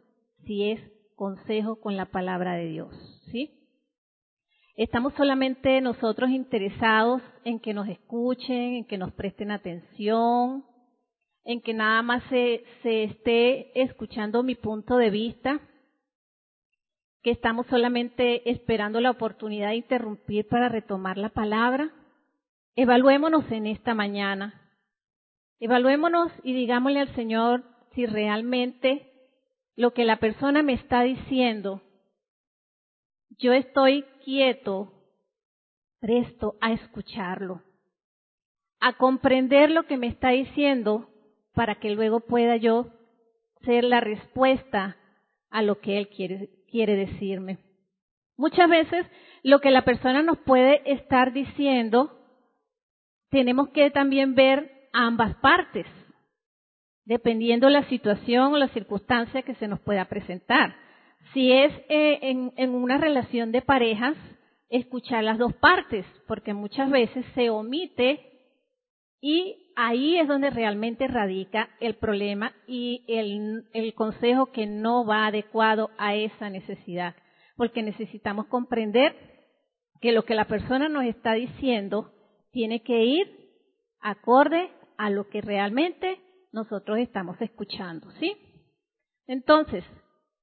si 0.45 0.71
es 0.71 0.81
consejo 1.15 1.81
con 1.81 1.97
la 1.97 2.07
palabra 2.07 2.55
de 2.55 2.67
Dios, 2.67 2.95
¿sí? 3.33 3.53
Estamos 4.77 5.15
solamente 5.15 5.81
nosotros 5.81 6.29
interesados 6.29 7.23
en 7.45 7.59
que 7.61 7.73
nos 7.73 7.89
escuchen, 7.89 8.75
en 8.75 8.85
que 8.85 8.99
nos 8.99 9.11
presten 9.13 9.51
atención, 9.51 10.65
en 11.45 11.63
que 11.63 11.73
nada 11.73 12.03
más 12.03 12.23
se, 12.29 12.63
se 12.83 13.05
esté 13.05 13.81
escuchando 13.81 14.43
mi 14.43 14.55
punto 14.55 14.99
de 14.99 15.09
vista, 15.09 15.61
que 17.27 17.33
estamos 17.33 17.67
solamente 17.67 18.49
esperando 18.49 19.01
la 19.01 19.11
oportunidad 19.11 19.71
de 19.71 19.79
interrumpir 19.79 20.47
para 20.47 20.69
retomar 20.69 21.19
la 21.19 21.31
palabra. 21.31 21.91
Evaluémonos 22.77 23.51
en 23.51 23.67
esta 23.67 23.97
mañana. 23.97 24.71
Evaluémonos 25.59 26.31
y 26.45 26.53
digámosle 26.53 27.01
al 27.01 27.13
Señor 27.17 27.65
si 27.97 28.07
realmente 28.07 29.11
lo 29.75 29.93
que 29.93 30.05
la 30.05 30.21
persona 30.21 30.63
me 30.63 30.75
está 30.75 31.03
diciendo, 31.03 31.83
yo 33.39 33.53
estoy 33.55 34.05
quieto, 34.25 34.93
presto 35.99 36.55
a 36.61 36.75
escucharlo, 36.75 37.61
a 38.79 38.93
comprender 38.99 39.73
lo 39.73 39.83
que 39.87 39.97
me 39.97 40.07
está 40.07 40.29
diciendo 40.29 41.11
para 41.55 41.81
que 41.81 41.91
luego 41.91 42.21
pueda 42.21 42.55
yo 42.55 42.87
ser 43.65 43.83
la 43.83 43.99
respuesta 43.99 44.97
a 45.51 45.63
lo 45.63 45.81
que 45.81 45.99
él 45.99 46.09
quiere, 46.09 46.56
quiere 46.71 46.97
decirme. 46.97 47.59
Muchas 48.37 48.69
veces 48.69 49.07
lo 49.43 49.61
que 49.61 49.71
la 49.71 49.85
persona 49.85 50.23
nos 50.23 50.39
puede 50.39 50.83
estar 50.93 51.33
diciendo, 51.33 52.13
tenemos 53.31 53.71
que 53.71 53.91
también 53.91 54.35
ver 54.35 54.89
ambas 54.93 55.35
partes 55.37 55.87
dependiendo 57.07 57.71
la 57.71 57.89
situación 57.89 58.53
o 58.53 58.59
la 58.59 58.69
circunstancia 58.69 59.43
que 59.43 59.55
se 59.55 59.69
nos 59.69 59.81
pueda 59.81 60.05
presentar. 60.07 60.77
Si 61.33 61.53
es 61.53 61.73
eh, 61.89 62.19
en, 62.23 62.53
en 62.57 62.75
una 62.75 62.99
relación 62.99 63.53
de 63.53 63.63
parejas, 63.63 64.17
escuchar 64.69 65.25
las 65.25 65.39
dos 65.39 65.55
partes, 65.55 66.05
porque 66.27 66.53
muchas 66.53 66.91
veces 66.91 67.25
se 67.35 67.49
omite 67.49 68.36
y 69.21 69.73
ahí 69.77 70.19
es 70.19 70.29
donde 70.29 70.51
realmente 70.51 71.07
radica 71.07 71.71
el 71.81 71.97
problema 71.97 72.53
y 72.67 73.05
el, 73.09 73.95
consejo 73.95 74.47
que 74.47 74.67
no 74.67 75.05
va 75.07 75.27
adecuado 75.27 75.91
a 75.99 76.15
esa 76.15 76.51
necesidad, 76.51 77.15
porque 77.57 77.83
necesitamos 77.83 78.47
comprender 78.47 79.15
que 80.01 80.13
lo 80.13 80.25
que 80.25 80.35
la 80.35 80.45
persona 80.47 80.89
nos 80.89 81.05
está 81.05 81.33
diciendo 81.33 82.13
tiene 82.53 82.83
que 82.83 83.05
ir 83.05 83.27
acorde 84.01 84.71
a 84.99 85.11
lo 85.11 85.29
que 85.29 85.41
realmente 85.41 86.21
nosotros 86.53 86.99
estamos 86.99 87.41
escuchando, 87.41 88.11
¿sí? 88.13 88.37
Entonces, 89.27 89.85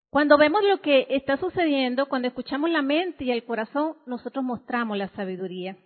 cuando 0.09 0.37
vemos 0.37 0.63
lo 0.63 0.81
que 0.81 1.07
está 1.09 1.37
sucediendo, 1.37 2.07
cuando 2.07 2.27
escuchamos 2.27 2.69
la 2.69 2.81
mente 2.81 3.23
y 3.23 3.31
el 3.31 3.45
corazón, 3.45 3.95
nosotros 4.05 4.43
mostramos 4.43 4.97
la 4.97 5.07
sabiduría. 5.09 5.77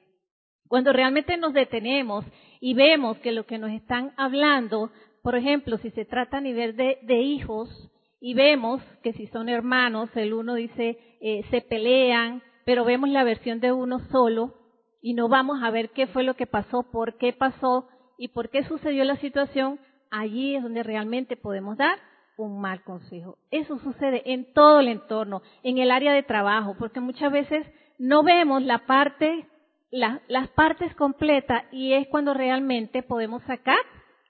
Cuando 0.68 0.92
realmente 0.92 1.38
nos 1.38 1.54
detenemos 1.54 2.26
y 2.60 2.74
vemos 2.74 3.18
que 3.20 3.32
lo 3.32 3.46
que 3.46 3.58
nos 3.58 3.72
están 3.72 4.14
hablando, 4.18 4.92
por 5.24 5.36
ejemplo, 5.36 5.78
si 5.78 5.92
se 5.92 6.06
trata 6.06 6.38
a 6.38 6.42
nivel 6.42 6.76
de, 6.76 7.00
de 7.04 7.20
hijos, 7.20 7.90
y 8.20 8.34
vemos 8.34 8.82
que 9.04 9.14
si 9.14 9.28
son 9.28 9.50
hermanos, 9.50 10.10
el 10.16 10.34
uno 10.34 10.56
dice, 10.56 10.98
eh, 11.22 11.44
se 11.50 11.62
pelean, 11.62 12.42
pero 12.66 12.84
vemos 12.84 13.10
la 13.10 13.24
versión 13.24 13.60
de 13.60 13.72
uno 13.72 14.00
solo 14.12 14.56
y 15.02 15.14
no 15.14 15.30
vamos 15.30 15.62
a 15.64 15.70
ver 15.70 15.92
qué 15.92 16.08
fue 16.08 16.24
lo 16.24 16.34
que 16.34 16.48
pasó, 16.48 16.84
por 16.92 17.18
qué 17.18 17.32
pasó 17.34 17.88
y 18.18 18.30
por 18.30 18.50
qué 18.50 18.64
sucedió 18.64 19.04
la 19.04 19.18
situación, 19.18 19.80
allí 20.10 20.56
es 20.56 20.64
donde 20.64 20.84
realmente 20.84 21.38
podemos 21.38 21.78
dar 21.78 21.98
un 22.38 22.60
mal 22.60 22.84
consejo. 22.84 23.38
Eso 23.52 23.78
sucede 23.80 24.24
en 24.26 24.52
todo 24.54 24.80
el 24.80 24.88
entorno, 24.88 25.42
en 25.64 25.78
el 25.78 25.92
área 25.92 26.14
de 26.14 26.24
trabajo, 26.24 26.76
porque 26.78 27.00
muchas 27.00 27.32
veces 27.32 27.66
no 28.00 28.24
vemos 28.24 28.64
la 28.64 28.86
parte, 28.86 29.48
las 29.92 30.50
partes 30.50 30.94
completas 30.96 31.64
y 31.72 31.94
es 31.94 32.08
cuando 32.08 32.34
realmente 32.34 33.04
podemos 33.04 33.44
sacar 33.44 33.80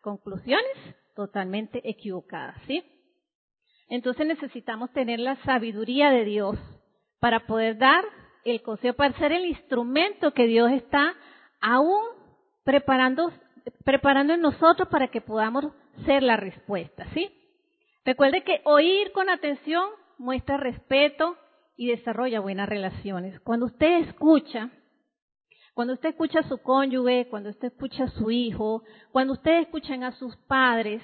conclusiones 0.01 0.65
totalmente 1.15 1.81
equivocadas, 1.83 2.55
¿sí? 2.67 2.83
Entonces 3.89 4.27
necesitamos 4.27 4.91
tener 4.91 5.19
la 5.19 5.35
sabiduría 5.43 6.11
de 6.11 6.25
Dios 6.25 6.57
para 7.19 7.47
poder 7.47 7.77
dar 7.77 8.03
el 8.43 8.61
consejo, 8.61 8.95
para 8.95 9.17
ser 9.17 9.31
el 9.31 9.45
instrumento 9.45 10.33
que 10.33 10.45
Dios 10.45 10.71
está 10.71 11.15
aún 11.59 12.03
preparando, 12.63 13.31
preparando 13.83 14.33
en 14.33 14.41
nosotros 14.41 14.87
para 14.89 15.07
que 15.07 15.21
podamos 15.21 15.65
ser 16.05 16.21
la 16.21 16.37
respuesta, 16.37 17.07
¿sí? 17.13 17.31
Recuerde 18.05 18.43
que 18.43 18.61
oír 18.63 19.11
con 19.11 19.29
atención 19.29 19.89
muestra 20.17 20.57
respeto 20.57 21.37
y 21.75 21.87
desarrolla 21.87 22.39
buenas 22.39 22.69
relaciones. 22.69 23.39
Cuando 23.41 23.65
usted 23.67 24.07
escucha, 24.07 24.69
cuando 25.77 25.93
usted 25.93 26.09
escucha 26.09 26.39
a 26.39 26.49
su 26.49 26.57
cónyuge, 26.57 27.27
cuando 27.29 27.51
usted 27.51 27.67
escucha 27.67 28.05
a 28.05 28.09
su 28.09 28.31
hijo, 28.31 28.81
cuando 29.11 29.33
usted 29.33 29.59
escuchan 29.59 30.03
a 30.03 30.11
sus 30.13 30.35
padres, 30.47 31.03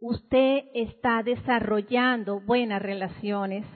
usted 0.00 0.62
está 0.72 1.22
desarrollando 1.22 2.40
buenas 2.40 2.80
relaciones. 2.80 3.66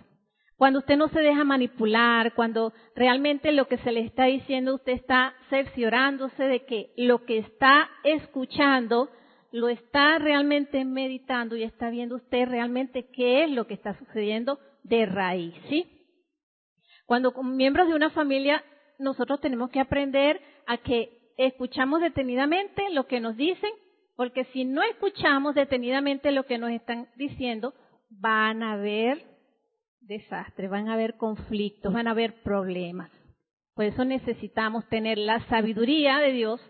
Cuando 0.56 0.78
usted 0.78 0.96
no 0.96 1.08
se 1.08 1.20
deja 1.20 1.44
manipular, 1.44 2.34
cuando 2.34 2.72
realmente 2.96 3.52
lo 3.52 3.68
que 3.68 3.76
se 3.76 3.92
le 3.92 4.00
está 4.00 4.24
diciendo, 4.24 4.76
usted 4.76 4.92
está 4.92 5.34
cerciorándose 5.50 6.42
de 6.42 6.64
que 6.64 6.94
lo 6.96 7.26
que 7.26 7.40
está 7.40 7.90
escuchando 8.02 9.10
lo 9.52 9.68
está 9.68 10.18
realmente 10.18 10.86
meditando 10.86 11.54
y 11.54 11.64
está 11.64 11.90
viendo 11.90 12.16
usted 12.16 12.48
realmente 12.48 13.10
qué 13.10 13.44
es 13.44 13.50
lo 13.50 13.66
que 13.66 13.74
está 13.74 13.92
sucediendo 13.98 14.58
de 14.84 15.04
raíz. 15.04 15.54
Cuando 17.04 17.30
miembros 17.42 17.88
de 17.88 17.94
una 17.94 18.08
familia 18.08 18.64
nosotros 18.98 19.40
tenemos 19.40 19.70
que 19.70 19.80
aprender 19.80 20.40
a 20.66 20.78
que 20.78 21.32
escuchamos 21.36 22.00
detenidamente 22.00 22.90
lo 22.90 23.06
que 23.06 23.20
nos 23.20 23.36
dicen 23.36 23.70
porque 24.18 24.46
si 24.46 24.64
no 24.64 24.82
escuchamos 24.82 25.54
detenidamente 25.54 26.32
lo 26.32 26.42
que 26.42 26.58
nos 26.58 26.72
están 26.72 27.06
diciendo, 27.14 27.72
van 28.10 28.64
a 28.64 28.72
haber 28.72 29.22
desastres, 30.00 30.68
van 30.68 30.88
a 30.88 30.94
haber 30.94 31.16
conflictos, 31.16 31.92
van 31.92 32.08
a 32.08 32.10
haber 32.10 32.42
problemas. 32.42 33.12
Por 33.76 33.84
eso 33.84 34.04
necesitamos 34.04 34.84
tener 34.88 35.18
la 35.18 35.46
sabiduría 35.46 36.18
de 36.18 36.32
Dios, 36.32 36.60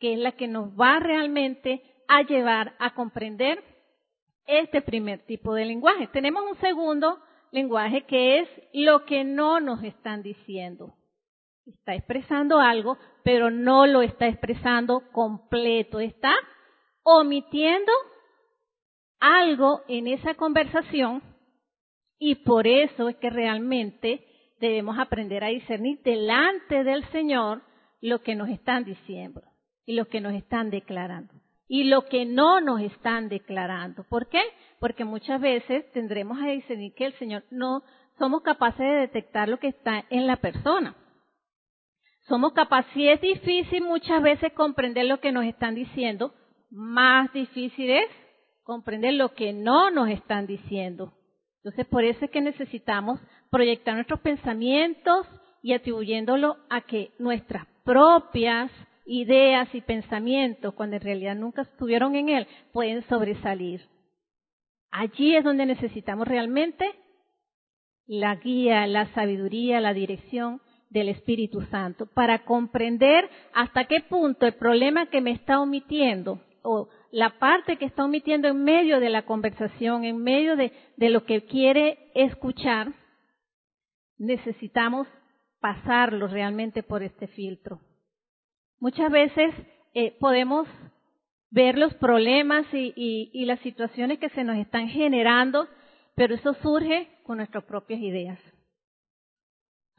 que 0.00 0.14
es 0.14 0.18
la 0.18 0.32
que 0.32 0.48
nos 0.48 0.70
va 0.70 0.98
realmente 0.98 1.80
a 2.08 2.22
llevar 2.22 2.74
a 2.80 2.92
comprender 2.94 3.62
este 4.48 4.82
primer 4.82 5.20
tipo 5.26 5.54
de 5.54 5.64
lenguaje. 5.64 6.08
Tenemos 6.08 6.42
un 6.42 6.58
segundo 6.58 7.20
lenguaje 7.52 8.02
que 8.02 8.40
es 8.40 8.48
lo 8.72 9.04
que 9.04 9.22
no 9.22 9.60
nos 9.60 9.80
están 9.84 10.24
diciendo. 10.24 10.92
Está 11.66 11.94
expresando 11.94 12.60
algo, 12.60 12.96
pero 13.24 13.50
no 13.50 13.86
lo 13.86 14.02
está 14.02 14.28
expresando 14.28 15.02
completo. 15.12 15.98
Está 15.98 16.32
omitiendo 17.02 17.92
algo 19.20 19.82
en 19.88 20.06
esa 20.06 20.34
conversación 20.34 21.22
y 22.18 22.36
por 22.36 22.66
eso 22.66 23.08
es 23.08 23.16
que 23.16 23.30
realmente 23.30 24.24
debemos 24.60 24.98
aprender 24.98 25.44
a 25.44 25.48
discernir 25.48 26.00
delante 26.02 26.84
del 26.84 27.04
Señor 27.10 27.62
lo 28.00 28.22
que 28.22 28.34
nos 28.34 28.48
están 28.48 28.84
diciendo 28.84 29.42
y 29.84 29.94
lo 29.94 30.06
que 30.06 30.20
nos 30.20 30.34
están 30.34 30.70
declarando 30.70 31.34
y 31.68 31.84
lo 31.84 32.04
que 32.04 32.24
no 32.24 32.60
nos 32.60 32.80
están 32.80 33.28
declarando. 33.28 34.04
¿Por 34.04 34.28
qué? 34.28 34.42
Porque 34.78 35.04
muchas 35.04 35.40
veces 35.40 35.90
tendremos 35.92 36.38
a 36.40 36.46
discernir 36.46 36.94
que 36.94 37.06
el 37.06 37.12
Señor 37.14 37.44
no 37.50 37.82
somos 38.18 38.42
capaces 38.42 38.78
de 38.78 39.00
detectar 39.00 39.48
lo 39.48 39.58
que 39.58 39.68
está 39.68 40.04
en 40.10 40.26
la 40.26 40.36
persona. 40.36 40.94
Somos 42.28 42.52
capaces, 42.52 42.92
si 42.92 43.08
es 43.08 43.20
difícil 43.20 43.82
muchas 43.82 44.20
veces 44.22 44.52
comprender 44.52 45.06
lo 45.06 45.20
que 45.20 45.30
nos 45.30 45.44
están 45.44 45.74
diciendo, 45.74 46.34
más 46.70 47.32
difícil 47.32 47.90
es 47.90 48.08
comprender 48.64 49.14
lo 49.14 49.32
que 49.34 49.52
no 49.52 49.90
nos 49.90 50.08
están 50.08 50.46
diciendo. 50.46 51.12
Entonces, 51.58 51.86
por 51.86 52.04
eso 52.04 52.24
es 52.24 52.30
que 52.30 52.40
necesitamos 52.40 53.20
proyectar 53.50 53.94
nuestros 53.94 54.20
pensamientos 54.20 55.26
y 55.62 55.72
atribuyéndolo 55.72 56.56
a 56.68 56.80
que 56.80 57.12
nuestras 57.18 57.66
propias 57.84 58.72
ideas 59.04 59.72
y 59.72 59.80
pensamientos, 59.80 60.74
cuando 60.74 60.96
en 60.96 61.02
realidad 61.02 61.36
nunca 61.36 61.62
estuvieron 61.62 62.16
en 62.16 62.28
él, 62.28 62.46
pueden 62.72 63.02
sobresalir. 63.08 63.88
Allí 64.90 65.36
es 65.36 65.44
donde 65.44 65.64
necesitamos 65.64 66.26
realmente 66.26 66.92
la 68.06 68.34
guía, 68.36 68.86
la 68.88 69.12
sabiduría, 69.14 69.80
la 69.80 69.92
dirección 69.92 70.60
del 70.90 71.08
Espíritu 71.08 71.62
Santo 71.62 72.06
para 72.06 72.44
comprender 72.44 73.28
hasta 73.52 73.84
qué 73.84 74.00
punto 74.00 74.46
el 74.46 74.54
problema 74.54 75.06
que 75.06 75.20
me 75.20 75.32
está 75.32 75.60
omitiendo 75.60 76.40
o 76.62 76.88
la 77.12 77.38
parte 77.38 77.76
que 77.76 77.84
está 77.84 78.04
omitiendo 78.04 78.48
en 78.48 78.64
medio 78.64 78.98
de 78.98 79.08
la 79.08 79.24
conversación, 79.24 80.04
en 80.04 80.18
medio 80.18 80.56
de, 80.56 80.72
lo 80.98 81.24
que 81.24 81.44
quiere 81.44 82.10
escuchar, 82.14 82.92
necesitamos 84.18 85.06
pasarlo 85.60 86.26
realmente 86.26 86.82
por 86.82 87.02
este 87.02 87.28
filtro. 87.28 87.80
Muchas 88.80 89.10
veces 89.10 89.54
eh, 89.94 90.16
podemos 90.18 90.68
ver 91.50 91.78
los 91.78 91.94
problemas 91.94 92.66
y, 92.72 92.92
y 93.32 93.44
las 93.44 93.60
situaciones 93.60 94.18
que 94.18 94.28
se 94.30 94.44
nos 94.44 94.56
están 94.56 94.88
generando, 94.88 95.68
pero 96.16 96.34
eso 96.34 96.54
surge 96.54 97.08
con 97.22 97.38
nuestras 97.38 97.64
propias 97.64 98.00
ideas. 98.00 98.38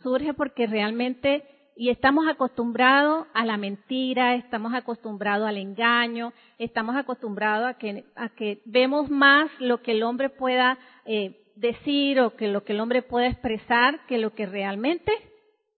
Surge 0.01 0.33
porque 0.33 0.67
realmente 0.67 1.43
y 1.77 1.89
estamos 1.89 2.27
acostumbrados 2.27 3.27
a 3.35 3.45
la 3.45 3.57
mentira, 3.57 4.33
estamos 4.33 4.73
acostumbrados 4.73 5.47
al 5.47 5.57
engaño, 5.57 6.33
estamos 6.57 6.95
acostumbrados 6.95 7.67
a 7.67 7.73
que, 7.75 8.05
a 8.15 8.29
que 8.29 8.61
vemos 8.65 9.09
más 9.11 9.49
lo 9.59 9.83
que 9.83 9.91
el 9.91 10.01
hombre 10.01 10.29
pueda 10.29 10.79
eh, 11.05 11.39
decir 11.55 12.19
o 12.19 12.35
que 12.35 12.47
lo 12.47 12.63
que 12.63 12.73
el 12.73 12.79
hombre 12.79 13.03
pueda 13.03 13.27
expresar 13.27 14.05
que 14.07 14.17
lo 14.17 14.33
que 14.33 14.47
realmente 14.47 15.11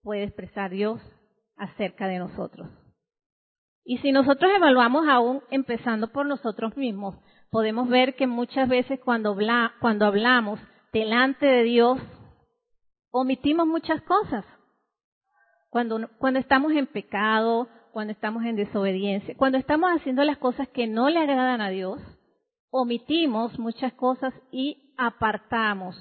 puede 0.02 0.24
expresar 0.24 0.70
Dios 0.70 1.02
acerca 1.56 2.08
de 2.08 2.18
nosotros. 2.18 2.68
Y 3.84 3.98
si 3.98 4.12
nosotros 4.12 4.50
evaluamos 4.54 5.06
aún 5.08 5.42
empezando 5.50 6.08
por 6.08 6.24
nosotros 6.24 6.76
mismos, 6.76 7.16
podemos 7.50 7.88
ver 7.88 8.14
que 8.14 8.26
muchas 8.26 8.68
veces 8.68 9.00
cuando, 9.04 9.36
cuando 9.80 10.06
hablamos 10.06 10.60
delante 10.92 11.44
de 11.44 11.62
Dios, 11.64 11.98
omitimos 13.10 13.66
muchas 13.66 14.00
cosas 14.02 14.44
cuando, 15.68 16.08
cuando 16.18 16.40
estamos 16.40 16.72
en 16.72 16.86
pecado, 16.86 17.68
cuando 17.92 18.12
estamos 18.12 18.44
en 18.44 18.56
desobediencia, 18.56 19.36
cuando 19.36 19.58
estamos 19.58 19.90
haciendo 19.90 20.24
las 20.24 20.38
cosas 20.38 20.68
que 20.68 20.86
no 20.86 21.08
le 21.08 21.18
agradan 21.18 21.60
a 21.60 21.70
Dios, 21.70 22.00
omitimos 22.70 23.58
muchas 23.58 23.92
cosas 23.94 24.32
y 24.50 24.94
apartamos 24.96 25.96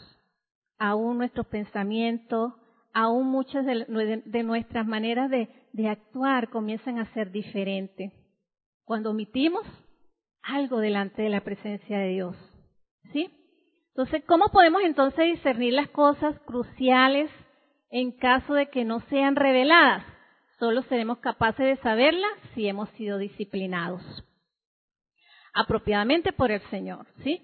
aún 0.77 1.17
nuestros 1.17 1.47
pensamientos, 1.47 2.53
aún 2.93 3.27
muchas 3.27 3.65
de, 3.65 4.43
nuestras 4.43 4.87
maneras 4.87 5.29
de, 5.29 5.49
de 5.73 5.89
actuar 5.89 6.49
comienzan 6.49 6.99
a 6.99 7.13
ser 7.13 7.31
diferentes. 7.31 8.11
Cuando 8.85 9.11
omitimos 9.11 9.65
algo 10.41 10.79
delante 10.79 11.21
de 11.21 11.29
la 11.29 11.41
presencia 11.41 11.99
de 11.99 12.09
Dios. 12.09 12.35
¿Sí? 13.13 13.29
Entonces, 13.99 14.23
¿cómo 14.27 14.47
podemos 14.47 14.81
entonces 14.83 15.25
discernir 15.25 15.73
las 15.73 15.89
cosas 15.89 16.39
cruciales 16.45 17.29
en 17.89 18.13
caso 18.13 18.53
de 18.53 18.69
que 18.69 18.85
no 18.85 19.01
sean 19.09 19.35
reveladas. 19.35 20.05
Solo 20.57 20.83
seremos 20.83 21.17
capaces 21.17 21.65
de 21.65 21.75
saberlas 21.83 22.31
si 22.55 22.65
hemos 22.65 22.87
sido 22.91 23.17
disciplinados 23.17 24.01
apropiadamente 25.53 26.31
por 26.31 26.49
el 26.49 26.61
Señor, 26.69 27.07
¿sí? 27.25 27.41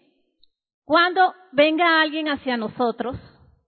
Cuando 0.85 1.33
venga 1.51 2.01
alguien 2.01 2.29
hacia 2.29 2.55
nosotros 2.55 3.17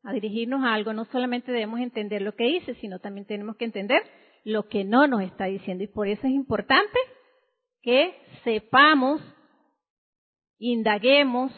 a 0.03 0.13
dirigirnos 0.13 0.63
a 0.63 0.73
algo, 0.73 0.93
no 0.93 1.03
solamente 1.11 1.51
debemos 1.51 1.81
entender 1.81 2.21
lo 2.21 2.35
que 2.35 2.45
dice, 2.45 2.75
sino 2.75 2.99
también 2.99 3.27
tenemos 3.27 3.57
que 3.57 3.65
entender 3.65 4.01
lo 4.45 4.69
que 4.69 4.85
no 4.85 5.07
nos 5.07 5.23
está 5.23 5.43
diciendo. 5.45 5.83
Y 5.83 5.87
por 5.87 6.07
eso 6.07 6.25
es 6.25 6.31
importante 6.31 6.97
que 7.81 8.15
sepamos, 8.45 9.21
indaguemos, 10.57 11.51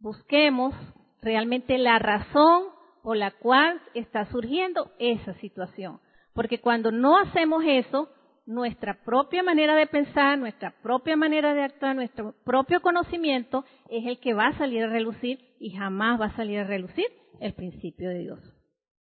busquemos 0.00 0.74
realmente 1.20 1.78
la 1.78 1.98
razón 1.98 2.64
por 3.02 3.16
la 3.16 3.30
cual 3.30 3.80
está 3.94 4.26
surgiendo 4.26 4.92
esa 4.98 5.34
situación. 5.34 6.00
Porque 6.34 6.60
cuando 6.60 6.90
no 6.92 7.18
hacemos 7.18 7.64
eso, 7.66 8.08
nuestra 8.46 9.02
propia 9.04 9.42
manera 9.42 9.74
de 9.76 9.86
pensar, 9.86 10.38
nuestra 10.38 10.70
propia 10.82 11.16
manera 11.16 11.52
de 11.52 11.64
actuar, 11.64 11.94
nuestro 11.94 12.34
propio 12.44 12.80
conocimiento 12.80 13.64
es 13.90 14.06
el 14.06 14.18
que 14.20 14.34
va 14.34 14.48
a 14.48 14.58
salir 14.58 14.84
a 14.84 14.88
relucir 14.88 15.38
y 15.60 15.70
jamás 15.76 16.20
va 16.20 16.26
a 16.26 16.36
salir 16.36 16.60
a 16.60 16.64
relucir 16.64 17.06
el 17.40 17.54
principio 17.54 18.08
de 18.08 18.20
Dios. 18.20 18.40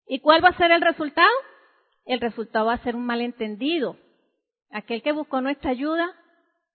¿Y 0.07 0.20
cuál 0.20 0.43
va 0.43 0.49
a 0.49 0.57
ser 0.57 0.70
el 0.70 0.81
resultado? 0.81 1.29
El 2.07 2.20
resultado 2.20 2.66
va 2.66 2.74
a 2.74 2.83
ser 2.83 2.97
un 2.97 3.05
malentendido. 3.05 3.97
Aquel 4.70 5.03
que 5.03 5.12
buscó 5.12 5.41
nuestra 5.41 5.70
ayuda 5.70 6.11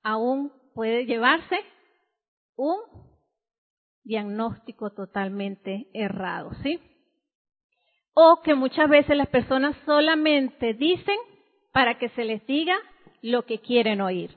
aún 0.03 0.51
puede 0.75 1.05
llevarse 1.05 1.59
un 2.55 2.77
diagnóstico 4.03 4.91
totalmente 4.91 5.87
errado, 5.93 6.51
¿sí? 6.61 6.79
O 8.13 8.41
que 8.43 8.53
muchas 8.55 8.89
veces 8.89 9.17
las 9.17 9.27
personas 9.27 9.75
solamente 9.85 10.73
dicen 10.73 11.17
para 11.71 11.97
que 11.97 12.09
se 12.09 12.25
les 12.25 12.45
diga 12.45 12.75
lo 13.21 13.45
que 13.45 13.59
quieren 13.59 14.01
oír 14.01 14.31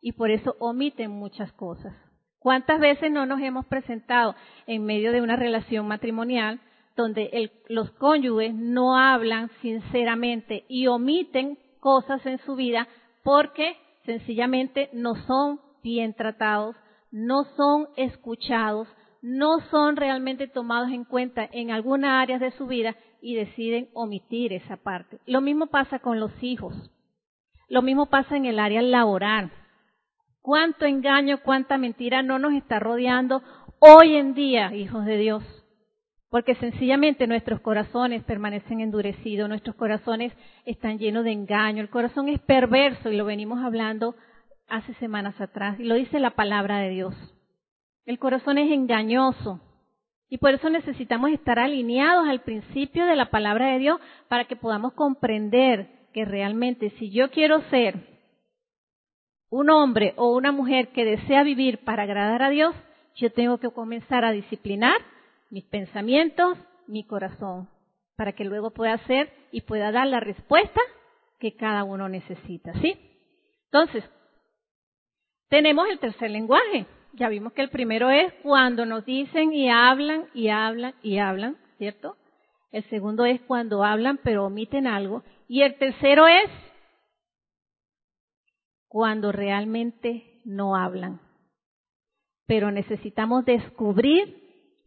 y 0.00 0.12
por 0.12 0.30
eso 0.30 0.56
omiten 0.58 1.10
muchas 1.10 1.52
cosas. 1.52 1.94
¿Cuántas 2.38 2.80
veces 2.80 3.10
no 3.10 3.26
nos 3.26 3.40
hemos 3.40 3.66
presentado 3.66 4.34
en 4.66 4.84
medio 4.84 5.12
de 5.12 5.20
una 5.20 5.36
relación 5.36 5.86
matrimonial 5.86 6.60
donde 6.96 7.50
los 7.68 7.90
cónyuges 7.92 8.54
no 8.54 8.96
hablan 8.96 9.50
sinceramente 9.60 10.64
y 10.68 10.86
omiten 10.86 11.58
cosas 11.80 12.24
en 12.24 12.38
su 12.38 12.56
vida 12.56 12.88
porque 13.22 13.76
sencillamente 14.04 14.88
no 14.92 15.14
son 15.26 15.60
bien 15.82 16.14
tratados, 16.14 16.76
no 17.10 17.44
son 17.56 17.88
escuchados, 17.96 18.88
no 19.22 19.60
son 19.70 19.96
realmente 19.96 20.48
tomados 20.48 20.90
en 20.90 21.04
cuenta 21.04 21.48
en 21.52 21.70
alguna 21.70 22.20
área 22.20 22.38
de 22.38 22.50
su 22.52 22.66
vida 22.66 22.96
y 23.20 23.34
deciden 23.34 23.88
omitir 23.92 24.52
esa 24.52 24.76
parte. 24.76 25.18
Lo 25.26 25.40
mismo 25.40 25.66
pasa 25.66 25.98
con 25.98 26.20
los 26.20 26.32
hijos. 26.42 26.74
Lo 27.68 27.82
mismo 27.82 28.06
pasa 28.06 28.36
en 28.36 28.46
el 28.46 28.58
área 28.58 28.82
laboral. 28.82 29.52
Cuánto 30.40 30.86
engaño, 30.86 31.40
cuánta 31.42 31.76
mentira 31.76 32.22
no 32.22 32.38
nos 32.38 32.54
está 32.54 32.78
rodeando 32.78 33.42
hoy 33.78 34.16
en 34.16 34.34
día, 34.34 34.74
hijos 34.74 35.04
de 35.04 35.18
Dios. 35.18 35.44
Porque 36.30 36.54
sencillamente 36.54 37.26
nuestros 37.26 37.60
corazones 37.60 38.24
permanecen 38.24 38.80
endurecidos, 38.80 39.48
nuestros 39.48 39.76
corazones 39.76 40.32
están 40.64 40.98
llenos 40.98 41.24
de 41.24 41.32
engaño, 41.32 41.82
el 41.82 41.90
corazón 41.90 42.28
es 42.28 42.40
perverso 42.40 43.10
y 43.10 43.16
lo 43.16 43.24
venimos 43.24 43.62
hablando 43.62 44.14
hace 44.68 44.94
semanas 44.94 45.38
atrás 45.40 45.78
y 45.78 45.84
lo 45.84 45.96
dice 45.96 46.20
la 46.20 46.30
palabra 46.30 46.78
de 46.78 46.90
Dios. 46.90 47.14
El 48.04 48.18
corazón 48.18 48.58
es 48.58 48.70
engañoso 48.70 49.60
y 50.28 50.38
por 50.38 50.54
eso 50.54 50.70
necesitamos 50.70 51.30
estar 51.30 51.58
alineados 51.58 52.28
al 52.28 52.42
principio 52.42 53.04
de 53.06 53.16
la 53.16 53.30
palabra 53.30 53.72
de 53.72 53.78
Dios 53.78 54.00
para 54.28 54.44
que 54.44 54.56
podamos 54.56 54.92
comprender 54.94 56.08
que 56.12 56.24
realmente 56.24 56.90
si 56.98 57.10
yo 57.10 57.30
quiero 57.30 57.60
ser 57.70 57.96
un 59.50 59.70
hombre 59.70 60.14
o 60.16 60.34
una 60.34 60.52
mujer 60.52 60.88
que 60.88 61.04
desea 61.04 61.42
vivir 61.42 61.84
para 61.84 62.04
agradar 62.04 62.42
a 62.42 62.50
Dios, 62.50 62.74
yo 63.16 63.32
tengo 63.32 63.58
que 63.58 63.70
comenzar 63.70 64.24
a 64.24 64.30
disciplinar 64.30 64.96
mis 65.50 65.64
pensamientos, 65.64 66.56
mi 66.86 67.04
corazón, 67.04 67.68
para 68.16 68.32
que 68.32 68.44
luego 68.44 68.70
pueda 68.70 68.94
hacer 68.94 69.32
y 69.50 69.62
pueda 69.62 69.90
dar 69.90 70.06
la 70.06 70.20
respuesta 70.20 70.80
que 71.40 71.56
cada 71.56 71.82
uno 71.82 72.08
necesita, 72.08 72.72
¿sí? 72.74 72.96
Entonces, 73.64 74.04
tenemos 75.48 75.88
el 75.88 75.98
tercer 75.98 76.30
lenguaje. 76.30 76.86
Ya 77.12 77.28
vimos 77.28 77.52
que 77.52 77.62
el 77.62 77.70
primero 77.70 78.10
es 78.10 78.32
cuando 78.42 78.86
nos 78.86 79.04
dicen 79.04 79.52
y 79.52 79.68
hablan 79.68 80.26
y 80.34 80.48
hablan 80.48 80.94
y 81.02 81.18
hablan, 81.18 81.56
¿cierto? 81.78 82.16
El 82.70 82.84
segundo 82.84 83.24
es 83.24 83.40
cuando 83.42 83.84
hablan 83.84 84.18
pero 84.22 84.46
omiten 84.46 84.86
algo. 84.86 85.22
Y 85.48 85.62
el 85.62 85.76
tercero 85.76 86.28
es 86.28 86.50
cuando 88.86 89.32
realmente 89.32 90.40
no 90.44 90.76
hablan. 90.76 91.20
Pero 92.46 92.70
necesitamos 92.70 93.44
descubrir 93.44 94.36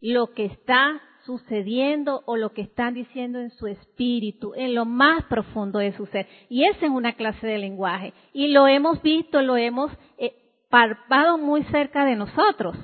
lo 0.00 0.32
que 0.34 0.46
está 0.46 1.00
sucediendo 1.24 2.22
o 2.26 2.36
lo 2.36 2.52
que 2.52 2.62
están 2.62 2.94
diciendo 2.94 3.38
en 3.38 3.50
su 3.50 3.66
espíritu, 3.66 4.52
en 4.54 4.74
lo 4.74 4.84
más 4.84 5.24
profundo 5.24 5.78
de 5.78 5.96
su 5.96 6.06
ser. 6.06 6.26
Y 6.50 6.64
esa 6.64 6.86
es 6.86 6.92
una 6.92 7.14
clase 7.14 7.46
de 7.46 7.58
lenguaje. 7.58 8.12
Y 8.32 8.48
lo 8.48 8.66
hemos 8.66 9.00
visto, 9.02 9.40
lo 9.40 9.56
hemos 9.56 9.90
eh, 10.18 10.34
parpado 10.74 11.38
muy 11.38 11.62
cerca 11.66 12.04
de 12.04 12.16
nosotros, 12.16 12.76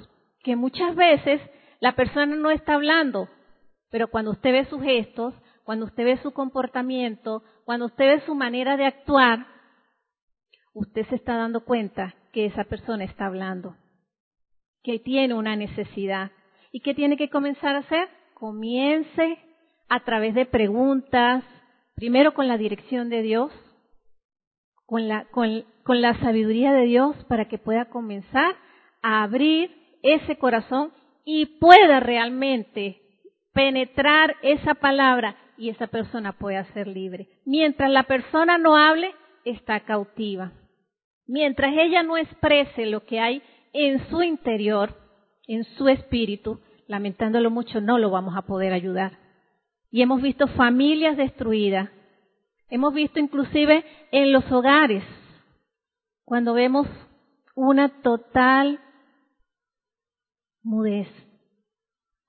que 0.44 0.54
muchas 0.54 0.94
veces 0.94 1.40
la 1.80 1.96
persona 1.96 2.36
no 2.36 2.52
está 2.52 2.74
hablando, 2.74 3.28
pero 3.90 4.06
cuando 4.06 4.30
usted 4.30 4.52
ve 4.52 4.64
sus 4.66 4.80
gestos, 4.80 5.34
cuando 5.64 5.86
usted 5.86 6.04
ve 6.04 6.16
su 6.18 6.30
comportamiento, 6.30 7.42
cuando 7.64 7.86
usted 7.86 8.04
ve 8.04 8.20
su 8.26 8.36
manera 8.36 8.76
de 8.76 8.86
actuar, 8.86 9.44
usted 10.72 11.04
se 11.08 11.16
está 11.16 11.36
dando 11.36 11.64
cuenta 11.64 12.14
que 12.32 12.46
esa 12.46 12.62
persona 12.62 13.02
está 13.02 13.26
hablando, 13.26 13.74
que 14.84 15.00
tiene 15.00 15.34
una 15.34 15.56
necesidad. 15.56 16.30
¿Y 16.70 16.82
qué 16.82 16.94
tiene 16.94 17.16
que 17.16 17.28
comenzar 17.28 17.74
a 17.74 17.80
hacer? 17.80 18.08
Comience 18.34 19.36
a 19.88 19.98
través 20.04 20.36
de 20.36 20.46
preguntas, 20.46 21.42
primero 21.96 22.34
con 22.34 22.46
la 22.46 22.56
dirección 22.56 23.08
de 23.08 23.22
Dios, 23.22 23.50
con 24.90 25.08
la, 26.00 26.14
sabiduría 26.20 26.72
de 26.72 26.86
Dios 26.86 27.16
para 27.28 27.46
que 27.46 27.58
pueda 27.58 27.84
comenzar 27.86 28.56
a 29.02 29.22
abrir 29.22 29.70
ese 30.02 30.36
corazón 30.36 30.92
y 31.24 31.46
pueda 31.60 32.00
realmente 32.00 33.00
penetrar 33.52 34.36
esa 34.42 34.74
palabra 34.74 35.36
y 35.56 35.70
esa 35.70 35.86
persona 35.86 36.32
pueda 36.32 36.64
ser 36.72 36.88
libre. 36.88 37.28
Mientras 37.46 37.90
la 37.90 38.02
persona 38.02 38.58
no 38.58 38.76
hable, 38.76 39.14
está 39.44 39.80
cautiva. 39.80 40.52
Mientras 41.26 41.72
ella 41.76 42.02
no 42.02 42.16
exprese 42.16 42.86
lo 42.86 43.04
que 43.04 43.20
hay 43.20 43.42
en 43.72 44.04
su 44.08 44.22
interior, 44.22 44.96
en 45.46 45.62
su 45.76 45.88
espíritu, 45.88 46.60
lamentándolo 46.88 47.50
mucho, 47.50 47.80
no 47.80 47.98
lo 47.98 48.10
vamos 48.10 48.36
a 48.36 48.42
poder 48.42 48.72
ayudar. 48.72 49.18
Y 49.92 50.02
hemos 50.02 50.20
visto 50.20 50.48
familias 50.48 51.16
destruidas. 51.16 51.90
Hemos 52.70 52.94
visto 52.94 53.18
inclusive 53.18 53.84
en 54.12 54.32
los 54.32 54.50
hogares, 54.50 55.04
cuando 56.24 56.54
vemos 56.54 56.86
una 57.54 58.00
total 58.02 58.80
mudez. 60.62 61.08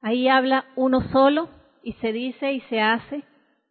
Ahí 0.01 0.27
habla 0.27 0.65
uno 0.75 1.01
solo 1.11 1.49
y 1.83 1.93
se 1.93 2.11
dice 2.11 2.51
y 2.53 2.61
se 2.61 2.81
hace 2.81 3.23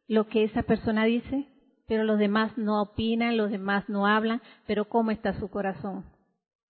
lo 0.07 0.29
que 0.29 0.45
esa 0.45 0.63
persona 0.63 1.05
dice 1.05 1.51
pero 1.91 2.05
los 2.05 2.21
demás 2.21 2.57
no 2.57 2.81
opinan, 2.81 3.37
los 3.37 3.51
demás 3.51 3.89
no 3.89 4.07
hablan, 4.07 4.41
pero 4.65 4.85
¿cómo 4.85 5.11
está 5.11 5.33
su 5.41 5.51
corazón? 5.51 6.05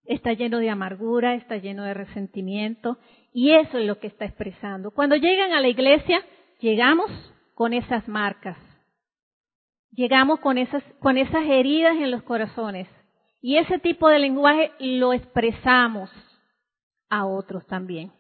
Está 0.07 0.33
lleno 0.33 0.61
de 0.61 0.71
amargura, 0.71 1.35
está 1.35 1.59
lleno 1.59 1.85
de 1.85 1.93
resentimiento, 1.93 2.97
y 3.31 3.51
eso 3.51 3.77
es 3.77 3.87
lo 3.87 3.99
que 3.99 4.07
está 4.07 4.25
expresando. 4.25 4.93
Cuando 4.93 5.17
llegan 5.17 5.53
a 5.53 5.61
la 5.61 5.69
iglesia, 5.69 6.25
llegamos 6.61 7.11
con 7.53 7.75
esas 7.75 8.09
marcas, 8.09 8.57
llegamos 9.93 10.41
con 10.41 10.59
esas, 10.59 10.83
con 11.01 11.19
esas 11.19 11.45
heridas 11.47 11.97
en 11.97 12.11
los 12.11 12.23
corazones, 12.23 12.89
y 13.43 13.57
ese 13.57 13.79
tipo 13.79 14.09
de 14.09 14.19
lenguaje 14.19 14.73
lo 14.79 15.13
expresamos 15.13 16.11
a 17.09 17.27
otros 17.27 17.67
también. 17.67 18.13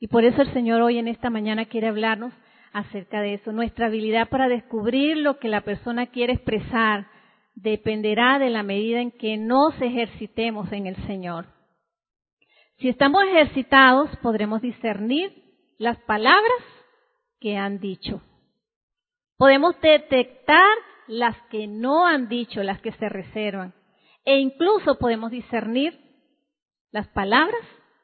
Y 0.00 0.08
por 0.08 0.24
eso 0.24 0.42
el 0.42 0.52
Señor 0.52 0.82
hoy 0.82 0.98
en 0.98 1.08
esta 1.08 1.30
mañana 1.30 1.64
quiere 1.64 1.88
hablarnos 1.88 2.32
acerca 2.72 3.20
de 3.20 3.34
eso. 3.34 3.52
Nuestra 3.52 3.86
habilidad 3.86 4.28
para 4.28 4.48
descubrir 4.48 5.16
lo 5.16 5.38
que 5.38 5.48
la 5.48 5.62
persona 5.62 6.06
quiere 6.06 6.34
expresar 6.34 7.06
dependerá 7.54 8.38
de 8.38 8.50
la 8.50 8.62
medida 8.62 9.00
en 9.00 9.10
que 9.10 9.36
nos 9.36 9.74
ejercitemos 9.80 10.70
en 10.72 10.86
el 10.86 10.96
Señor. 11.06 11.46
Si 12.78 12.88
estamos 12.88 13.24
ejercitados, 13.24 14.08
podremos 14.22 14.62
discernir 14.62 15.32
las 15.78 15.98
palabras 16.02 16.62
que 17.40 17.56
han 17.56 17.80
dicho. 17.80 18.22
Podemos 19.38 19.80
detectar 19.80 20.76
las 21.06 21.36
que 21.50 21.68
no 21.68 22.06
han 22.06 22.28
dicho, 22.28 22.62
las 22.62 22.80
que 22.80 22.92
se 22.92 23.08
reservan. 23.08 23.72
E 24.24 24.38
incluso 24.38 24.98
podemos 24.98 25.30
discernir 25.30 25.98
las 26.90 27.06
palabras 27.08 27.60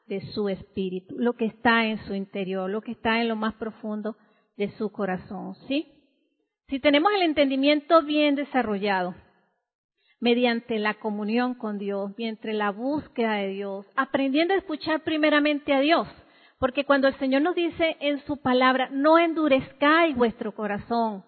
de 0.07 0.21
su 0.31 0.49
espíritu, 0.49 1.15
lo 1.17 1.33
que 1.33 1.45
está 1.45 1.85
en 1.85 2.03
su 2.05 2.15
interior, 2.15 2.69
lo 2.69 2.81
que 2.81 2.93
está 2.93 3.21
en 3.21 3.27
lo 3.27 3.35
más 3.35 3.53
profundo 3.55 4.15
de 4.55 4.69
su 4.77 4.91
corazón, 4.91 5.55
¿sí? 5.67 5.91
Si 6.67 6.79
tenemos 6.79 7.11
el 7.13 7.23
entendimiento 7.23 8.01
bien 8.03 8.35
desarrollado, 8.35 9.13
mediante 10.19 10.79
la 10.79 10.95
comunión 10.95 11.55
con 11.55 11.77
Dios, 11.77 12.11
mediante 12.17 12.53
la 12.53 12.71
búsqueda 12.71 13.35
de 13.35 13.49
Dios, 13.49 13.85
aprendiendo 13.95 14.53
a 14.53 14.57
escuchar 14.57 15.03
primeramente 15.03 15.73
a 15.73 15.81
Dios, 15.81 16.07
porque 16.59 16.85
cuando 16.85 17.07
el 17.07 17.17
Señor 17.19 17.41
nos 17.41 17.55
dice 17.55 17.97
en 17.99 18.23
su 18.25 18.37
palabra, 18.37 18.89
no 18.91 19.19
endurezcáis 19.19 20.15
vuestro 20.15 20.53
corazón, 20.53 21.23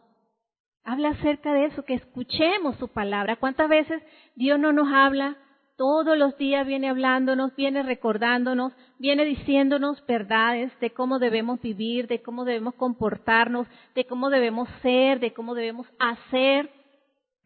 habla 0.84 1.10
acerca 1.10 1.54
de 1.54 1.66
eso, 1.66 1.84
que 1.84 1.96
escuchemos 1.96 2.78
su 2.78 2.88
palabra. 2.88 3.36
¿Cuántas 3.36 3.68
veces 3.70 4.02
Dios 4.36 4.58
no 4.60 4.72
nos 4.72 4.88
habla 4.92 5.38
todos 5.78 6.18
los 6.18 6.36
días 6.38 6.66
viene 6.66 6.90
hablándonos, 6.90 7.56
viene 7.56 7.84
recordándonos, 7.84 8.74
viene 8.98 9.26
diciéndonos 9.26 10.04
verdades 10.08 10.72
de 10.80 10.90
cómo 10.90 11.20
debemos 11.20 11.62
vivir, 11.62 12.08
de 12.08 12.24
cómo 12.24 12.46
debemos 12.46 12.74
comportarnos, 12.74 13.68
de 13.94 14.06
cómo 14.06 14.32
debemos 14.32 14.68
ser, 14.82 15.20
de 15.20 15.34
cómo 15.34 15.54
debemos 15.54 15.88
hacer, 16.00 16.72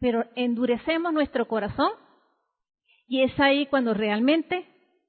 pero 0.00 0.24
endurecemos 0.34 1.12
nuestro 1.12 1.46
corazón 1.46 1.90
y 3.06 3.22
es 3.22 3.38
ahí 3.38 3.66
cuando 3.66 3.92
realmente 3.92 4.66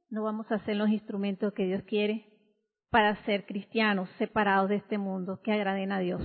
no 0.10 0.24
vamos 0.24 0.52
a 0.52 0.60
ser 0.66 0.76
los 0.76 0.90
instrumentos 0.90 1.54
que 1.54 1.64
Dios 1.64 1.84
quiere 1.84 2.33
para 2.94 3.16
ser 3.26 3.48
cristianos 3.48 4.08
separados 4.20 4.70
de 4.70 4.76
este 4.76 5.00
mundo 5.00 5.40
que 5.44 5.52
agraden 5.52 5.92
a 5.92 5.98
Dios. 5.98 6.22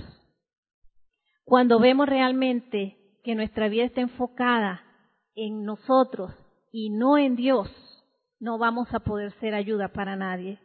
Cuando 1.43 1.79
vemos 1.79 2.07
realmente 2.07 2.95
que 3.23 3.33
nuestra 3.33 3.69
vida 3.69 3.85
está 3.85 4.01
enfocada 4.01 4.83
en 5.33 5.65
nosotros, 5.65 6.31
y 6.71 6.91
no 6.91 7.17
en 7.17 7.35
Dios, 7.35 7.67
no 8.39 8.59
vamos 8.59 8.93
a 8.93 8.99
poder 8.99 9.31
ser 9.39 9.55
ayuda 9.55 9.87
para 9.87 10.15
nadie. 10.15 10.59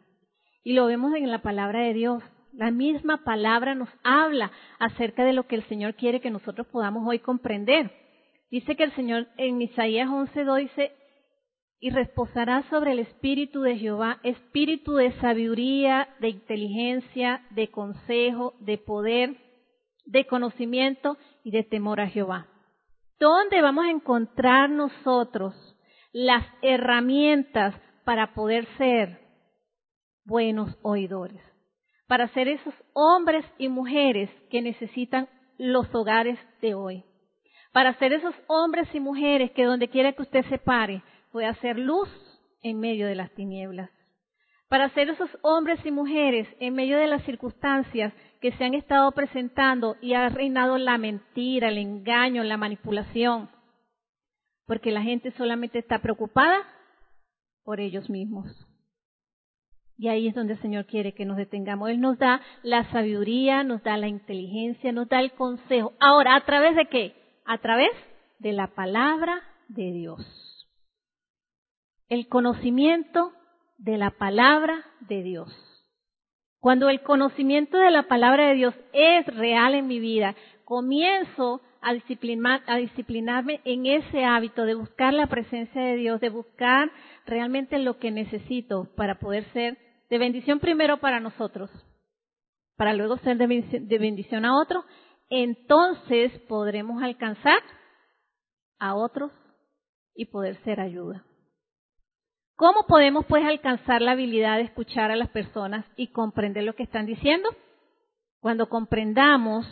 Y 0.63 0.73
lo 0.73 0.85
vemos 0.85 1.15
en 1.15 1.31
la 1.31 1.41
palabra 1.41 1.79
de 1.79 1.93
Dios. 1.93 2.23
La 2.53 2.69
misma 2.69 3.23
palabra 3.23 3.73
nos 3.73 3.89
habla 4.03 4.51
acerca 4.77 5.25
de 5.25 5.33
lo 5.33 5.47
que 5.47 5.55
el 5.55 5.63
Señor 5.67 5.95
quiere 5.95 6.21
que 6.21 6.29
nosotros 6.29 6.67
podamos 6.67 7.07
hoy 7.07 7.17
comprender. 7.17 7.91
Dice 8.51 8.75
que 8.75 8.83
el 8.83 8.93
Señor 8.93 9.27
en 9.37 9.59
Isaías 9.59 10.07
11.2 10.07 10.59
dice, 10.59 10.91
y 11.79 11.89
reposará 11.89 12.63
sobre 12.69 12.93
el 12.93 12.99
espíritu 12.99 13.61
de 13.61 13.77
Jehová, 13.77 14.19
espíritu 14.23 14.95
de 14.95 15.11
sabiduría, 15.19 16.09
de 16.19 16.29
inteligencia, 16.29 17.45
de 17.51 17.69
consejo, 17.69 18.53
de 18.59 18.77
poder, 18.77 19.35
de 20.05 20.25
conocimiento 20.25 21.17
y 21.43 21.51
de 21.51 21.63
temor 21.63 21.99
a 21.99 22.07
Jehová. 22.07 22.47
¿Dónde 23.19 23.61
vamos 23.61 23.85
a 23.85 23.91
encontrar 23.91 24.69
nosotros 24.69 25.53
las 26.11 26.45
herramientas 26.61 27.75
para 28.03 28.33
poder 28.33 28.67
ser 28.77 29.19
buenos 30.25 30.77
oidores? 30.81 31.41
Para 32.07 32.27
ser 32.29 32.47
esos 32.47 32.73
hombres 32.93 33.45
y 33.57 33.67
mujeres 33.67 34.29
que 34.49 34.61
necesitan 34.61 35.27
los 35.57 35.93
hogares 35.95 36.37
de 36.61 36.73
hoy. 36.75 37.03
Para 37.71 37.97
ser 37.99 38.13
esos 38.13 38.35
hombres 38.47 38.87
y 38.93 38.99
mujeres 38.99 39.51
que 39.51 39.65
donde 39.65 39.89
quiera 39.89 40.13
que 40.13 40.21
usted 40.21 40.45
se 40.45 40.57
pare, 40.57 41.01
puede 41.35 41.47
hacer 41.47 41.77
luz 41.77 42.07
en 42.61 42.79
medio 42.79 43.07
de 43.07 43.15
las 43.15 43.29
tinieblas. 43.31 43.89
Para 44.69 44.87
ser 44.91 45.09
esos 45.09 45.29
hombres 45.41 45.85
y 45.85 45.91
mujeres 45.91 46.47
en 46.61 46.73
medio 46.73 46.97
de 46.97 47.07
las 47.07 47.25
circunstancias 47.25 48.13
que 48.39 48.53
se 48.53 48.63
han 48.63 48.73
estado 48.73 49.11
presentando 49.11 49.97
y 50.01 50.13
ha 50.13 50.29
reinado 50.29 50.77
la 50.77 50.97
mentira, 50.97 51.67
el 51.67 51.77
engaño, 51.77 52.41
la 52.45 52.55
manipulación. 52.55 53.49
Porque 54.65 54.91
la 54.91 55.01
gente 55.01 55.31
solamente 55.31 55.77
está 55.77 55.99
preocupada 55.99 56.55
por 57.65 57.81
ellos 57.81 58.09
mismos. 58.09 58.45
Y 59.97 60.07
ahí 60.07 60.29
es 60.29 60.35
donde 60.35 60.53
el 60.53 60.61
Señor 60.61 60.85
quiere 60.85 61.13
que 61.13 61.25
nos 61.25 61.35
detengamos. 61.35 61.89
Él 61.89 61.99
nos 61.99 62.17
da 62.17 62.39
la 62.63 62.89
sabiduría, 62.91 63.65
nos 63.65 63.83
da 63.83 63.97
la 63.97 64.07
inteligencia, 64.07 64.93
nos 64.93 65.09
da 65.09 65.19
el 65.19 65.33
consejo. 65.33 65.91
Ahora, 65.99 66.37
¿a 66.37 66.45
través 66.45 66.77
de 66.77 66.85
qué? 66.85 67.13
A 67.43 67.57
través 67.57 67.91
de 68.39 68.53
la 68.53 68.67
palabra 68.67 69.41
de 69.67 69.91
Dios 69.91 70.54
el 72.09 72.27
conocimiento 72.27 73.33
de 73.77 73.97
la 73.97 74.11
palabra 74.11 74.85
de 75.01 75.23
Dios. 75.23 75.49
Cuando 76.59 76.89
el 76.89 77.01
conocimiento 77.01 77.77
de 77.77 77.91
la 77.91 78.03
palabra 78.03 78.47
de 78.47 78.55
Dios 78.55 78.75
es 78.93 79.25
real 79.35 79.75
en 79.75 79.87
mi 79.87 79.99
vida, 79.99 80.35
comienzo 80.63 81.61
a, 81.81 81.91
a, 81.91 82.77
disciplinarme 82.77 83.61
en 83.65 83.85
ese 83.85 84.25
hábito 84.25 84.65
de 84.65 84.73
buscar 84.73 85.13
la 85.13 85.27
presencia 85.27 85.81
de 85.81 85.95
Dios, 85.95 86.19
de 86.21 86.29
buscar 86.29 86.91
realmente 87.25 87.77
lo 87.77 87.99
que 87.99 88.11
necesito 88.11 88.89
para 88.95 89.19
poder 89.19 89.45
ser 89.53 89.77
de 90.09 90.17
bendición 90.17 90.59
primero 90.59 90.97
para 90.97 91.19
nosotros, 91.19 91.69
para 92.77 92.93
luego 92.93 93.17
ser 93.17 93.37
de 93.37 93.97
bendición 93.99 94.45
a 94.45 94.59
otros, 94.59 94.85
entonces 95.29 96.31
podremos 96.47 97.01
alcanzar 97.01 97.61
a 98.79 98.95
otros 98.95 99.31
y 100.15 100.25
poder 100.25 100.57
ser 100.63 100.79
ayuda. 100.79 101.24
¿Cómo 102.57 102.85
podemos 102.87 103.25
pues 103.25 103.43
alcanzar 103.43 104.01
la 104.01 104.11
habilidad 104.11 104.57
de 104.57 104.63
escuchar 104.63 105.11
a 105.11 105.17
las 105.17 105.29
personas 105.29 105.85
y 105.97 106.07
comprender 106.07 106.63
lo 106.63 106.73
que 106.73 106.83
están 106.83 107.05
diciendo? 107.05 107.49
Cuando 108.39 108.69
comprendamos 108.69 109.65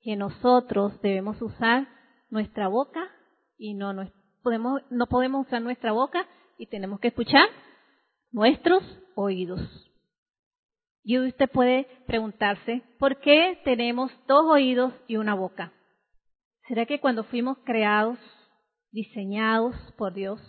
que 0.00 0.16
nosotros 0.16 1.00
debemos 1.00 1.40
usar 1.40 1.86
nuestra 2.28 2.66
boca 2.66 3.08
y 3.56 3.74
no, 3.74 3.94
podemos, 4.42 4.82
no 4.90 5.06
podemos 5.06 5.46
usar 5.46 5.62
nuestra 5.62 5.92
boca 5.92 6.26
y 6.58 6.66
tenemos 6.66 6.98
que 6.98 7.08
escuchar 7.08 7.48
nuestros 8.32 8.82
oídos. 9.14 9.60
Y 11.04 11.20
usted 11.20 11.48
puede 11.48 11.86
preguntarse, 12.08 12.82
¿por 12.98 13.20
qué 13.20 13.60
tenemos 13.64 14.10
dos 14.26 14.44
oídos 14.46 14.92
y 15.06 15.18
una 15.18 15.34
boca? 15.34 15.72
¿Será 16.66 16.84
que 16.84 17.00
cuando 17.00 17.22
fuimos 17.22 17.58
creados, 17.64 18.18
diseñados 18.90 19.76
por 19.96 20.12
Dios, 20.12 20.40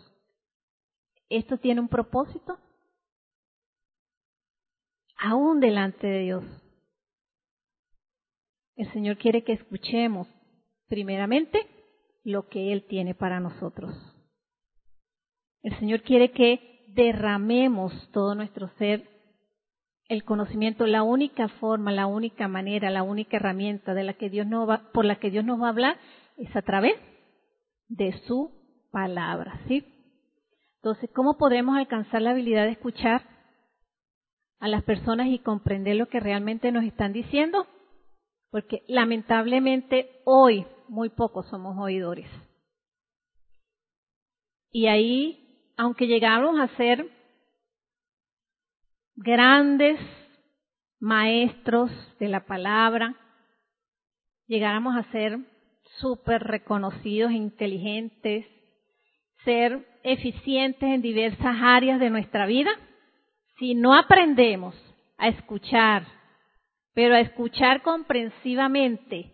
esto 1.30 1.58
tiene 1.58 1.82
un 1.82 1.88
propósito. 1.88 2.58
Aún 5.18 5.60
delante 5.60 6.08
de 6.08 6.20
Dios. 6.22 6.44
El 8.76 8.92
Señor 8.94 9.18
quiere 9.18 9.44
que 9.44 9.54
escuchemos, 9.54 10.28
primeramente, 10.88 11.68
lo 12.24 12.48
que 12.48 12.72
Él 12.72 12.86
tiene 12.88 13.14
para 13.14 13.40
nosotros. 13.40 13.94
El 15.62 15.78
Señor 15.80 16.02
quiere 16.02 16.32
que 16.32 16.86
derramemos 16.96 17.94
todo 18.12 18.36
nuestro 18.36 18.70
ser, 18.78 19.08
el 20.08 20.24
conocimiento, 20.24 20.88
la 20.88 21.04
única 21.04 21.50
forma, 21.50 21.92
la 21.92 22.08
única 22.08 22.48
manera, 22.48 22.90
la 22.90 23.04
única 23.04 23.38
herramienta 23.38 23.94
de 23.94 24.04
la 24.04 24.14
que 24.14 24.30
Dios 24.30 24.48
nos 24.48 24.68
va, 24.68 24.92
por 24.92 25.06
la 25.06 25.20
que 25.20 25.30
Dios 25.30 25.46
nos 25.46 25.62
va 25.62 25.68
a 25.68 25.70
hablar 25.70 25.98
es 26.38 26.56
a 26.56 26.62
través 26.62 26.96
de 27.90 28.14
su 28.26 28.52
palabra, 28.92 29.60
¿sí? 29.68 29.86
Entonces, 30.82 31.10
¿cómo 31.14 31.38
podremos 31.38 31.78
alcanzar 31.78 32.22
la 32.22 32.32
habilidad 32.32 32.64
de 32.64 32.72
escuchar 32.72 33.22
a 34.60 34.68
las 34.70 34.84
personas 34.84 35.28
y 35.28 35.40
comprender 35.40 35.98
lo 35.98 36.08
que 36.08 36.22
realmente 36.22 36.72
nos 36.72 36.86
están 36.86 37.12
diciendo? 37.12 37.68
Porque 38.50 38.84
lamentablemente 38.88 40.22
hoy 40.24 40.66
muy 40.88 41.10
pocos 41.10 41.48
somos 41.48 41.78
oidores. 41.78 42.30
Y 44.72 44.88
ahí, 44.88 45.74
aunque 45.76 46.08
llegamos 46.08 46.58
a 46.60 46.74
ser 46.78 47.10
grandes 49.16 50.00
maestros 51.00 51.92
de 52.20 52.30
la 52.30 52.46
palabra, 52.46 53.16
llegáramos 54.48 54.96
a 54.96 55.12
ser 55.12 55.40
súper 55.98 56.44
reconocidos, 56.44 57.32
e 57.32 57.36
inteligentes, 57.36 58.46
ser 59.44 59.89
eficientes 60.04 60.84
en 60.84 61.02
diversas 61.02 61.56
áreas 61.62 62.00
de 62.00 62.10
nuestra 62.10 62.46
vida, 62.46 62.72
si 63.58 63.76
no 63.76 63.94
aprendemos 63.94 64.76
a 65.18 65.28
escuchar, 65.28 66.06
pero 66.94 67.16
a 67.16 67.20
escuchar 67.20 67.82
comprensivamente, 67.82 69.34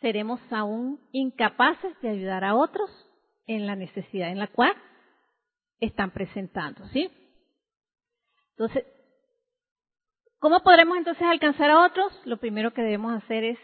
seremos 0.00 0.40
aún 0.50 1.00
incapaces 1.12 1.98
de 2.00 2.08
ayudar 2.08 2.44
a 2.44 2.54
otros 2.54 2.90
en 3.46 3.66
la 3.66 3.76
necesidad 3.76 4.30
en 4.30 4.38
la 4.38 4.48
cual 4.48 4.72
están 5.80 6.10
presentando, 6.10 6.86
¿sí? 6.88 7.10
Entonces, 8.50 8.84
¿cómo 10.38 10.60
podremos 10.60 10.96
entonces 10.96 11.22
alcanzar 11.22 11.70
a 11.70 11.84
otros? 11.84 12.12
Lo 12.24 12.38
primero 12.38 12.72
que 12.72 12.82
debemos 12.82 13.12
hacer 13.14 13.44
es, 13.44 13.58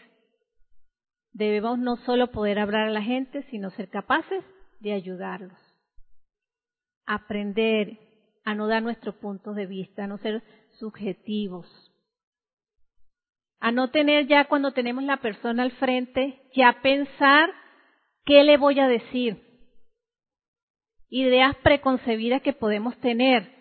debemos 1.31 1.79
no 1.79 1.97
solo 1.97 2.31
poder 2.31 2.59
hablar 2.59 2.87
a 2.87 2.91
la 2.91 3.01
gente, 3.01 3.43
sino 3.49 3.69
ser 3.71 3.89
capaces 3.89 4.43
de 4.79 4.93
ayudarlos. 4.93 5.70
Aprender 7.13 7.99
a 8.45 8.55
no 8.55 8.67
dar 8.67 8.81
nuestros 8.81 9.15
puntos 9.15 9.53
de 9.57 9.65
vista, 9.65 10.05
a 10.05 10.07
no 10.07 10.17
ser 10.19 10.41
subjetivos. 10.79 11.67
A 13.59 13.73
no 13.73 13.91
tener 13.91 14.27
ya 14.27 14.45
cuando 14.45 14.71
tenemos 14.71 15.03
la 15.03 15.17
persona 15.17 15.63
al 15.63 15.73
frente, 15.73 16.41
ya 16.55 16.81
pensar 16.81 17.49
qué 18.23 18.45
le 18.45 18.55
voy 18.55 18.79
a 18.79 18.87
decir. 18.87 19.43
Ideas 21.09 21.53
preconcebidas 21.63 22.41
que 22.41 22.53
podemos 22.53 22.97
tener. 23.01 23.53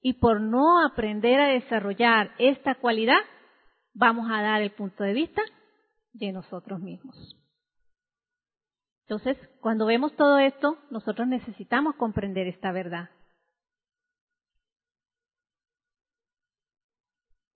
Y 0.00 0.14
por 0.14 0.40
no 0.40 0.86
aprender 0.86 1.40
a 1.40 1.48
desarrollar 1.48 2.36
esta 2.38 2.76
cualidad, 2.76 3.18
vamos 3.94 4.30
a 4.30 4.42
dar 4.42 4.62
el 4.62 4.70
punto 4.70 5.02
de 5.02 5.12
vista 5.12 5.42
de 6.12 6.30
nosotros 6.30 6.78
mismos. 6.78 7.36
Entonces, 9.08 9.38
cuando 9.62 9.86
vemos 9.86 10.14
todo 10.16 10.38
esto, 10.38 10.76
nosotros 10.90 11.26
necesitamos 11.26 11.94
comprender 11.94 12.46
esta 12.46 12.72
verdad. 12.72 13.08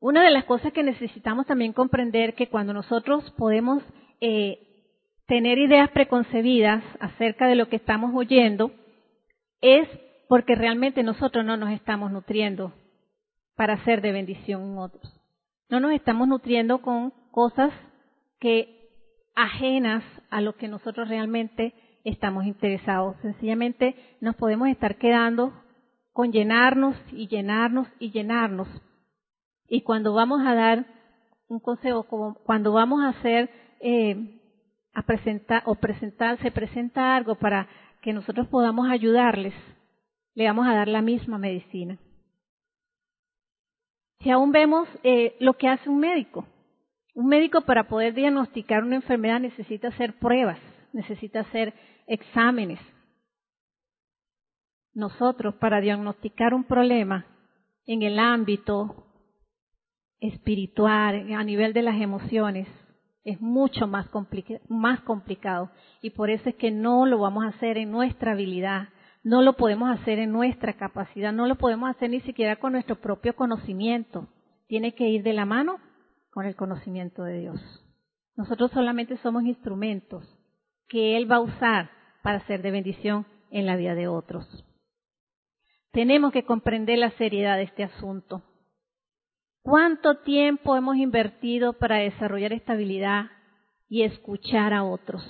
Una 0.01 0.25
de 0.25 0.31
las 0.31 0.47
cosas 0.47 0.73
que 0.73 0.83
necesitamos 0.83 1.47
también 1.47 1.75
comprender 1.75 2.35
que 2.35 2.49
cuando 2.49 2.73
nosotros 2.73 3.31
podemos 3.33 3.83
eh, 4.23 4.61
tener 5.27 5.59
ideas 5.59 5.91
preconcebidas 5.91 6.83
acerca 7.01 7.47
de 7.47 7.57
lo 7.57 7.69
que 7.69 7.77
estamos 7.77 8.15
oyendo, 8.15 8.73
es 9.61 9.87
porque 10.29 10.55
realmente 10.55 11.03
nosotros 11.03 11.45
no 11.45 11.59
nos 11.59 11.71
estamos 11.73 12.11
nutriendo 12.11 12.73
para 13.57 13.85
ser 13.85 14.01
de 14.01 14.13
bendición 14.13 14.63
en 14.73 14.79
otros. 14.79 15.21
No 15.69 15.81
nos 15.81 15.93
estamos 15.93 16.27
nutriendo 16.29 16.81
con 16.81 17.11
cosas 17.31 17.75
que 18.41 18.82
ajenas 19.35 20.05
a 20.31 20.41
lo 20.41 20.57
que 20.57 20.69
nosotros 20.69 21.09
realmente 21.09 21.75
estamos 22.05 22.45
interesados. 22.47 23.17
Sencillamente 23.23 23.97
nos 24.21 24.37
podemos 24.37 24.69
estar 24.69 24.97
quedando 24.97 25.53
con 26.13 26.33
llenarnos 26.33 26.97
y 27.13 27.29
llenarnos 27.29 27.89
y 27.99 28.11
llenarnos. 28.11 28.69
Y 29.69 29.83
cuando 29.83 30.13
vamos 30.13 30.43
a 30.47 30.55
dar 30.55 30.87
un 31.49 31.61
consejo, 31.61 32.05
como 32.05 32.35
cuando 32.45 32.73
vamos 32.73 33.03
a 33.03 33.09
hacer, 33.09 33.51
eh, 33.81 34.41
a 34.95 35.03
presentar 35.03 35.63
o 35.67 35.75
presentar, 35.77 36.39
se 36.41 36.51
presenta 36.51 37.17
algo 37.17 37.37
para 37.37 37.69
que 38.03 38.13
nosotros 38.13 38.49
podamos 38.49 38.91
ayudarles, 38.91 39.55
le 40.35 40.47
vamos 40.47 40.67
a 40.67 40.75
dar 40.75 40.89
la 40.89 41.03
misma 41.03 41.39
medicina. 41.39 41.99
Si 44.21 44.31
aún 44.31 44.53
vemos 44.53 44.89
eh, 45.03 45.37
lo 45.41 45.55
que 45.55 45.69
hace 45.69 45.89
un 45.89 45.99
médico. 45.99 46.47
Un 47.15 47.27
médico 47.27 47.61
para 47.63 47.89
poder 47.89 48.15
diagnosticar 48.15 48.83
una 48.83 48.97
enfermedad 48.97 49.41
necesita 49.41 49.89
hacer 49.89 50.19
pruebas, 50.19 50.59
necesita 50.93 51.41
hacer 51.41 51.75
exámenes. 52.07 52.81
Nosotros 54.95 55.55
para 55.57 55.81
diagnosticar 55.81 56.55
un 56.55 56.65
problema 56.65 57.27
en 57.87 58.03
el 58.03 58.19
ámbito 58.19 59.07
espiritual, 60.21 61.33
a 61.33 61.45
nivel 61.45 61.73
de 61.73 61.83
las 61.83 62.01
emociones, 62.01 62.69
es 63.25 63.41
mucho 63.41 63.87
más, 63.87 64.09
más 64.69 65.01
complicado. 65.01 65.71
Y 66.01 66.11
por 66.11 66.31
eso 66.31 66.49
es 66.49 66.55
que 66.57 66.71
no 66.71 67.07
lo 67.07 67.19
vamos 67.19 67.45
a 67.45 67.49
hacer 67.49 67.77
en 67.77 67.91
nuestra 67.91 68.33
habilidad, 68.33 68.89
no 69.23 69.43
lo 69.43 69.55
podemos 69.55 69.91
hacer 69.91 70.19
en 70.19 70.33
nuestra 70.33 70.75
capacidad, 70.75 71.33
no 71.33 71.47
lo 71.47 71.57
podemos 71.57 71.91
hacer 71.91 72.11
ni 72.11 72.21
siquiera 72.21 72.57
con 72.57 72.73
nuestro 72.73 72.97
propio 73.01 73.37
conocimiento. 73.37 74.29
Tiene 74.67 74.95
que 74.95 75.09
ir 75.09 75.23
de 75.23 75.35
la 75.35 75.45
mano 75.45 75.79
con 76.33 76.47
el 76.47 76.57
conocimiento 76.57 77.23
de 77.23 77.41
Dios. 77.41 77.61
Nosotros 78.37 78.71
solamente 78.73 79.19
somos 79.19 79.45
instrumentos 79.45 80.25
que 80.89 81.17
Él 81.17 81.31
va 81.31 81.37
a 81.37 81.41
usar 81.41 81.91
para 82.23 82.45
ser 82.47 82.63
de 82.63 82.71
bendición 82.71 83.27
en 83.51 83.67
la 83.67 83.77
vida 83.77 83.95
de 83.95 84.09
otros. 84.09 84.47
Tenemos 85.93 86.33
que 86.33 86.45
comprender 86.45 86.99
la 86.99 87.11
seriedad 87.13 87.59
de 87.59 87.65
este 87.65 87.85
asunto. 87.85 88.43
¿Cuánto 89.61 90.21
tiempo 90.23 90.75
hemos 90.75 90.97
invertido 90.97 91.75
para 91.75 91.99
desarrollar 91.99 92.55
estabilidad 92.55 93.27
y 93.89 94.03
escuchar 94.03 94.73
a 94.73 94.85
otros? 94.85 95.23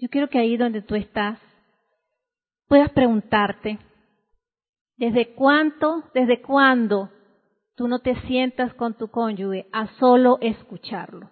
Yo 0.00 0.08
quiero 0.08 0.28
que 0.28 0.40
ahí 0.40 0.56
donde 0.56 0.82
tú 0.82 0.96
estás 0.96 1.38
puedas 2.66 2.90
preguntarte, 2.90 3.78
¿desde 4.96 5.32
cuánto, 5.34 6.10
desde 6.12 6.42
cuándo 6.42 7.10
tú 7.74 7.88
no 7.88 8.00
te 8.00 8.20
sientas 8.22 8.74
con 8.74 8.94
tu 8.94 9.08
cónyuge 9.08 9.68
a 9.72 9.86
solo 9.98 10.38
escucharlo? 10.40 11.30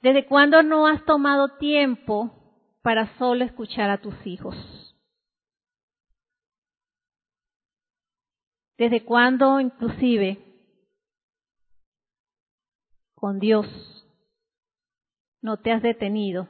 ¿Desde 0.00 0.26
cuándo 0.26 0.62
no 0.62 0.86
has 0.86 1.04
tomado 1.04 1.58
tiempo 1.58 2.32
para 2.82 3.16
solo 3.18 3.44
escuchar 3.44 3.90
a 3.90 3.98
tus 3.98 4.14
hijos? 4.26 4.56
¿Desde 8.78 9.04
cuándo 9.04 9.60
inclusive 9.60 10.38
con 13.14 13.38
Dios 13.38 13.66
no 15.42 15.58
te 15.58 15.70
has 15.72 15.82
detenido 15.82 16.48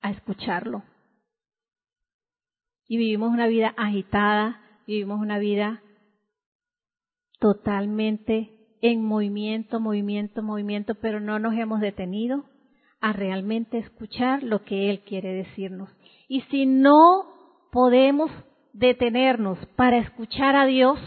a 0.00 0.12
escucharlo? 0.12 0.84
Y 2.86 2.96
vivimos 2.96 3.30
una 3.30 3.48
vida 3.48 3.74
agitada, 3.76 4.60
vivimos 4.86 5.20
una 5.20 5.38
vida 5.38 5.82
totalmente 7.40 8.50
en 8.82 9.04
movimiento, 9.04 9.80
movimiento, 9.80 10.42
movimiento, 10.42 10.94
pero 10.94 11.20
no 11.20 11.38
nos 11.38 11.54
hemos 11.54 11.80
detenido 11.80 12.44
a 13.00 13.12
realmente 13.12 13.78
escuchar 13.78 14.42
lo 14.42 14.64
que 14.64 14.90
Él 14.90 15.00
quiere 15.00 15.32
decirnos. 15.32 15.90
Y 16.28 16.42
si 16.42 16.66
no 16.66 17.24
podemos 17.72 18.30
detenernos 18.72 19.58
para 19.76 19.98
escuchar 19.98 20.54
a 20.54 20.66
Dios, 20.66 20.98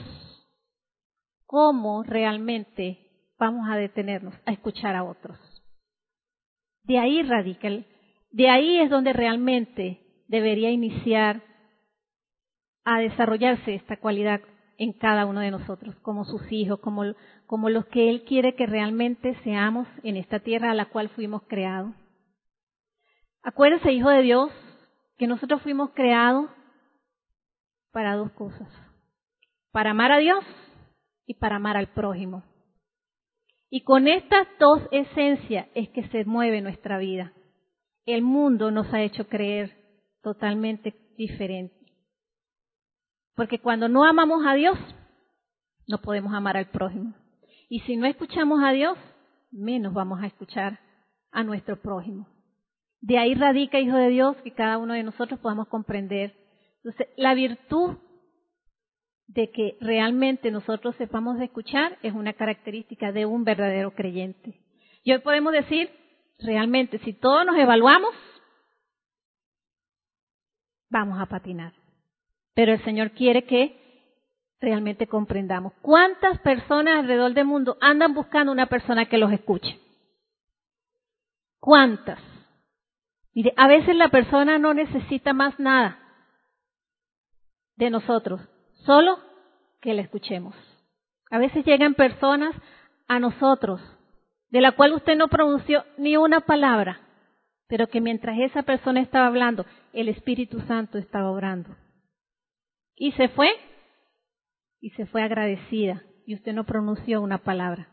¿cómo 1.46 2.04
realmente 2.04 3.00
vamos 3.40 3.70
a 3.70 3.78
detenernos 3.78 4.34
a 4.46 4.52
escuchar 4.52 4.96
a 4.96 5.04
otros? 5.04 5.38
De 6.84 6.98
ahí 6.98 7.22
radica, 7.22 7.70
de 8.32 8.50
ahí 8.50 8.80
es 8.80 8.90
donde 8.90 9.14
realmente 9.14 10.02
debería 10.28 10.72
iniciar 10.72 11.42
a 12.84 13.00
desarrollarse 13.00 13.76
esta 13.76 13.98
cualidad 13.98 14.42
en 14.78 14.94
cada 14.94 15.26
uno 15.26 15.40
de 15.40 15.52
nosotros, 15.52 15.96
como 16.02 16.26
sus 16.26 16.52
hijos, 16.52 16.80
como, 16.80 17.04
como 17.46 17.70
los 17.70 17.86
que 17.86 18.10
Él 18.10 18.24
quiere 18.24 18.56
que 18.56 18.66
realmente 18.66 19.36
seamos 19.44 19.88
en 20.04 20.18
esta 20.18 20.40
tierra 20.40 20.72
a 20.72 20.76
la 20.76 20.86
cual 20.86 21.10
fuimos 21.10 21.44
creados. 21.44 21.94
Acuérdese, 23.44 23.92
hijo 23.92 24.10
de 24.10 24.22
Dios, 24.22 24.52
que 25.18 25.28
nosotros 25.28 25.62
fuimos 25.62 25.92
creados 25.92 26.50
para 27.92 28.16
dos 28.16 28.32
cosas. 28.32 28.68
Para 29.72 29.92
amar 29.92 30.12
a 30.12 30.18
Dios 30.18 30.44
y 31.26 31.36
para 31.36 31.58
amar 31.58 31.78
al 31.78 31.88
prójimo. 31.88 32.44
Y 33.70 33.84
con 33.84 34.08
estas 34.08 34.48
dos 34.60 34.82
esencias 34.92 35.68
es 35.74 35.90
que 35.90 36.08
se 36.10 36.26
mueve 36.26 36.62
nuestra 36.62 36.98
vida. 36.98 37.34
El 38.06 38.22
mundo 38.22 38.72
nos 38.72 38.94
ha 38.94 39.02
hecho 39.02 39.28
creer 39.28 39.72
totalmente 40.22 40.94
diferente. 41.18 41.83
Porque 43.36 43.60
cuando 43.60 43.90
no 43.90 44.06
amamos 44.06 44.46
a 44.46 44.54
Dios, 44.54 44.78
no 45.88 46.00
podemos 46.00 46.34
amar 46.34 46.58
al 46.58 46.70
prójimo. 46.70 47.14
Y 47.70 47.80
si 47.82 47.96
no 47.96 48.06
escuchamos 48.06 48.62
a 48.64 48.72
Dios, 48.72 48.98
menos 49.52 49.94
vamos 49.94 50.22
a 50.22 50.28
escuchar 50.28 50.80
a 51.32 51.44
nuestro 51.44 51.82
prójimo. 51.82 52.28
De 53.02 53.18
ahí 53.18 53.34
radica, 53.34 53.80
Hijo 53.80 53.98
de 53.98 54.10
Dios, 54.10 54.38
que 54.44 54.52
cada 54.52 54.78
uno 54.78 54.94
de 54.94 55.04
nosotros 55.04 55.40
podamos 55.40 55.68
comprender 55.68 56.44
entonces, 56.84 57.08
la 57.16 57.34
virtud 57.34 57.98
de 59.28 59.52
que 59.52 59.78
realmente 59.80 60.52
nosotros 60.52 60.96
sepamos 60.98 61.40
escuchar 61.40 61.98
es 62.04 62.14
una 62.14 62.34
característica 62.34 63.12
de 63.14 63.26
un 63.26 63.46
verdadero 63.46 63.96
creyente. 63.96 64.60
Y 65.04 65.14
hoy 65.14 65.20
podemos 65.20 65.54
decir, 65.54 65.90
realmente, 66.40 67.00
si 67.00 67.14
todos 67.14 67.46
nos 67.46 67.56
evaluamos, 67.56 68.14
vamos 70.90 71.20
a 71.22 71.26
patinar. 71.26 71.74
Pero 72.54 72.74
el 72.74 72.84
Señor 72.84 73.12
quiere 73.12 73.46
que 73.46 73.80
realmente 74.60 75.08
comprendamos. 75.08 75.74
¿Cuántas 75.82 76.40
personas 76.40 77.00
alrededor 77.00 77.34
del 77.34 77.46
mundo 77.46 77.78
andan 77.82 78.14
buscando 78.14 78.52
una 78.52 78.68
persona 78.68 79.06
que 79.06 79.18
los 79.18 79.32
escuche? 79.32 79.80
¿Cuántas? 81.60 82.20
Mire, 83.34 83.54
a 83.58 83.68
veces 83.68 83.96
la 83.96 84.10
persona 84.10 84.58
no 84.60 84.74
necesita 84.74 85.34
más 85.34 85.60
nada 85.60 86.00
de 87.76 87.90
nosotros, 87.90 88.42
solo 88.86 89.20
que 89.82 89.94
la 89.94 90.02
escuchemos. 90.02 90.56
A 91.30 91.40
veces 91.40 91.66
llegan 91.66 91.96
personas 91.96 92.56
a 93.08 93.20
nosotros, 93.20 93.82
de 94.50 94.62
la 94.62 94.74
cual 94.74 94.94
usted 94.94 95.18
no 95.18 95.28
pronunció 95.28 95.84
ni 95.98 96.16
una 96.16 96.42
palabra, 96.42 97.02
pero 97.68 97.88
que 97.88 98.02
mientras 98.02 98.38
esa 98.40 98.62
persona 98.64 99.02
estaba 99.02 99.28
hablando, 99.28 99.66
el 99.94 100.10
Espíritu 100.10 100.62
Santo 100.68 100.98
estaba 101.00 101.32
obrando. 101.32 101.76
Y 102.96 103.12
se 103.14 103.28
fue, 103.30 103.50
y 104.80 104.92
se 104.92 105.06
fue 105.06 105.24
agradecida, 105.24 106.04
y 106.26 106.36
usted 106.36 106.54
no 106.54 106.66
pronunció 106.66 107.22
una 107.22 107.40
palabra. 107.40 107.90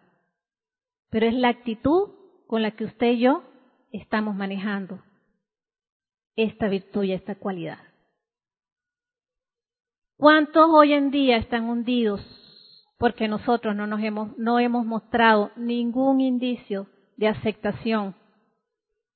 Pero 1.11 1.27
es 1.27 1.35
la 1.35 1.49
actitud 1.49 2.11
con 2.47 2.63
la 2.63 2.73
que 2.73 2.85
usted 2.85 3.13
y 3.13 3.21
yo 3.21 3.43
estamos 3.93 4.35
manejando 4.35 5.03
esta 6.37 6.69
virtud 6.69 7.05
y 7.05 7.13
esta 7.13 7.35
cualidad. 7.35 7.79
¿Cuántos 10.17 10.69
hoy 10.71 10.93
en 10.93 11.11
día 11.11 11.37
están 11.37 11.65
hundidos 11.65 12.21
porque 12.99 13.27
nosotros 13.27 13.75
no 13.75 13.87
nos 13.87 14.03
hemos, 14.03 14.37
no 14.37 14.59
hemos 14.59 14.85
mostrado 14.85 15.51
ningún 15.57 16.21
indicio 16.21 16.89
de 17.17 17.29
aceptación? 17.29 18.15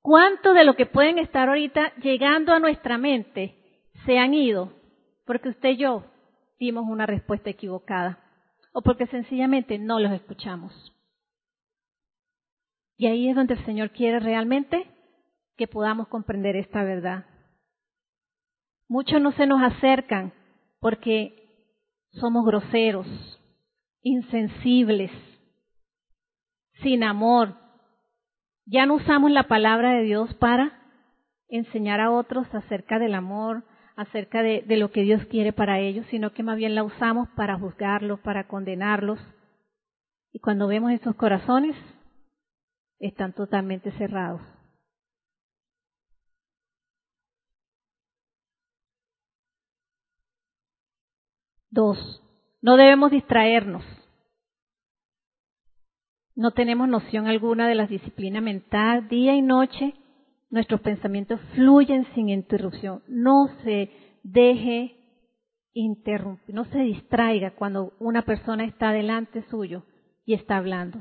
¿Cuántos 0.00 0.54
de 0.54 0.64
lo 0.64 0.76
que 0.76 0.86
pueden 0.86 1.18
estar 1.18 1.48
ahorita 1.48 1.94
llegando 1.96 2.52
a 2.52 2.58
nuestra 2.58 2.98
mente 2.98 3.54
se 4.06 4.18
han 4.18 4.34
ido 4.34 4.72
porque 5.24 5.50
usted 5.50 5.70
y 5.70 5.76
yo 5.78 6.04
dimos 6.58 6.84
una 6.86 7.06
respuesta 7.06 7.50
equivocada 7.50 8.18
o 8.72 8.82
porque 8.82 9.06
sencillamente 9.06 9.78
no 9.78 10.00
los 10.00 10.12
escuchamos? 10.12 10.72
Y 12.96 13.06
ahí 13.06 13.28
es 13.28 13.36
donde 13.36 13.54
el 13.54 13.64
Señor 13.64 13.90
quiere 13.90 14.20
realmente 14.20 14.90
que 15.56 15.66
podamos 15.66 16.08
comprender 16.08 16.56
esta 16.56 16.82
verdad. 16.84 17.26
Muchos 18.88 19.20
no 19.20 19.32
se 19.32 19.46
nos 19.46 19.62
acercan 19.62 20.32
porque 20.80 21.44
somos 22.12 22.44
groseros, 22.44 23.06
insensibles, 24.02 25.10
sin 26.82 27.02
amor. 27.02 27.56
Ya 28.66 28.86
no 28.86 28.94
usamos 28.94 29.30
la 29.30 29.44
palabra 29.44 29.92
de 29.92 30.02
Dios 30.02 30.32
para 30.34 30.80
enseñar 31.48 32.00
a 32.00 32.10
otros 32.10 32.46
acerca 32.54 32.98
del 32.98 33.14
amor, 33.14 33.64
acerca 33.96 34.42
de, 34.42 34.64
lo 34.76 34.90
que 34.90 35.02
Dios 35.02 35.24
quiere 35.26 35.52
para 35.52 35.78
ellos, 35.78 36.06
sino 36.10 36.32
que 36.32 36.42
más 36.42 36.56
bien 36.56 36.74
la 36.74 36.82
usamos 36.82 37.28
para 37.30 37.58
juzgarlos, 37.58 38.20
para 38.20 38.48
condenarlos. 38.48 39.20
Y 40.32 40.40
cuando 40.40 40.66
vemos 40.66 40.92
esos 40.92 41.14
corazones, 41.14 41.76
están 42.98 43.32
totalmente 43.32 43.92
cerrados. 43.92 44.40
Dos, 51.70 52.22
no 52.62 52.76
debemos 52.76 53.10
distraernos. 53.10 53.84
No 56.36 56.50
tenemos 56.52 56.88
noción 56.88 57.26
alguna 57.26 57.68
de 57.68 57.76
la 57.76 57.86
disciplina 57.86 58.40
mental. 58.40 59.08
Día 59.08 59.34
y 59.34 59.42
noche 59.42 59.94
nuestros 60.54 60.80
pensamientos 60.82 61.40
fluyen 61.56 62.06
sin 62.14 62.28
interrupción. 62.28 63.02
No 63.08 63.48
se 63.64 63.90
deje 64.22 64.94
interrumpir, 65.72 66.54
no 66.54 66.64
se 66.66 66.78
distraiga 66.78 67.56
cuando 67.56 67.92
una 67.98 68.22
persona 68.22 68.64
está 68.64 68.92
delante 68.92 69.42
suyo 69.50 69.82
y 70.24 70.34
está 70.34 70.58
hablando. 70.58 71.00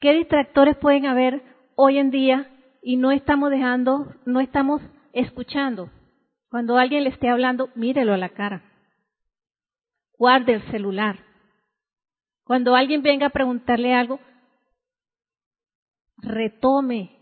¿Qué 0.00 0.12
distractores 0.12 0.76
pueden 0.76 1.06
haber 1.06 1.40
hoy 1.76 1.98
en 1.98 2.10
día 2.10 2.50
y 2.82 2.96
no 2.96 3.12
estamos 3.12 3.48
dejando, 3.48 4.12
no 4.24 4.40
estamos 4.40 4.82
escuchando? 5.12 5.88
Cuando 6.50 6.78
alguien 6.78 7.04
le 7.04 7.10
esté 7.10 7.28
hablando, 7.28 7.70
mírelo 7.76 8.12
a 8.12 8.18
la 8.18 8.30
cara. 8.30 8.64
Guarde 10.18 10.54
el 10.54 10.62
celular. 10.72 11.20
Cuando 12.42 12.74
alguien 12.74 13.02
venga 13.02 13.28
a 13.28 13.30
preguntarle 13.30 13.94
algo, 13.94 14.18
retome 16.16 17.15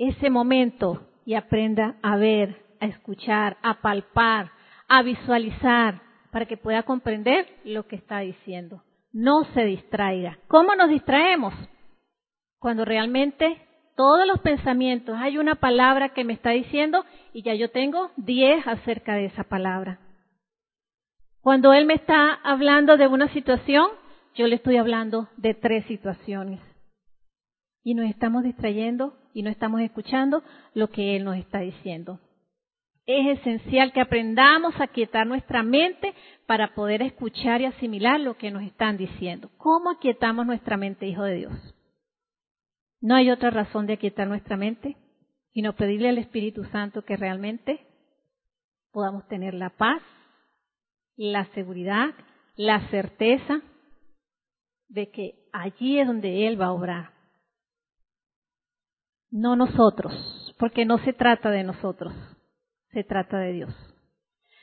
ese 0.00 0.30
momento 0.30 1.06
y 1.26 1.34
aprenda 1.34 1.96
a 2.02 2.16
ver, 2.16 2.64
a 2.80 2.86
escuchar, 2.86 3.58
a 3.62 3.82
palpar, 3.82 4.50
a 4.88 5.02
visualizar, 5.02 6.00
para 6.32 6.46
que 6.46 6.56
pueda 6.56 6.84
comprender 6.84 7.46
lo 7.64 7.86
que 7.86 7.96
está 7.96 8.20
diciendo. 8.20 8.82
No 9.12 9.44
se 9.52 9.64
distraiga. 9.64 10.38
¿Cómo 10.48 10.74
nos 10.74 10.88
distraemos? 10.88 11.52
Cuando 12.58 12.84
realmente 12.84 13.60
todos 13.94 14.26
los 14.26 14.40
pensamientos, 14.40 15.16
hay 15.18 15.36
una 15.36 15.56
palabra 15.56 16.10
que 16.10 16.24
me 16.24 16.32
está 16.32 16.50
diciendo 16.50 17.04
y 17.34 17.42
ya 17.42 17.54
yo 17.54 17.70
tengo 17.70 18.10
diez 18.16 18.66
acerca 18.66 19.14
de 19.14 19.26
esa 19.26 19.44
palabra. 19.44 19.98
Cuando 21.42 21.74
Él 21.74 21.84
me 21.84 21.94
está 21.94 22.32
hablando 22.32 22.96
de 22.96 23.06
una 23.06 23.28
situación, 23.34 23.88
yo 24.34 24.46
le 24.46 24.56
estoy 24.56 24.78
hablando 24.78 25.28
de 25.36 25.52
tres 25.52 25.84
situaciones. 25.86 26.60
Y 27.82 27.94
nos 27.94 28.08
estamos 28.08 28.44
distrayendo 28.44 29.19
y 29.34 29.42
no 29.42 29.50
estamos 29.50 29.80
escuchando 29.80 30.42
lo 30.74 30.90
que 30.90 31.16
Él 31.16 31.24
nos 31.24 31.36
está 31.36 31.60
diciendo. 31.60 32.20
Es 33.06 33.40
esencial 33.40 33.92
que 33.92 34.00
aprendamos 34.00 34.80
a 34.80 34.86
quietar 34.86 35.26
nuestra 35.26 35.62
mente 35.62 36.14
para 36.46 36.74
poder 36.74 37.02
escuchar 37.02 37.60
y 37.60 37.64
asimilar 37.64 38.20
lo 38.20 38.36
que 38.36 38.50
nos 38.50 38.62
están 38.62 38.96
diciendo. 38.96 39.50
¿Cómo 39.56 39.90
aquietamos 39.90 40.46
nuestra 40.46 40.76
mente, 40.76 41.06
Hijo 41.06 41.24
de 41.24 41.34
Dios? 41.34 41.74
No 43.00 43.14
hay 43.14 43.30
otra 43.30 43.50
razón 43.50 43.86
de 43.86 43.94
aquietar 43.94 44.28
nuestra 44.28 44.56
mente, 44.56 44.96
sino 45.54 45.74
pedirle 45.74 46.10
al 46.10 46.18
Espíritu 46.18 46.64
Santo 46.66 47.02
que 47.02 47.16
realmente 47.16 47.80
podamos 48.92 49.26
tener 49.28 49.54
la 49.54 49.70
paz, 49.70 50.02
la 51.16 51.46
seguridad, 51.54 52.14
la 52.56 52.88
certeza 52.90 53.62
de 54.88 55.10
que 55.10 55.48
allí 55.52 55.98
es 55.98 56.06
donde 56.06 56.46
Él 56.46 56.60
va 56.60 56.66
a 56.66 56.72
obrar. 56.72 57.19
No 59.30 59.56
nosotros, 59.56 60.54
porque 60.58 60.84
no 60.84 60.98
se 60.98 61.12
trata 61.12 61.50
de 61.50 61.62
nosotros, 61.62 62.12
se 62.92 63.04
trata 63.04 63.38
de 63.38 63.52
Dios. 63.52 63.74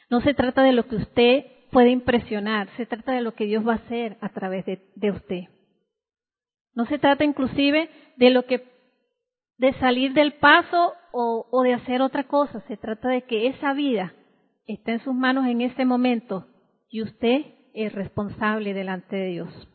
No 0.09 0.21
se 0.21 0.33
trata 0.33 0.63
de 0.63 0.73
lo 0.73 0.87
que 0.87 0.97
usted 0.97 1.45
puede 1.71 1.89
impresionar, 1.89 2.69
se 2.77 2.85
trata 2.85 3.13
de 3.13 3.21
lo 3.21 3.33
que 3.33 3.45
Dios 3.45 3.65
va 3.67 3.73
a 3.73 3.77
hacer 3.77 4.17
a 4.21 4.29
través 4.29 4.65
de, 4.65 5.11
usted. 5.11 5.43
No 6.73 6.85
se 6.85 6.99
trata 6.99 7.23
inclusive 7.23 7.89
de 8.17 8.29
lo 8.29 8.45
que 8.45 8.65
de 9.57 9.73
salir 9.79 10.13
del 10.13 10.33
paso 10.33 10.93
o, 11.11 11.47
o, 11.49 11.63
de 11.63 11.73
hacer 11.73 12.01
otra 12.01 12.27
cosa. 12.27 12.61
Se 12.67 12.77
trata 12.77 13.09
de 13.09 13.23
que 13.23 13.47
esa 13.47 13.73
vida 13.73 14.13
está 14.67 14.91
en 14.91 15.03
sus 15.03 15.15
manos 15.15 15.47
en 15.47 15.61
ese 15.61 15.83
momento 15.83 16.45
y 16.89 17.01
usted 17.01 17.45
es 17.73 17.91
responsable 17.93 18.73
delante 18.73 19.15
de 19.15 19.27
Dios. 19.29 19.67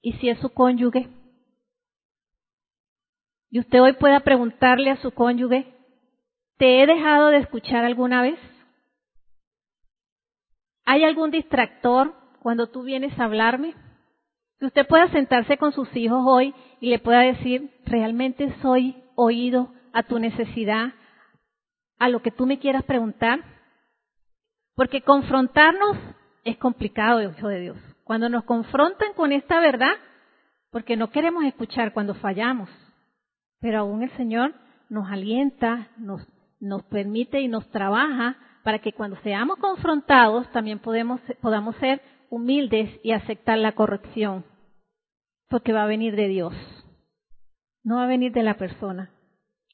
¿Y 0.00 0.12
si 0.14 0.28
es 0.28 0.38
su 0.38 0.50
cónyuge? 0.50 1.08
Y 3.50 3.60
usted 3.60 3.80
hoy 3.80 3.94
pueda 3.94 4.20
preguntarle 4.20 4.90
a 4.90 5.00
su 5.00 5.12
cónyuge, 5.12 5.74
¿te 6.58 6.82
he 6.82 6.86
dejado 6.86 7.28
de 7.28 7.38
escuchar 7.38 7.84
alguna 7.84 8.22
vez? 8.22 8.38
¿Hay 10.84 11.04
algún 11.04 11.30
distractor 11.30 12.14
cuando 12.40 12.68
tú 12.68 12.82
vienes 12.82 13.18
a 13.18 13.24
hablarme? 13.24 13.74
Que 14.58 14.66
usted 14.66 14.86
pueda 14.86 15.08
sentarse 15.08 15.56
con 15.56 15.72
sus 15.72 15.94
hijos 15.96 16.22
hoy 16.26 16.54
y 16.80 16.90
le 16.90 16.98
pueda 16.98 17.20
decir, 17.20 17.70
realmente 17.84 18.54
soy 18.60 18.96
oído 19.14 19.72
a 19.92 20.02
tu 20.02 20.18
necesidad, 20.18 20.92
a 21.98 22.08
lo 22.08 22.22
que 22.22 22.30
tú 22.30 22.46
me 22.46 22.58
quieras 22.58 22.84
preguntar. 22.84 23.40
Porque 24.74 25.02
confrontarnos 25.02 25.96
es 26.44 26.56
complicado, 26.58 27.22
hijo 27.22 27.48
de 27.48 27.60
Dios. 27.60 27.76
Cuando 28.04 28.28
nos 28.28 28.44
confrontan 28.44 29.12
con 29.14 29.32
esta 29.32 29.60
verdad, 29.60 29.94
porque 30.70 30.96
no 30.96 31.10
queremos 31.10 31.44
escuchar 31.44 31.92
cuando 31.92 32.14
fallamos, 32.14 32.70
pero 33.60 33.80
aún 33.80 34.02
el 34.02 34.10
Señor 34.16 34.54
nos 34.88 35.10
alienta, 35.10 35.88
nos, 35.98 36.26
nos 36.60 36.82
permite 36.84 37.40
y 37.40 37.48
nos 37.48 37.68
trabaja 37.70 38.36
para 38.64 38.78
que 38.80 38.92
cuando 38.92 39.16
seamos 39.22 39.58
confrontados 39.58 40.50
también 40.52 40.78
podamos 40.78 41.76
ser 41.76 42.02
humildes 42.30 42.90
y 43.02 43.12
aceptar 43.12 43.58
la 43.58 43.72
corrección, 43.72 44.44
porque 45.48 45.72
va 45.72 45.84
a 45.84 45.88
venir 45.88 46.16
de 46.16 46.28
Dios, 46.28 46.54
no 47.82 47.96
va 47.96 48.04
a 48.04 48.08
venir 48.08 48.32
de 48.32 48.42
la 48.42 48.54
persona. 48.54 49.10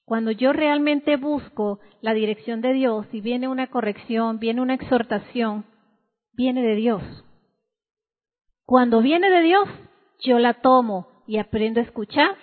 Cuando 0.04 0.30
yo 0.30 0.52
realmente 0.52 1.16
busco 1.16 1.80
la 2.02 2.12
dirección 2.12 2.60
de 2.60 2.74
Dios 2.74 3.06
y 3.12 3.20
viene 3.20 3.48
una 3.48 3.68
corrección, 3.68 4.38
viene 4.38 4.60
una 4.60 4.74
exhortación, 4.74 5.64
viene 6.32 6.62
de 6.62 6.74
Dios. 6.74 7.02
Cuando 8.66 9.00
viene 9.00 9.30
de 9.30 9.40
Dios, 9.40 9.68
yo 10.20 10.38
la 10.38 10.54
tomo 10.54 11.08
y 11.26 11.38
aprendo 11.38 11.80
a 11.80 11.84
escuchar 11.84 12.36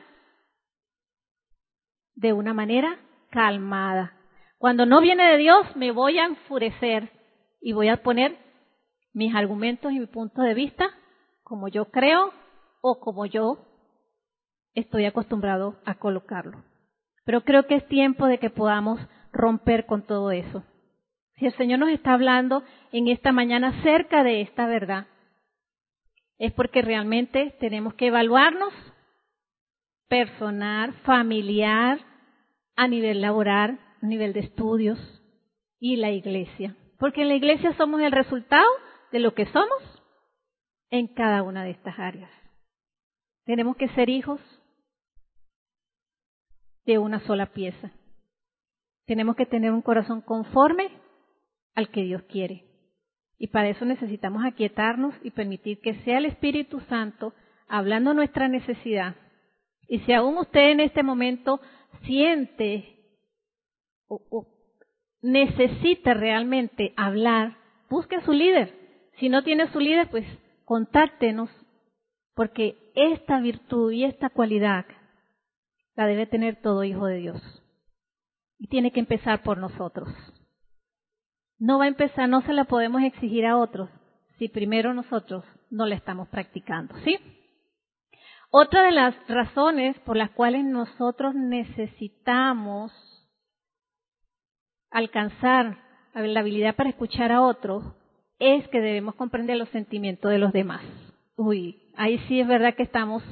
de 2.21 2.33
una 2.33 2.53
manera 2.53 2.99
calmada. 3.31 4.13
Cuando 4.59 4.85
no 4.85 5.01
viene 5.01 5.27
de 5.31 5.37
Dios, 5.37 5.75
me 5.75 5.91
voy 5.91 6.19
a 6.19 6.25
enfurecer 6.25 7.11
y 7.59 7.73
voy 7.73 7.89
a 7.89 8.03
poner 8.03 8.37
mis 9.11 9.33
argumentos 9.35 9.91
y 9.91 9.99
mi 9.99 10.05
punto 10.05 10.43
de 10.43 10.53
vista 10.53 10.87
como 11.41 11.67
yo 11.67 11.85
creo 11.85 12.31
o 12.81 12.99
como 12.99 13.25
yo 13.25 13.65
estoy 14.75 15.05
acostumbrado 15.05 15.79
a 15.83 15.95
colocarlo. 15.95 16.63
Pero 17.25 17.41
creo 17.41 17.65
que 17.65 17.75
es 17.75 17.87
tiempo 17.87 18.27
de 18.27 18.37
que 18.37 18.51
podamos 18.51 18.99
romper 19.33 19.87
con 19.87 20.03
todo 20.03 20.31
eso. 20.31 20.63
Si 21.37 21.47
el 21.47 21.57
Señor 21.57 21.79
nos 21.79 21.89
está 21.89 22.13
hablando 22.13 22.63
en 22.91 23.07
esta 23.07 23.31
mañana 23.31 23.69
acerca 23.69 24.23
de 24.23 24.41
esta 24.41 24.67
verdad, 24.67 25.07
es 26.37 26.53
porque 26.53 26.83
realmente 26.83 27.55
tenemos 27.59 27.95
que 27.95 28.07
evaluarnos 28.07 28.73
personal, 30.07 30.93
familiar, 31.03 32.10
a 32.75 32.87
nivel 32.87 33.21
laboral, 33.21 33.79
a 34.01 34.05
nivel 34.05 34.33
de 34.33 34.41
estudios 34.41 34.99
y 35.79 35.97
la 35.97 36.11
iglesia. 36.11 36.75
Porque 36.97 37.21
en 37.21 37.29
la 37.29 37.35
iglesia 37.35 37.73
somos 37.77 38.01
el 38.01 38.11
resultado 38.11 38.67
de 39.11 39.19
lo 39.19 39.33
que 39.33 39.45
somos 39.47 40.03
en 40.89 41.07
cada 41.07 41.43
una 41.43 41.63
de 41.63 41.71
estas 41.71 41.97
áreas. 41.97 42.31
Tenemos 43.45 43.75
que 43.75 43.89
ser 43.89 44.09
hijos 44.09 44.39
de 46.85 46.97
una 46.97 47.19
sola 47.21 47.47
pieza. 47.47 47.91
Tenemos 49.05 49.35
que 49.35 49.45
tener 49.45 49.71
un 49.71 49.81
corazón 49.81 50.21
conforme 50.21 50.89
al 51.75 51.89
que 51.89 52.03
Dios 52.03 52.23
quiere. 52.23 52.65
Y 53.37 53.47
para 53.47 53.69
eso 53.69 53.85
necesitamos 53.85 54.43
aquietarnos 54.45 55.15
y 55.23 55.31
permitir 55.31 55.81
que 55.81 55.95
sea 56.03 56.19
el 56.19 56.25
Espíritu 56.25 56.79
Santo 56.81 57.33
hablando 57.67 58.13
nuestra 58.13 58.47
necesidad. 58.47 59.15
Y 59.87 59.99
si 60.01 60.13
aún 60.13 60.37
usted 60.37 60.69
en 60.69 60.79
este 60.79 61.03
momento 61.03 61.59
siente 62.05 62.97
o, 64.07 64.47
necesita 65.21 66.13
realmente 66.13 66.93
hablar, 66.97 67.57
busque 67.89 68.17
a 68.17 68.25
su 68.25 68.33
líder. 68.33 68.73
Si 69.19 69.29
no 69.29 69.43
tiene 69.43 69.71
su 69.71 69.79
líder, 69.79 70.09
pues 70.09 70.25
contáctenos, 70.65 71.49
porque 72.33 72.91
esta 72.95 73.39
virtud 73.39 73.91
y 73.91 74.05
esta 74.05 74.29
cualidad 74.29 74.85
la 75.95 76.07
debe 76.07 76.25
tener 76.25 76.61
todo 76.61 76.83
hijo 76.83 77.05
de 77.05 77.17
Dios. 77.17 77.63
Y 78.57 78.67
tiene 78.67 78.91
que 78.91 78.99
empezar 78.99 79.43
por 79.43 79.57
nosotros. 79.57 80.09
No 81.57 81.77
va 81.77 81.85
a 81.85 81.89
empezar, 81.89 82.27
no 82.27 82.41
se 82.41 82.53
la 82.53 82.65
podemos 82.65 83.03
exigir 83.03 83.45
a 83.45 83.57
otros 83.57 83.89
si 84.37 84.47
primero 84.49 84.93
nosotros 84.93 85.45
no 85.69 85.85
la 85.85 85.95
estamos 85.95 86.27
practicando, 86.29 86.95
¿sí? 87.03 87.17
Otra 88.53 88.83
de 88.83 88.91
las 88.91 89.15
razones 89.29 89.97
por 89.99 90.17
las 90.17 90.29
cuales 90.31 90.65
nosotros 90.65 91.33
necesitamos 91.33 92.91
alcanzar 94.89 95.77
la 96.13 96.41
habilidad 96.41 96.75
para 96.75 96.89
escuchar 96.89 97.31
a 97.31 97.41
otros 97.41 97.81
es 98.39 98.67
que 98.67 98.81
debemos 98.81 99.15
comprender 99.15 99.55
los 99.55 99.69
sentimientos 99.69 100.29
de 100.29 100.37
los 100.37 100.51
demás. 100.51 100.81
Uy, 101.37 101.93
ahí 101.95 102.17
sí 102.27 102.41
es 102.41 102.47
verdad 102.47 102.75
que 102.75 102.83
estamos 102.83 103.23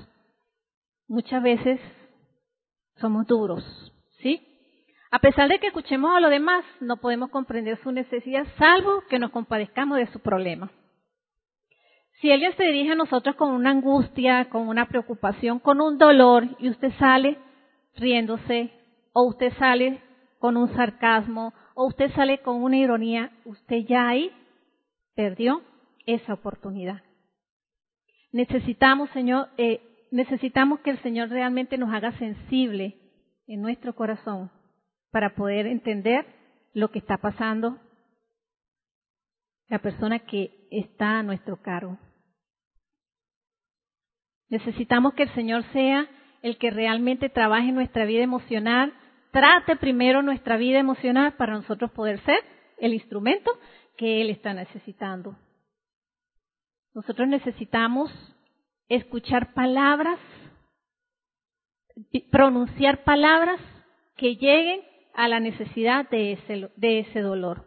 muchas 1.09 1.43
veces 1.43 1.81
somos 3.01 3.27
duros, 3.27 3.63
¿sí? 4.21 4.41
A 5.11 5.19
pesar 5.19 5.49
de 5.49 5.59
que 5.59 5.67
escuchemos 5.67 6.15
a 6.15 6.21
los 6.21 6.31
demás, 6.31 6.63
no 6.79 6.95
podemos 6.97 7.29
comprender 7.29 7.77
su 7.83 7.91
necesidad, 7.91 8.47
salvo 8.57 9.03
que 9.09 9.19
nos 9.19 9.31
compadezcamos 9.31 9.97
de 9.97 10.07
su 10.13 10.19
problema. 10.21 10.71
Si 12.21 12.31
alguien 12.31 12.55
se 12.57 12.63
dirige 12.63 12.91
a 12.91 12.95
nosotros 12.95 13.35
con 13.35 13.51
una 13.51 13.71
angustia, 13.71 14.49
con 14.49 14.67
una 14.67 14.87
preocupación, 14.87 15.59
con 15.59 15.79
un 15.79 15.97
dolor, 15.97 16.47
y 16.59 16.69
usted 16.69 16.91
sale 16.99 17.37
riéndose, 17.95 18.71
o 19.13 19.27
usted 19.27 19.53
sale 19.57 20.01
con 20.39 20.57
un 20.57 20.73
sarcasmo 20.73 21.53
o 21.75 21.87
usted 21.87 22.11
sale 22.13 22.39
con 22.39 22.61
una 22.63 22.77
ironía, 22.77 23.31
usted 23.45 23.85
ya 23.87 24.09
ahí 24.09 24.31
perdió 25.15 25.61
esa 26.05 26.33
oportunidad. 26.33 27.01
Necesitamos, 28.31 29.09
Señor, 29.11 29.49
eh, 29.57 29.81
necesitamos 30.11 30.79
que 30.81 30.91
el 30.91 31.01
Señor 31.01 31.29
realmente 31.29 31.77
nos 31.77 31.93
haga 31.93 32.11
sensible 32.17 32.97
en 33.47 33.61
nuestro 33.61 33.95
corazón 33.95 34.51
para 35.11 35.35
poder 35.35 35.67
entender 35.67 36.25
lo 36.73 36.91
que 36.91 36.99
está 36.99 37.17
pasando 37.17 37.77
la 39.69 39.79
persona 39.79 40.19
que 40.19 40.67
está 40.71 41.19
a 41.19 41.23
nuestro 41.23 41.61
cargo. 41.61 41.97
Necesitamos 44.49 45.13
que 45.13 45.23
el 45.23 45.33
Señor 45.35 45.63
sea 45.71 46.07
el 46.41 46.57
que 46.57 46.71
realmente 46.71 47.29
trabaje 47.29 47.71
nuestra 47.71 48.05
vida 48.05 48.23
emocional, 48.23 48.93
trate 49.31 49.75
primero 49.75 50.23
nuestra 50.23 50.57
vida 50.57 50.79
emocional 50.79 51.33
para 51.33 51.53
nosotros 51.53 51.91
poder 51.91 52.19
ser 52.23 52.39
el 52.79 52.93
instrumento 52.93 53.51
que 53.97 54.21
Él 54.21 54.29
está 54.29 54.53
necesitando. 54.53 55.35
Nosotros 56.93 57.27
necesitamos 57.27 58.11
escuchar 58.87 59.53
palabras, 59.53 60.19
pronunciar 62.31 63.03
palabras 63.03 63.59
que 64.15 64.35
lleguen 64.35 64.81
a 65.13 65.27
la 65.27 65.39
necesidad 65.39 66.09
de 66.09 66.33
ese, 66.33 66.71
de 66.75 66.99
ese 66.99 67.21
dolor 67.21 67.65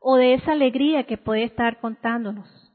o 0.00 0.16
de 0.16 0.34
esa 0.34 0.52
alegría 0.52 1.04
que 1.04 1.18
puede 1.18 1.44
estar 1.44 1.80
contándonos. 1.80 2.67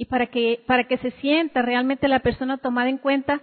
Y 0.00 0.06
para 0.06 0.28
que, 0.28 0.64
para 0.66 0.84
que 0.84 0.96
se 0.96 1.10
sienta 1.20 1.60
realmente 1.60 2.08
la 2.08 2.20
persona 2.20 2.56
tomada 2.56 2.88
en 2.88 2.96
cuenta, 2.96 3.42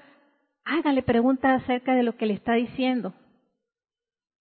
hágale 0.66 1.04
preguntas 1.04 1.62
acerca 1.62 1.94
de 1.94 2.02
lo 2.02 2.18
que 2.18 2.26
le 2.26 2.34
está 2.34 2.54
diciendo. 2.54 3.14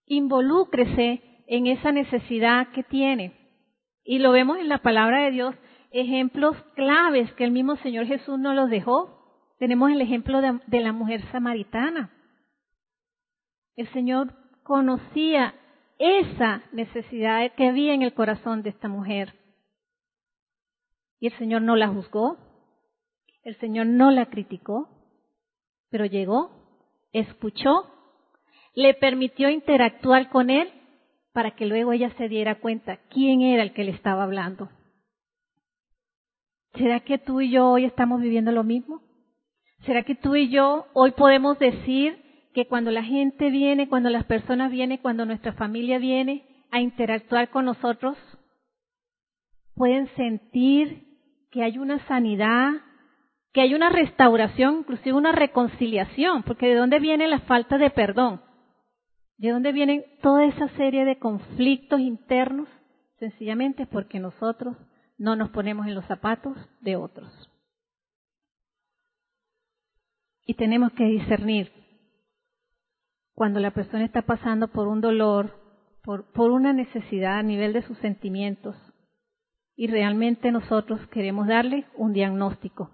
Involúcrese 0.07 1.21
en 1.47 1.67
esa 1.67 1.93
necesidad 1.93 2.69
que 2.69 2.85
tiene. 2.85 3.37
Y 4.03 4.19
lo 4.19 4.33
vemos 4.33 4.57
en 4.57 4.71
la 4.71 4.79
palabra 4.79 5.25
de 5.25 5.31
Dios, 5.31 5.55
ejemplos 5.91 6.57
claves 6.75 7.31
que 7.35 7.45
el 7.45 7.51
mismo 7.51 7.77
Señor 7.77 8.07
Jesús 8.07 8.39
nos 8.39 8.55
los 8.55 8.71
dejó. 8.71 9.55
Tenemos 9.59 9.91
el 9.91 10.01
ejemplo 10.01 10.41
de, 10.41 10.59
de 10.69 10.81
la 10.81 10.93
mujer 10.93 11.21
samaritana. 11.33 12.12
El 13.77 13.89
Señor 13.93 14.33
conocía 14.62 15.55
esa 15.99 16.62
necesidad 16.73 17.53
que 17.53 17.69
había 17.69 17.93
en 17.93 18.01
el 18.01 18.14
corazón 18.14 18.62
de 18.62 18.71
esta 18.71 18.89
mujer. 18.89 19.35
Y 21.19 21.29
el 21.29 21.39
Señor 21.39 21.62
no 21.62 21.77
la 21.77 21.89
juzgó, 21.89 22.37
el 23.43 23.57
Señor 23.59 23.87
no 23.87 24.11
la 24.11 24.27
criticó, 24.27 24.89
pero 25.91 26.05
llegó, 26.05 26.51
escuchó, 27.12 27.87
le 28.75 28.95
permitió 28.95 29.49
interactuar 29.49 30.31
con 30.31 30.51
él 30.51 30.71
para 31.33 31.53
que 31.53 31.67
luego 31.67 31.93
ella 31.93 32.11
se 32.17 32.29
diera 32.29 32.61
cuenta 32.61 32.99
quién 33.09 33.43
era 33.43 33.62
el 33.62 33.73
que 33.73 33.85
le 33.85 33.93
estaba 33.93 34.25
hablando. 34.25 34.69
¿Será 36.75 37.01
que 37.01 37.19
tú 37.19 37.41
y 37.41 37.51
yo 37.51 37.71
hoy 37.71 37.85
estamos 37.85 38.21
viviendo 38.21 38.53
lo 38.53 38.64
mismo? 38.64 39.01
¿Será 39.87 40.03
que 40.03 40.14
tú 40.14 40.35
y 40.35 40.51
yo 40.51 40.87
hoy 40.93 41.12
podemos 41.12 41.59
decir 41.59 42.23
que 42.53 42.67
cuando 42.67 42.91
la 42.91 43.03
gente 43.03 43.51
viene, 43.51 43.89
cuando 43.89 44.11
las 44.11 44.25
personas 44.25 44.71
vienen, 44.71 44.99
cuando 44.99 45.25
nuestra 45.25 45.53
familia 45.53 45.99
viene 45.99 46.47
a 46.71 46.81
interactuar 46.81 47.51
con 47.51 47.67
nosotros, 47.67 48.17
pueden 49.75 50.09
sentir 50.17 51.06
que 51.51 51.63
hay 51.63 51.79
una 51.79 52.05
sanidad, 52.07 52.73
que 53.53 53.61
hay 53.63 53.75
una 53.75 53.89
restauración, 53.89 54.81
inclusive 54.81 55.17
una 55.17 55.33
reconciliación, 55.33 56.43
porque 56.43 56.67
¿de 56.67 56.75
dónde 56.75 56.99
viene 56.99 57.29
la 57.29 57.41
falta 57.41 57.79
de 57.79 57.91
perdón? 57.91 58.43
¿De 59.39 59.51
dónde 59.51 59.73
vienen 59.73 60.05
toda 60.23 60.45
esa 60.45 60.69
serie 60.77 61.05
de 61.05 61.19
conflictos 61.19 62.01
internos? 62.01 62.69
Sencillamente 63.19 63.87
porque 63.87 64.19
nosotros 64.19 64.77
no 65.19 65.37
nos 65.37 65.51
ponemos 65.51 65.87
en 65.87 65.95
los 65.95 66.05
zapatos 66.07 66.57
de 66.81 66.97
otros. 66.97 67.31
Y 70.47 70.55
tenemos 70.55 70.93
que 70.93 71.05
discernir 71.05 71.73
cuando 73.35 73.61
la 73.61 73.73
persona 73.73 74.05
está 74.05 74.23
pasando 74.23 74.69
por 74.69 74.89
un 74.89 75.01
dolor, 75.01 75.53
por, 76.03 76.33
por 76.33 76.51
una 76.51 76.73
necesidad 76.73 77.39
a 77.39 77.43
nivel 77.43 77.73
de 77.73 77.83
sus 77.83 77.99
sentimientos, 77.99 78.77
y 79.77 79.87
realmente 79.89 80.51
nosotros 80.51 81.07
queremos 81.09 81.47
darle 81.47 81.85
un 81.95 82.12
diagnóstico. 82.12 82.91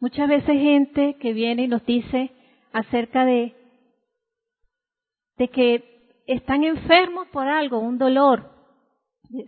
Muchas 0.00 0.28
veces 0.28 0.48
gente 0.48 1.16
que 1.20 1.32
viene 1.32 1.64
y 1.64 1.68
nos 1.68 1.84
dice 1.86 2.32
acerca 2.72 3.24
de, 3.24 3.54
de 5.36 5.48
que 5.48 6.22
están 6.26 6.64
enfermos 6.64 7.28
por 7.28 7.46
algo, 7.46 7.78
un 7.78 7.98
dolor. 7.98 8.50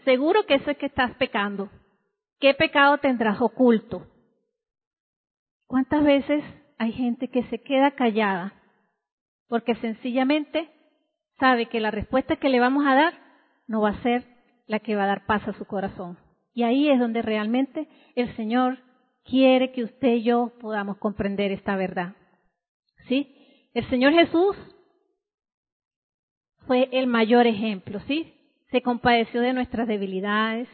Seguro 0.05 0.47
que 0.47 0.55
eso 0.55 0.70
es 0.70 0.78
que 0.78 0.87
estás 0.87 1.14
pecando. 1.16 1.70
¿Qué 2.39 2.55
pecado 2.55 2.99
tendrás 2.99 3.41
oculto? 3.41 4.07
¿Cuántas 5.66 6.05
veces 6.05 6.45
hay 6.78 6.93
gente 6.93 7.28
que 7.28 7.45
se 7.45 7.61
queda 7.62 7.93
callada 7.93 8.55
porque 9.49 9.74
sencillamente 9.76 10.70
sabe 11.39 11.66
que 11.66 11.80
la 11.80 11.91
respuesta 11.91 12.37
que 12.37 12.49
le 12.49 12.61
vamos 12.61 12.87
a 12.87 12.95
dar 12.95 13.14
no 13.66 13.80
va 13.80 13.91
a 13.91 14.03
ser 14.03 14.32
la 14.67 14.81
que 14.81 14.97
va 14.97 15.05
a 15.05 15.09
dar 15.09 15.27
paz 15.27 15.47
a 15.49 15.53
su 15.55 15.65
corazón. 15.65 16.19
Y 16.55 16.65
ahí 16.65 16.89
es 16.89 16.99
donde 16.99 17.23
realmente 17.23 17.89
el 18.15 18.35
Señor 18.37 18.79
quiere 19.25 19.73
que 19.73 19.85
usted 19.85 20.15
y 20.15 20.23
yo 20.23 20.53
podamos 20.61 20.99
comprender 20.99 21.53
esta 21.53 21.77
verdad. 21.77 22.15
¿Sí? 23.09 23.35
El 23.75 23.89
Señor 23.89 24.13
Jesús 24.13 24.57
fue 26.67 26.89
el 26.93 27.07
mayor 27.07 27.47
ejemplo, 27.47 28.01
¿sí? 28.07 28.35
Se 28.71 28.83
compadeció 28.83 29.41
de 29.41 29.53
nuestras 29.53 29.89
debilidades 29.89 30.69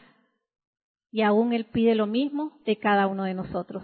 y 1.11 1.22
aún 1.22 1.53
Él 1.53 1.64
pide 1.66 1.95
lo 1.95 2.07
mismo 2.07 2.59
de 2.64 2.76
cada 2.76 3.07
uno 3.07 3.24
de 3.24 3.34
nosotros. 3.34 3.82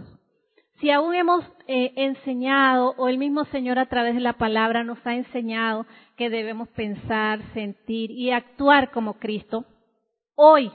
Si 0.79 0.91
aún 0.91 1.15
hemos 1.15 1.43
eh, 1.67 1.93
enseñado 1.95 2.93
o 2.97 3.07
el 3.07 3.17
mismo 3.17 3.45
Señor 3.45 3.79
a 3.79 3.85
través 3.87 4.13
de 4.13 4.21
la 4.21 4.33
palabra 4.33 4.83
nos 4.83 4.99
ha 5.07 5.15
enseñado 5.15 5.85
que 6.17 6.29
debemos 6.29 6.67
pensar, 6.69 7.41
sentir 7.53 8.11
y 8.11 8.31
actuar 8.31 8.91
como 8.91 9.13
Cristo, 9.15 9.65
Hoy 10.37 10.69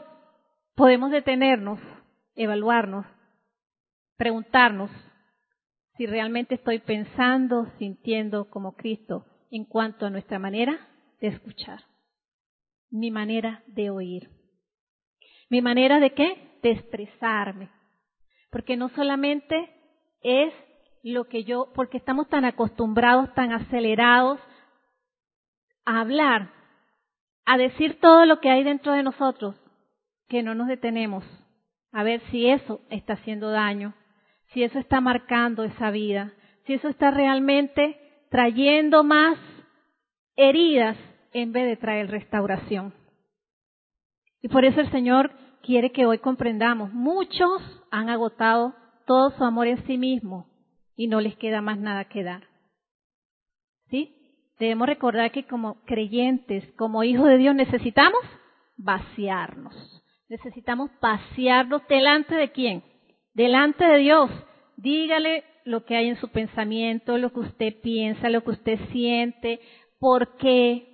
podemos 0.75 1.11
detenernos, 1.11 1.79
evaluarnos, 2.35 3.05
preguntarnos 4.17 4.91
si 5.99 6.07
realmente 6.07 6.55
estoy 6.55 6.79
pensando, 6.79 7.71
sintiendo 7.79 8.49
como 8.49 8.75
Cristo 8.75 9.27
en 9.51 9.67
cuanto 9.67 10.07
a 10.07 10.11
nuestra 10.11 10.39
manera 10.39 10.89
de 11.21 11.29
escuchar, 11.29 11.85
mi 12.89 13.11
manera 13.11 13.63
de 13.67 13.91
oír, 13.91 14.31
mi 15.51 15.61
manera 15.61 16.01
de 16.01 16.15
qué? 16.15 16.59
De 16.63 16.71
expresarme. 16.71 17.69
Porque 18.51 18.79
no 18.79 18.89
solamente 18.91 19.69
es 20.23 20.55
lo 21.03 21.25
que 21.25 21.45
yo, 21.45 21.71
porque 21.75 21.99
estamos 21.99 22.31
tan 22.31 22.47
acostumbrados, 22.47 23.35
tan 23.35 23.53
acelerados 23.53 24.41
a 25.85 26.01
hablar, 26.01 26.60
a 27.51 27.57
decir 27.57 27.99
todo 27.99 28.27
lo 28.27 28.39
que 28.39 28.49
hay 28.49 28.63
dentro 28.63 28.93
de 28.93 29.03
nosotros, 29.03 29.57
que 30.29 30.41
no 30.41 30.55
nos 30.55 30.69
detenemos 30.69 31.25
a 31.91 32.05
ver 32.05 32.23
si 32.31 32.49
eso 32.49 32.81
está 32.91 33.15
haciendo 33.15 33.51
daño, 33.51 33.93
si 34.53 34.63
eso 34.63 34.79
está 34.79 35.01
marcando 35.01 35.65
esa 35.65 35.91
vida, 35.91 36.33
si 36.65 36.75
eso 36.75 36.87
está 36.87 37.11
realmente 37.11 37.99
trayendo 38.31 39.03
más 39.03 39.37
heridas 40.37 40.97
en 41.33 41.51
vez 41.51 41.67
de 41.67 41.77
traer 41.77 42.09
restauración. 42.09 42.95
Y 44.41 44.47
por 44.47 44.65
eso 44.65 44.81
el 44.81 44.91
Señor 44.93 45.33
quiere 45.61 45.91
que 45.91 46.07
hoy 46.07 46.19
comprendamos, 46.19 46.93
muchos 46.93 47.61
han 47.91 48.11
agotado 48.11 48.77
todo 49.09 49.33
su 49.33 49.43
amor 49.43 49.67
en 49.67 49.85
sí 49.89 49.99
mismo 49.99 50.47
y 50.95 51.09
no 51.09 51.21
les 51.21 51.35
queda 51.35 51.61
más 51.63 51.81
nada 51.81 52.05
que 52.05 52.23
dar. 52.23 52.45
¿Sí? 53.89 54.20
Debemos 54.61 54.87
recordar 54.87 55.33
que 55.33 55.47
como 55.47 55.83
creyentes, 55.87 56.71
como 56.77 57.03
hijos 57.03 57.27
de 57.27 57.39
Dios, 57.39 57.55
necesitamos 57.55 58.21
vaciarnos. 58.77 59.75
Necesitamos 60.29 60.91
vaciarnos 61.01 61.81
delante 61.89 62.35
de 62.35 62.53
quién? 62.53 62.85
Delante 63.33 63.87
de 63.87 63.97
Dios. 63.97 64.31
Dígale 64.77 65.45
lo 65.65 65.87
que 65.87 65.97
hay 65.97 66.09
en 66.09 66.17
su 66.17 66.29
pensamiento, 66.29 67.17
lo 67.17 67.33
que 67.33 67.41
usted 67.41 67.81
piensa, 67.81 68.29
lo 68.29 68.45
que 68.45 68.51
usted 68.51 68.79
siente, 68.93 69.61
por 69.99 70.37
qué. 70.37 70.87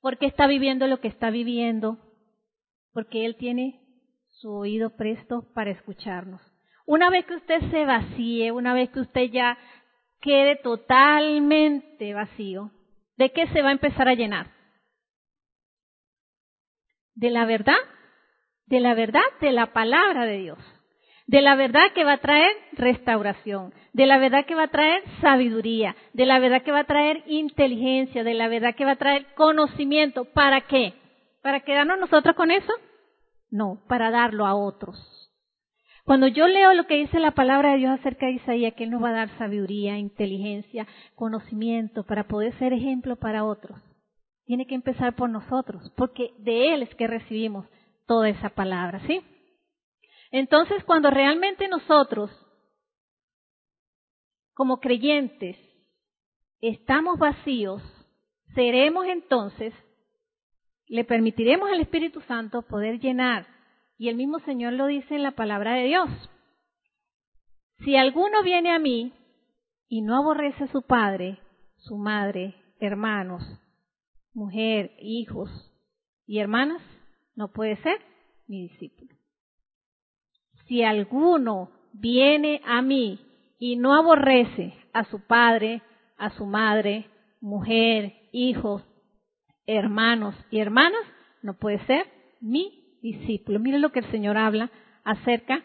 ¿Por 0.00 0.16
qué 0.16 0.24
está 0.24 0.46
viviendo 0.46 0.86
lo 0.86 1.00
que 1.00 1.08
está 1.08 1.28
viviendo? 1.28 1.98
Porque 2.94 3.26
Él 3.26 3.36
tiene 3.36 3.82
su 4.40 4.50
oído 4.50 4.96
presto 4.96 5.52
para 5.52 5.70
escucharnos. 5.70 6.40
Una 6.86 7.10
vez 7.10 7.26
que 7.26 7.34
usted 7.34 7.60
se 7.70 7.84
vacíe, 7.84 8.52
una 8.52 8.72
vez 8.72 8.88
que 8.88 9.00
usted 9.00 9.24
ya 9.30 9.58
quede 10.20 10.56
totalmente 10.56 12.14
vacío, 12.14 12.70
¿de 13.16 13.30
qué 13.32 13.46
se 13.48 13.62
va 13.62 13.68
a 13.70 13.72
empezar 13.72 14.08
a 14.08 14.14
llenar? 14.14 14.50
¿De 17.14 17.30
la 17.30 17.44
verdad? 17.44 17.76
De 18.66 18.80
la 18.80 18.94
verdad, 18.94 19.22
de 19.40 19.52
la 19.52 19.72
palabra 19.72 20.24
de 20.24 20.38
Dios. 20.38 20.58
de 21.28 21.42
la 21.42 21.56
verdad 21.56 21.92
que 21.94 22.04
va 22.04 22.14
a 22.14 22.20
traer 22.20 22.50
restauración, 22.72 23.74
de 23.92 24.06
la 24.06 24.16
verdad 24.16 24.46
que 24.46 24.54
va 24.54 24.62
a 24.64 24.68
traer 24.68 25.02
sabiduría, 25.20 25.94
de 26.14 26.24
la 26.24 26.38
verdad 26.38 26.62
que 26.62 26.72
va 26.72 26.80
a 26.80 26.84
traer 26.84 27.22
inteligencia, 27.26 28.24
de 28.24 28.32
la 28.32 28.48
verdad 28.48 28.74
que 28.74 28.86
va 28.86 28.92
a 28.92 28.96
traer 28.96 29.26
conocimiento. 29.34 30.24
¿Para 30.24 30.62
qué? 30.62 30.94
¿Para 31.42 31.60
quedarnos 31.60 31.98
nosotros 31.98 32.34
con 32.34 32.50
eso? 32.50 32.72
No, 33.50 33.78
para 33.88 34.10
darlo 34.10 34.46
a 34.46 34.54
otros. 34.54 34.96
Cuando 36.08 36.26
yo 36.26 36.48
leo 36.48 36.72
lo 36.72 36.86
que 36.86 36.96
dice 36.96 37.20
la 37.20 37.32
palabra 37.32 37.72
de 37.72 37.80
Dios 37.80 38.00
acerca 38.00 38.24
de 38.24 38.32
Isaías, 38.32 38.72
que 38.72 38.84
Él 38.84 38.90
nos 38.90 39.04
va 39.04 39.10
a 39.10 39.26
dar 39.26 39.36
sabiduría, 39.36 39.98
inteligencia, 39.98 40.86
conocimiento 41.14 42.02
para 42.04 42.26
poder 42.26 42.58
ser 42.58 42.72
ejemplo 42.72 43.16
para 43.16 43.44
otros, 43.44 43.78
tiene 44.46 44.66
que 44.66 44.74
empezar 44.74 45.16
por 45.16 45.28
nosotros, 45.28 45.92
porque 45.98 46.32
de 46.38 46.72
Él 46.72 46.82
es 46.82 46.94
que 46.94 47.06
recibimos 47.06 47.66
toda 48.06 48.30
esa 48.30 48.48
palabra, 48.48 49.06
¿sí? 49.06 49.20
Entonces, 50.30 50.82
cuando 50.84 51.10
realmente 51.10 51.68
nosotros, 51.68 52.30
como 54.54 54.80
creyentes, 54.80 55.58
estamos 56.62 57.18
vacíos, 57.18 57.82
seremos 58.54 59.04
entonces, 59.08 59.74
le 60.86 61.04
permitiremos 61.04 61.70
al 61.70 61.80
Espíritu 61.80 62.22
Santo 62.22 62.62
poder 62.62 62.98
llenar. 62.98 63.57
Y 63.98 64.08
el 64.08 64.16
mismo 64.16 64.38
Señor 64.40 64.72
lo 64.72 64.86
dice 64.86 65.16
en 65.16 65.22
la 65.22 65.32
palabra 65.32 65.74
de 65.74 65.84
Dios. 65.84 66.08
Si 67.84 67.96
alguno 67.96 68.42
viene 68.42 68.72
a 68.74 68.78
mí 68.78 69.12
y 69.88 70.02
no 70.02 70.16
aborrece 70.16 70.64
a 70.64 70.72
su 70.72 70.82
padre, 70.82 71.38
su 71.76 71.96
madre, 71.96 72.54
hermanos, 72.80 73.42
mujer, 74.32 74.92
hijos 75.00 75.50
y 76.26 76.38
hermanas, 76.38 76.82
no 77.34 77.52
puede 77.52 77.76
ser 77.82 78.00
mi 78.46 78.68
discípulo 78.68 79.18
si 80.68 80.82
alguno 80.82 81.70
viene 81.92 82.60
a 82.64 82.82
mí 82.82 83.18
y 83.58 83.76
no 83.76 83.94
aborrece 83.94 84.74
a 84.92 85.04
su 85.04 85.20
padre, 85.26 85.82
a 86.16 86.30
su 86.30 86.44
madre, 86.44 87.10
mujer, 87.40 88.14
hijos, 88.32 88.84
hermanos 89.66 90.34
y 90.50 90.60
hermanas, 90.60 91.02
no 91.42 91.54
puede 91.54 91.84
ser 91.86 92.06
mi 92.40 92.87
discípulo. 93.00 93.58
Miren 93.58 93.82
lo 93.82 93.92
que 93.92 94.00
el 94.00 94.10
Señor 94.10 94.36
habla 94.36 94.70
acerca 95.04 95.62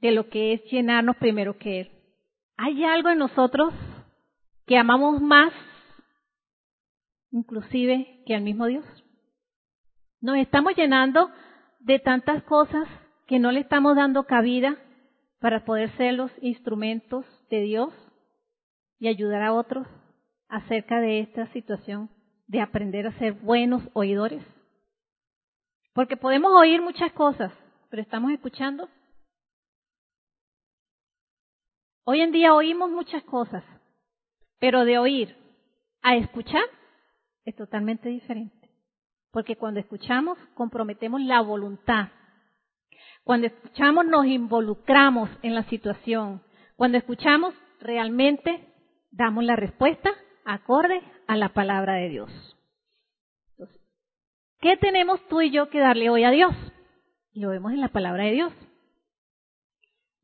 de 0.00 0.12
lo 0.12 0.28
que 0.28 0.52
es 0.52 0.64
llenarnos 0.70 1.16
primero 1.16 1.58
que 1.58 1.80
Él. 1.80 1.90
¿Hay 2.56 2.84
algo 2.84 3.08
en 3.10 3.18
nosotros 3.18 3.72
que 4.66 4.78
amamos 4.78 5.20
más, 5.20 5.52
inclusive, 7.30 8.22
que 8.26 8.34
al 8.34 8.42
mismo 8.42 8.66
Dios? 8.66 8.84
Nos 10.20 10.38
estamos 10.38 10.74
llenando 10.76 11.30
de 11.80 11.98
tantas 11.98 12.42
cosas 12.44 12.88
que 13.26 13.38
no 13.38 13.52
le 13.52 13.60
estamos 13.60 13.96
dando 13.96 14.24
cabida 14.24 14.76
para 15.40 15.64
poder 15.64 15.94
ser 15.96 16.14
los 16.14 16.30
instrumentos 16.40 17.24
de 17.50 17.60
Dios 17.60 17.92
y 18.98 19.08
ayudar 19.08 19.42
a 19.42 19.52
otros 19.52 19.86
acerca 20.48 21.00
de 21.00 21.20
esta 21.20 21.46
situación 21.52 22.10
de 22.46 22.60
aprender 22.60 23.06
a 23.06 23.18
ser 23.18 23.34
buenos 23.34 23.82
oidores. 23.92 24.42
Porque 25.96 26.16
podemos 26.16 26.52
oír 26.52 26.80
muchas 26.82 27.10
cosas, 27.12 27.50
pero 27.90 28.02
estamos 28.02 28.30
escuchando. 28.30 28.88
Hoy 32.04 32.20
en 32.20 32.30
día 32.30 32.54
oímos 32.54 32.90
muchas 32.90 33.24
cosas, 33.24 33.64
pero 34.60 34.84
de 34.84 34.98
oír 34.98 35.36
a 36.02 36.14
escuchar 36.16 36.62
es 37.44 37.56
totalmente 37.56 38.10
diferente. 38.10 38.70
Porque 39.32 39.56
cuando 39.56 39.80
escuchamos 39.80 40.38
comprometemos 40.54 41.20
la 41.22 41.40
voluntad 41.40 42.10
cuando 43.26 43.48
escuchamos 43.48 44.06
nos 44.06 44.24
involucramos 44.26 45.28
en 45.42 45.56
la 45.56 45.64
situación. 45.64 46.44
Cuando 46.76 46.96
escuchamos 46.96 47.54
realmente 47.80 48.72
damos 49.10 49.42
la 49.42 49.56
respuesta 49.56 50.12
acorde 50.44 51.02
a 51.26 51.36
la 51.36 51.48
palabra 51.48 51.94
de 51.94 52.08
Dios. 52.08 52.55
¿Qué 54.60 54.76
tenemos 54.76 55.20
tú 55.28 55.42
y 55.42 55.50
yo 55.50 55.68
que 55.68 55.78
darle 55.78 56.10
hoy 56.10 56.24
a 56.24 56.30
Dios? 56.30 56.54
Lo 57.32 57.50
vemos 57.50 57.72
en 57.72 57.80
la 57.80 57.88
palabra 57.88 58.24
de 58.24 58.32
Dios. 58.32 58.52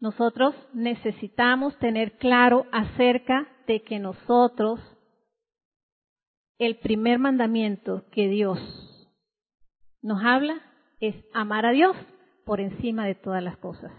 Nosotros 0.01 0.55
necesitamos 0.73 1.79
tener 1.79 2.17
claro 2.19 2.67
acerca 2.73 3.47
de 3.67 3.83
que 3.83 3.99
nosotros, 3.99 4.81
el 6.59 6.79
primer 6.79 7.19
mandamiento 7.19 8.05
que 8.11 8.29
Dios 8.29 8.59
nos 10.01 10.25
habla 10.25 10.61
es 11.01 11.15
amar 11.33 11.67
a 11.67 11.71
Dios 11.71 11.97
por 12.45 12.61
encima 12.61 13.07
de 13.07 13.15
todas 13.15 13.43
las 13.43 13.57
cosas. 13.59 13.93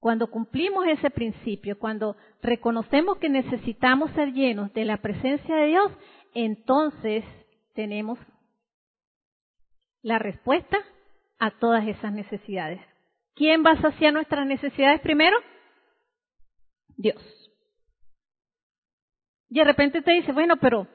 Cuando 0.00 0.28
cumplimos 0.28 0.86
ese 0.88 1.10
principio, 1.10 1.78
cuando 1.78 2.16
reconocemos 2.42 3.18
que 3.18 3.28
necesitamos 3.28 4.10
ser 4.12 4.32
llenos 4.32 4.72
de 4.72 4.84
la 4.84 4.96
presencia 4.96 5.54
de 5.54 5.66
Dios, 5.66 5.92
entonces 6.34 7.24
tenemos 7.74 8.18
la 10.02 10.18
respuesta 10.18 10.78
a 11.38 11.50
todas 11.58 11.86
esas 11.86 12.12
necesidades. 12.12 12.80
¿Quién 13.34 13.64
va 13.64 13.72
a 13.72 13.80
saciar 13.80 14.12
nuestras 14.12 14.46
necesidades 14.46 15.00
primero? 15.00 15.36
Dios. 16.96 17.22
Y 19.48 19.58
de 19.58 19.64
repente 19.64 20.02
te 20.02 20.12
dice, 20.12 20.32
bueno, 20.32 20.56
pero 20.58 20.86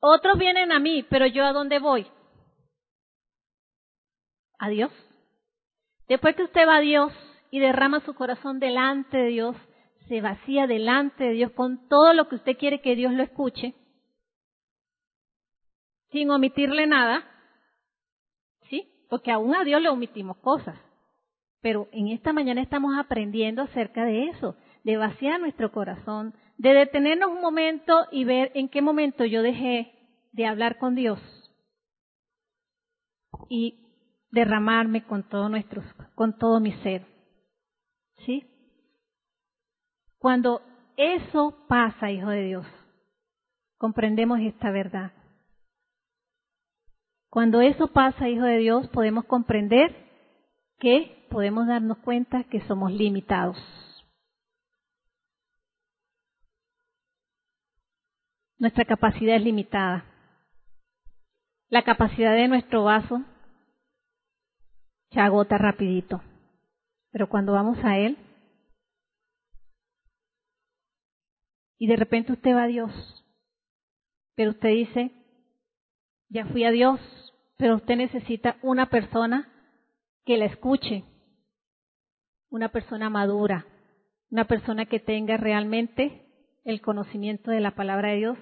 otros 0.00 0.38
vienen 0.38 0.72
a 0.72 0.78
mí, 0.78 1.02
pero 1.08 1.26
yo 1.26 1.44
a 1.44 1.52
dónde 1.52 1.78
voy? 1.78 2.06
a 4.64 4.68
Dios. 4.68 4.90
Después 6.08 6.36
que 6.36 6.44
usted 6.44 6.66
va 6.66 6.76
a 6.76 6.80
Dios 6.80 7.12
y 7.50 7.60
derrama 7.60 8.00
su 8.00 8.14
corazón 8.14 8.60
delante 8.60 9.16
de 9.16 9.28
Dios, 9.28 9.56
se 10.08 10.20
vacía 10.20 10.66
delante 10.66 11.24
de 11.24 11.32
Dios 11.32 11.52
con 11.52 11.88
todo 11.88 12.12
lo 12.12 12.28
que 12.28 12.36
usted 12.36 12.56
quiere 12.58 12.80
que 12.80 12.96
Dios 12.96 13.12
lo 13.12 13.22
escuche, 13.22 13.74
sin 16.14 16.30
omitirle 16.30 16.86
nada, 16.86 17.24
¿sí? 18.70 18.88
Porque 19.10 19.32
aún 19.32 19.52
a 19.56 19.64
Dios 19.64 19.82
le 19.82 19.88
omitimos 19.88 20.36
cosas. 20.36 20.78
Pero 21.60 21.88
en 21.90 22.06
esta 22.06 22.32
mañana 22.32 22.62
estamos 22.62 22.96
aprendiendo 22.96 23.62
acerca 23.62 24.04
de 24.04 24.28
eso, 24.28 24.56
de 24.84 24.96
vaciar 24.96 25.40
nuestro 25.40 25.72
corazón, 25.72 26.32
de 26.56 26.72
detenernos 26.72 27.32
un 27.32 27.40
momento 27.40 28.06
y 28.12 28.22
ver 28.22 28.52
en 28.54 28.68
qué 28.68 28.80
momento 28.80 29.24
yo 29.24 29.42
dejé 29.42 29.92
de 30.30 30.46
hablar 30.46 30.78
con 30.78 30.94
Dios 30.94 31.18
y 33.48 33.80
derramarme 34.30 35.04
con 35.06 35.28
todo 35.28 35.48
nuestro, 35.48 35.82
con 36.14 36.38
todo 36.38 36.60
mi 36.60 36.70
ser. 36.84 37.04
¿Sí? 38.24 38.46
Cuando 40.18 40.62
eso 40.96 41.66
pasa, 41.68 42.12
hijo 42.12 42.28
de 42.28 42.44
Dios, 42.44 42.66
comprendemos 43.78 44.38
esta 44.38 44.70
verdad. 44.70 45.10
Cuando 47.34 47.60
eso 47.62 47.88
pasa, 47.88 48.28
hijo 48.28 48.44
de 48.44 48.58
Dios, 48.58 48.86
podemos 48.90 49.24
comprender 49.24 49.92
que 50.78 51.26
podemos 51.30 51.66
darnos 51.66 51.98
cuenta 51.98 52.44
que 52.44 52.60
somos 52.68 52.92
limitados. 52.92 53.56
Nuestra 58.56 58.84
capacidad 58.84 59.34
es 59.34 59.42
limitada. 59.42 60.04
La 61.70 61.82
capacidad 61.82 62.36
de 62.36 62.46
nuestro 62.46 62.84
vaso 62.84 63.24
se 65.10 65.18
agota 65.18 65.58
rapidito. 65.58 66.22
Pero 67.10 67.28
cuando 67.28 67.54
vamos 67.54 67.78
a 67.82 67.98
Él, 67.98 68.16
y 71.78 71.88
de 71.88 71.96
repente 71.96 72.32
usted 72.32 72.54
va 72.54 72.62
a 72.62 72.68
Dios, 72.68 72.92
pero 74.36 74.52
usted 74.52 74.68
dice, 74.68 75.10
ya 76.28 76.46
fui 76.46 76.64
a 76.64 76.70
Dios, 76.70 77.00
pero 77.56 77.76
usted 77.76 77.96
necesita 77.96 78.56
una 78.62 78.90
persona 78.90 79.48
que 80.24 80.36
la 80.36 80.46
escuche, 80.46 81.04
una 82.50 82.70
persona 82.70 83.10
madura, 83.10 83.66
una 84.30 84.46
persona 84.46 84.86
que 84.86 85.00
tenga 85.00 85.36
realmente 85.36 86.26
el 86.64 86.80
conocimiento 86.80 87.50
de 87.50 87.60
la 87.60 87.72
palabra 87.72 88.10
de 88.10 88.16
Dios, 88.16 88.38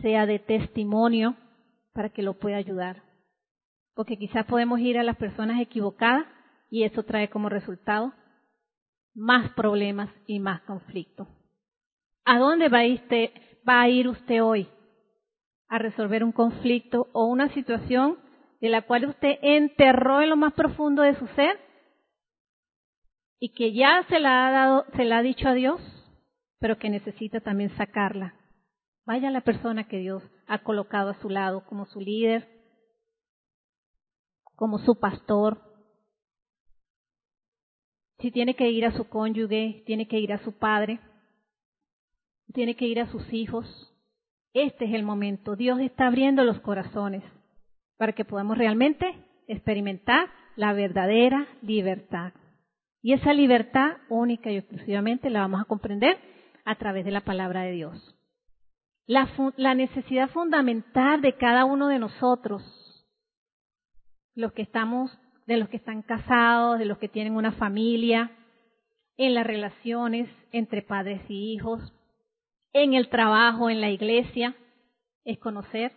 sea 0.00 0.26
de 0.26 0.38
testimonio 0.38 1.36
para 1.92 2.10
que 2.10 2.22
lo 2.22 2.34
pueda 2.34 2.56
ayudar 2.56 3.06
porque 3.96 4.18
quizás 4.18 4.44
podemos 4.44 4.78
ir 4.78 4.98
a 4.98 5.02
las 5.02 5.16
personas 5.16 5.58
equivocadas 5.58 6.26
y 6.68 6.84
eso 6.84 7.02
trae 7.02 7.30
como 7.30 7.48
resultado 7.48 8.12
más 9.14 9.50
problemas 9.52 10.10
y 10.26 10.38
más 10.38 10.60
conflictos. 10.62 11.26
¿A 12.26 12.38
dónde 12.38 12.68
va 12.68 12.80
a, 12.80 12.84
ir 12.84 13.00
usted, 13.00 13.30
va 13.66 13.80
a 13.80 13.88
ir 13.88 14.06
usted 14.06 14.42
hoy? 14.42 14.68
¿A 15.68 15.78
resolver 15.78 16.22
un 16.22 16.32
conflicto 16.32 17.08
o 17.12 17.26
una 17.26 17.52
situación 17.52 18.18
de 18.60 18.68
la 18.68 18.82
cual 18.82 19.06
usted 19.06 19.38
enterró 19.42 20.22
en 20.22 20.30
lo 20.30 20.36
más 20.36 20.52
profundo 20.54 21.02
de 21.02 21.16
su 21.16 21.26
ser 21.28 21.58
y 23.38 23.52
que 23.52 23.72
ya 23.72 24.04
se 24.08 24.20
la 24.20 24.46
ha 24.46 24.50
dado, 24.50 24.86
se 24.96 25.04
la 25.04 25.18
ha 25.18 25.22
dicho 25.22 25.48
a 25.48 25.54
Dios, 25.54 25.80
pero 26.58 26.78
que 26.78 26.88
necesita 26.88 27.40
también 27.40 27.76
sacarla? 27.76 28.34
Vaya 29.04 29.30
la 29.30 29.42
persona 29.42 29.86
que 29.86 29.98
Dios 29.98 30.22
ha 30.46 30.62
colocado 30.62 31.10
a 31.10 31.20
su 31.20 31.30
lado 31.30 31.64
como 31.66 31.86
su 31.86 32.00
líder, 32.00 32.48
como 34.56 34.78
su 34.78 34.98
pastor. 34.98 35.60
Si 38.18 38.32
tiene 38.32 38.56
que 38.56 38.70
ir 38.70 38.86
a 38.86 38.96
su 38.96 39.08
cónyuge, 39.08 39.84
tiene 39.86 40.08
que 40.08 40.18
ir 40.18 40.32
a 40.32 40.42
su 40.42 40.52
padre, 40.58 40.98
tiene 42.52 42.74
que 42.74 42.86
ir 42.86 43.00
a 43.00 43.10
sus 43.10 43.32
hijos. 43.32 43.92
Este 44.56 44.86
es 44.86 44.94
el 44.94 45.02
momento. 45.02 45.54
Dios 45.54 45.80
está 45.80 46.06
abriendo 46.06 46.42
los 46.42 46.60
corazones 46.60 47.22
para 47.98 48.14
que 48.14 48.24
podamos 48.24 48.56
realmente 48.56 49.06
experimentar 49.48 50.30
la 50.56 50.72
verdadera 50.72 51.46
libertad. 51.60 52.32
Y 53.02 53.12
esa 53.12 53.34
libertad 53.34 53.98
única 54.08 54.50
y 54.50 54.56
exclusivamente 54.56 55.28
la 55.28 55.40
vamos 55.40 55.60
a 55.60 55.66
comprender 55.66 56.16
a 56.64 56.74
través 56.76 57.04
de 57.04 57.10
la 57.10 57.20
palabra 57.20 57.64
de 57.64 57.72
Dios. 57.72 58.16
La, 59.06 59.74
necesidad 59.74 60.30
fundamental 60.30 61.20
de 61.20 61.34
cada 61.34 61.66
uno 61.66 61.88
de 61.88 61.98
nosotros, 61.98 62.62
los 64.34 64.54
que 64.54 64.62
estamos, 64.62 65.10
de 65.46 65.58
los 65.58 65.68
que 65.68 65.76
están 65.76 66.00
casados, 66.00 66.78
de 66.78 66.86
los 66.86 66.96
que 66.96 67.10
tienen 67.10 67.36
una 67.36 67.52
familia, 67.52 68.30
en 69.18 69.34
las 69.34 69.46
relaciones 69.46 70.30
entre 70.50 70.80
padres 70.80 71.20
y 71.28 71.52
hijos, 71.52 71.92
en 72.82 72.92
el 72.92 73.08
trabajo, 73.08 73.70
en 73.70 73.80
la 73.80 73.90
iglesia, 73.90 74.54
es 75.24 75.38
conocer 75.38 75.92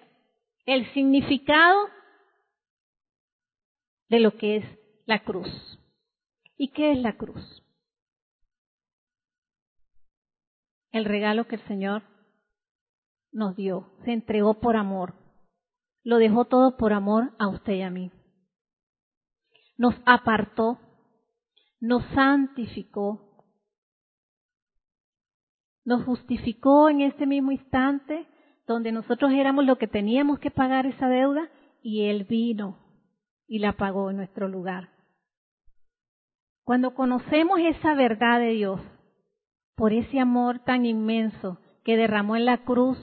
el 0.66 0.92
significado 0.94 1.90
de 4.08 4.22
lo 4.22 4.38
que 4.38 4.58
es 4.58 4.66
la 5.06 5.20
cruz. 5.20 5.50
¿Y 6.58 6.70
qué 6.70 6.94
es 6.94 7.00
la 7.00 7.18
cruz? 7.18 7.64
El 10.92 11.04
regalo 11.04 11.48
que 11.48 11.56
el 11.56 11.68
Señor 11.68 12.04
nos 13.34 13.58
dio, 13.58 13.92
se 14.06 14.14
entregó 14.14 14.62
por 14.62 14.78
amor, 14.78 15.16
lo 16.04 16.18
dejó 16.18 16.46
todo 16.46 16.78
por 16.78 16.94
amor 16.94 17.34
a 17.40 17.50
usted 17.50 17.74
y 17.74 17.82
a 17.82 17.90
mí. 17.90 18.10
Nos 19.78 19.96
apartó, 20.06 20.80
nos 21.82 22.06
santificó, 22.14 23.29
nos 25.86 26.04
justificó 26.04 26.90
en 26.90 27.02
este 27.02 27.26
mismo 27.26 27.52
instante 27.52 28.28
donde 28.68 28.92
nosotros 28.92 29.32
éramos 29.32 29.66
lo 29.66 29.78
que 29.78 29.88
teníamos 29.88 30.40
que 30.40 30.52
pagar 30.52 30.86
esa 30.86 31.08
deuda 31.08 31.50
y 31.82 32.06
Él 32.06 32.26
vino 32.26 32.78
y 33.48 33.60
la 33.60 33.74
pagó 33.74 34.12
en 34.12 34.18
nuestro 34.18 34.48
lugar. 34.48 34.90
Cuando 36.64 36.94
conocemos 36.94 37.60
esa 37.60 37.96
verdad 37.96 38.40
de 38.40 38.52
Dios, 38.52 38.80
por 39.76 39.92
ese 39.92 40.20
amor 40.20 40.60
tan 40.60 40.86
inmenso 40.86 41.58
que 41.84 41.98
derramó 41.98 42.36
en 42.36 42.46
la 42.46 42.60
cruz, 42.60 43.00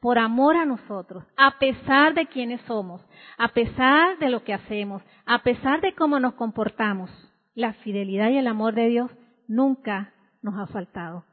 por 0.00 0.18
amor 0.18 0.56
a 0.56 0.64
nosotros, 0.64 1.24
a 1.36 1.58
pesar 1.58 2.14
de 2.14 2.26
quienes 2.26 2.60
somos, 2.62 3.04
a 3.36 3.48
pesar 3.48 4.18
de 4.18 4.30
lo 4.30 4.44
que 4.44 4.54
hacemos, 4.54 5.02
a 5.26 5.42
pesar 5.42 5.80
de 5.80 5.94
cómo 5.94 6.20
nos 6.20 6.34
comportamos, 6.34 7.10
la 7.54 7.72
fidelidad 7.72 8.30
y 8.30 8.36
el 8.36 8.46
amor 8.46 8.74
de 8.74 8.88
Dios 8.88 9.10
nunca 9.48 10.12
nos 10.42 10.56
ha 10.56 10.66
faltado. 10.68 11.24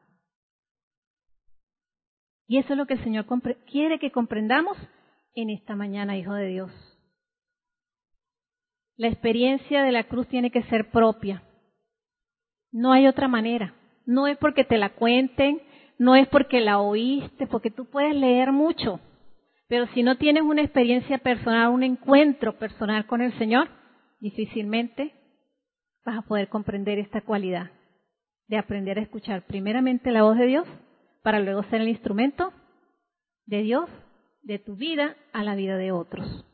Y 2.48 2.58
eso 2.58 2.74
es 2.74 2.78
lo 2.78 2.86
que 2.86 2.94
el 2.94 3.04
Señor 3.04 3.26
quiere 3.66 4.00
que 4.00 4.12
comprendamos 4.12 4.78
en 5.34 5.50
esta 5.50 5.76
mañana, 5.76 6.18
Hijo 6.18 6.34
de 6.34 6.48
Dios. 6.48 6.72
La 8.98 9.08
experiencia 9.08 9.84
de 9.84 9.92
la 9.92 10.06
cruz 10.06 10.28
tiene 10.28 10.52
que 10.52 10.64
ser 10.64 10.90
propia. 10.90 11.44
No 12.72 12.94
hay 12.94 13.08
otra 13.08 13.28
manera. 13.28 13.76
No 14.06 14.28
es 14.28 14.38
porque 14.38 14.64
te 14.64 14.78
la 14.78 14.90
cuenten, 14.90 15.62
no 15.98 16.16
es 16.16 16.28
porque 16.28 16.62
la 16.62 16.80
oíste, 16.80 17.48
porque 17.48 17.72
tú 17.72 17.86
puedes 17.86 18.16
leer 18.16 18.52
mucho. 18.52 19.00
Pero 19.68 19.88
si 19.88 20.04
no 20.04 20.18
tienes 20.18 20.44
una 20.44 20.62
experiencia 20.62 21.18
personal, 21.18 21.70
un 21.72 21.84
encuentro 21.84 22.58
personal 22.58 23.08
con 23.08 23.22
el 23.22 23.38
Señor, 23.38 23.68
difícilmente 24.20 25.14
vas 26.06 26.20
a 26.20 26.22
poder 26.22 26.50
comprender 26.50 27.00
esta 27.00 27.22
cualidad 27.22 27.72
de 28.48 28.58
aprender 28.58 29.00
a 29.00 29.02
escuchar 29.02 29.42
primeramente 29.48 30.12
la 30.12 30.22
voz 30.22 30.38
de 30.38 30.46
Dios 30.46 30.68
para 31.26 31.40
luego 31.40 31.64
ser 31.64 31.82
el 31.82 31.90
instrumento 31.90 32.54
de 33.48 33.64
Dios, 33.64 33.90
de 34.44 34.60
tu 34.60 34.76
vida 34.76 35.18
a 35.34 35.44
la 35.44 35.56
vida 35.56 35.76
de 35.76 35.92
otros. 35.92 36.46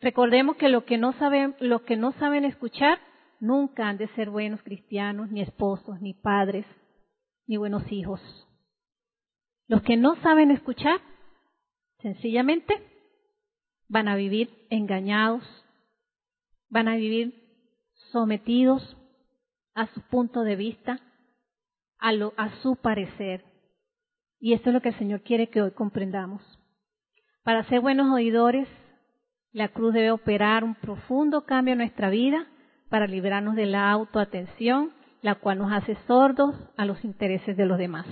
Recordemos 0.00 0.56
que 0.56 0.68
lo 0.68 0.84
que 0.86 0.98
no 0.98 1.12
saben, 1.12 1.54
lo 1.60 1.84
que 1.84 1.96
no 1.96 2.10
saben 2.14 2.44
escuchar 2.44 2.98
nunca 3.38 3.86
han 3.86 3.96
de 3.96 4.08
ser 4.16 4.28
buenos 4.28 4.60
cristianos, 4.64 5.30
ni 5.30 5.40
esposos, 5.40 6.00
ni 6.00 6.14
padres, 6.14 6.66
ni 7.46 7.58
buenos 7.58 7.84
hijos. 7.92 8.20
Los 9.68 9.82
que 9.82 9.96
no 9.96 10.16
saben 10.16 10.50
escuchar, 10.50 11.00
sencillamente, 12.02 12.74
van 13.86 14.08
a 14.08 14.16
vivir 14.16 14.66
engañados, 14.68 15.44
van 16.68 16.88
a 16.88 16.96
vivir 16.96 17.40
sometidos 18.10 18.96
a 19.74 19.86
su 19.94 20.00
punto 20.08 20.42
de 20.42 20.56
vista, 20.56 21.00
a, 21.98 22.12
lo, 22.12 22.32
a 22.36 22.50
su 22.62 22.76
parecer. 22.76 23.44
Y 24.38 24.52
esto 24.52 24.70
es 24.70 24.74
lo 24.74 24.80
que 24.80 24.90
el 24.90 24.98
Señor 24.98 25.22
quiere 25.22 25.48
que 25.48 25.62
hoy 25.62 25.70
comprendamos. 25.72 26.42
Para 27.42 27.64
ser 27.64 27.80
buenos 27.80 28.12
oidores, 28.12 28.68
la 29.52 29.68
cruz 29.68 29.94
debe 29.94 30.10
operar 30.10 30.64
un 30.64 30.74
profundo 30.74 31.44
cambio 31.44 31.72
en 31.72 31.78
nuestra 31.78 32.10
vida 32.10 32.46
para 32.90 33.06
librarnos 33.06 33.54
de 33.54 33.66
la 33.66 33.90
autoatención, 33.90 34.92
la 35.22 35.36
cual 35.36 35.58
nos 35.58 35.72
hace 35.72 35.96
sordos 36.06 36.54
a 36.76 36.84
los 36.84 37.04
intereses 37.04 37.56
de 37.56 37.66
los 37.66 37.78
demás. 37.78 38.06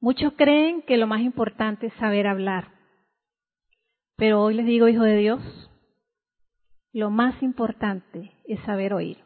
Muchos 0.00 0.32
creen 0.36 0.82
que 0.82 0.96
lo 0.96 1.06
más 1.06 1.20
importante 1.20 1.88
es 1.88 1.92
saber 1.94 2.26
hablar, 2.26 2.68
pero 4.16 4.42
hoy 4.42 4.54
les 4.54 4.66
digo, 4.66 4.88
hijo 4.88 5.02
de 5.02 5.16
Dios, 5.16 5.70
lo 6.92 7.10
más 7.10 7.42
importante 7.42 8.32
es 8.46 8.60
saber 8.60 8.92
oír. 8.92 9.18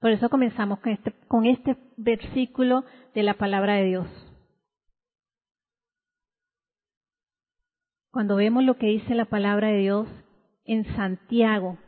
Por 0.00 0.10
eso 0.10 0.28
comenzamos 0.28 0.80
con 0.80 0.92
este, 0.92 1.12
con 1.26 1.46
este 1.46 1.76
versículo 1.96 2.84
de 3.14 3.22
la 3.22 3.34
palabra 3.34 3.74
de 3.74 3.84
Dios. 3.84 4.06
Cuando 8.10 8.36
vemos 8.36 8.64
lo 8.64 8.76
que 8.76 8.86
dice 8.86 9.14
la 9.14 9.26
palabra 9.26 9.68
de 9.68 9.78
Dios 9.78 10.08
en 10.64 10.84
Santiago, 10.96 11.78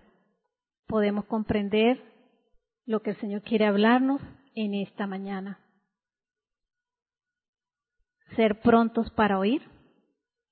podemos 0.87 1.25
comprender 1.27 2.03
lo 2.87 3.01
que 3.01 3.11
el 3.11 3.21
Señor 3.21 3.43
quiere 3.43 3.67
hablarnos 3.67 4.21
en 4.55 4.75
esta 4.75 5.07
mañana. 5.07 5.59
Ser 8.37 8.61
prontos 8.61 9.11
para 9.11 9.39
oír 9.39 9.63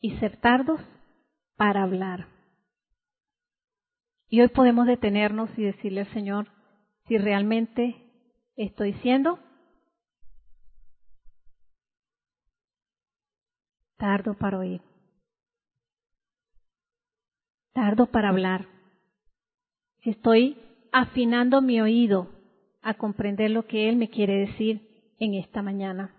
y 0.00 0.16
ser 0.18 0.38
tardos 0.38 0.80
para 1.56 1.82
hablar. 1.82 2.28
Y 4.28 4.40
hoy 4.40 4.48
podemos 4.48 4.86
detenernos 4.86 5.50
y 5.58 5.62
decirle 5.62 6.02
al 6.02 6.12
Señor 6.12 6.55
si 7.06 7.18
realmente 7.18 7.96
estoy 8.56 8.94
siendo 9.02 9.38
tardo 13.96 14.34
para 14.34 14.58
oír 14.58 14.80
tardo 17.76 18.06
para 18.06 18.30
hablar, 18.30 18.64
si 20.02 20.08
estoy 20.08 20.56
afinando 20.92 21.60
mi 21.60 21.78
oído 21.82 22.26
a 22.80 22.94
comprender 22.94 23.50
lo 23.50 23.66
que 23.66 23.90
Él 23.90 23.96
me 23.96 24.08
quiere 24.08 24.46
decir 24.46 24.80
en 25.18 25.34
esta 25.34 25.60
mañana. 25.60 26.15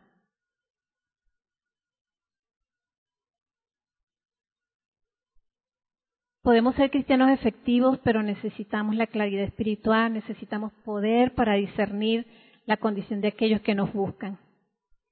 Podemos 6.48 6.76
ser 6.76 6.92
cristianos 6.92 7.30
efectivos, 7.32 8.00
pero 8.06 8.24
necesitamos 8.24 8.96
la 8.96 9.08
claridad 9.08 9.44
espiritual, 9.44 10.14
necesitamos 10.14 10.72
poder 10.86 11.36
para 11.36 11.56
discernir 11.56 12.26
la 12.66 12.78
condición 12.78 13.20
de 13.20 13.28
aquellos 13.28 13.60
que 13.60 13.76
nos 13.76 13.92
buscan. 13.92 14.40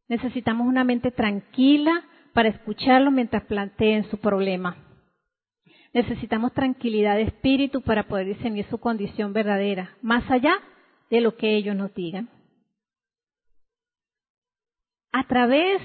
Necesitamos 0.08 0.66
una 0.66 0.86
mente 0.86 1.12
tranquila 1.12 2.06
para 2.32 2.48
escucharlo 2.48 3.12
mientras 3.12 3.44
planteen 3.44 4.06
su 4.06 4.18
problema. 4.18 4.78
Necesitamos 5.94 6.54
tranquilidad 6.54 7.18
de 7.18 7.24
espíritu 7.24 7.82
para 7.82 8.04
poder 8.04 8.28
discernir 8.28 8.66
su 8.70 8.78
condición 8.78 9.34
verdadera, 9.34 9.98
más 10.02 10.24
allá 10.32 10.58
de 11.10 11.20
lo 11.20 11.36
que 11.36 11.58
ellos 11.58 11.76
nos 11.76 11.94
digan. 11.94 12.30
A 15.12 15.28
través 15.28 15.82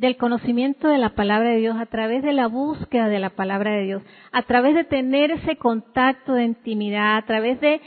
del 0.00 0.16
conocimiento 0.16 0.88
de 0.88 0.96
la 0.96 1.10
palabra 1.10 1.50
de 1.50 1.58
Dios, 1.58 1.76
a 1.78 1.84
través 1.84 2.22
de 2.22 2.32
la 2.32 2.46
búsqueda 2.46 3.08
de 3.08 3.18
la 3.18 3.28
palabra 3.28 3.72
de 3.72 3.82
Dios, 3.82 4.02
a 4.32 4.42
través 4.44 4.74
de 4.74 4.84
tener 4.84 5.30
ese 5.30 5.56
contacto 5.56 6.32
de 6.32 6.44
intimidad, 6.44 7.18
a 7.18 7.26
través 7.26 7.60
de, 7.60 7.82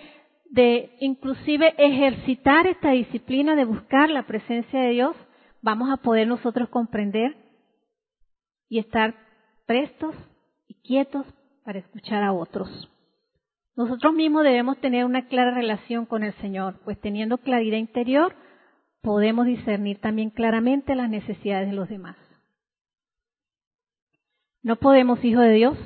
de 0.51 0.91
inclusive 0.99 1.73
ejercitar 1.75 2.67
esta 2.67 2.91
disciplina 2.91 3.55
de 3.55 3.65
buscar 3.65 4.11
la 4.11 4.27
presencia 4.27 4.79
de 4.79 4.91
Dios, 4.91 5.15
vamos 5.63 5.89
a 5.89 5.97
poder 5.97 6.27
nosotros 6.27 6.69
comprender 6.69 7.35
y 8.69 8.77
estar 8.77 9.15
prestos 9.65 10.13
y 10.67 10.75
quietos 10.83 11.25
para 11.65 11.79
escuchar 11.79 12.21
a 12.21 12.31
otros. 12.31 12.69
Nosotros 13.75 14.13
mismos 14.13 14.43
debemos 14.43 14.77
tener 14.81 15.05
una 15.05 15.25
clara 15.25 15.55
relación 15.55 16.05
con 16.05 16.23
el 16.23 16.33
Señor, 16.33 16.79
pues 16.85 17.01
teniendo 17.01 17.39
claridad 17.39 17.77
interior 17.79 18.35
podemos 19.03 19.45
discernir 19.45 19.99
también 19.99 20.29
claramente 20.29 20.95
las 20.95 21.09
necesidades 21.09 21.69
de 21.69 21.75
los 21.75 21.89
demás. 21.89 22.15
No 24.63 24.77
podemos, 24.77 25.23
hijo 25.25 25.41
de 25.41 25.53
Dios, 25.53 25.77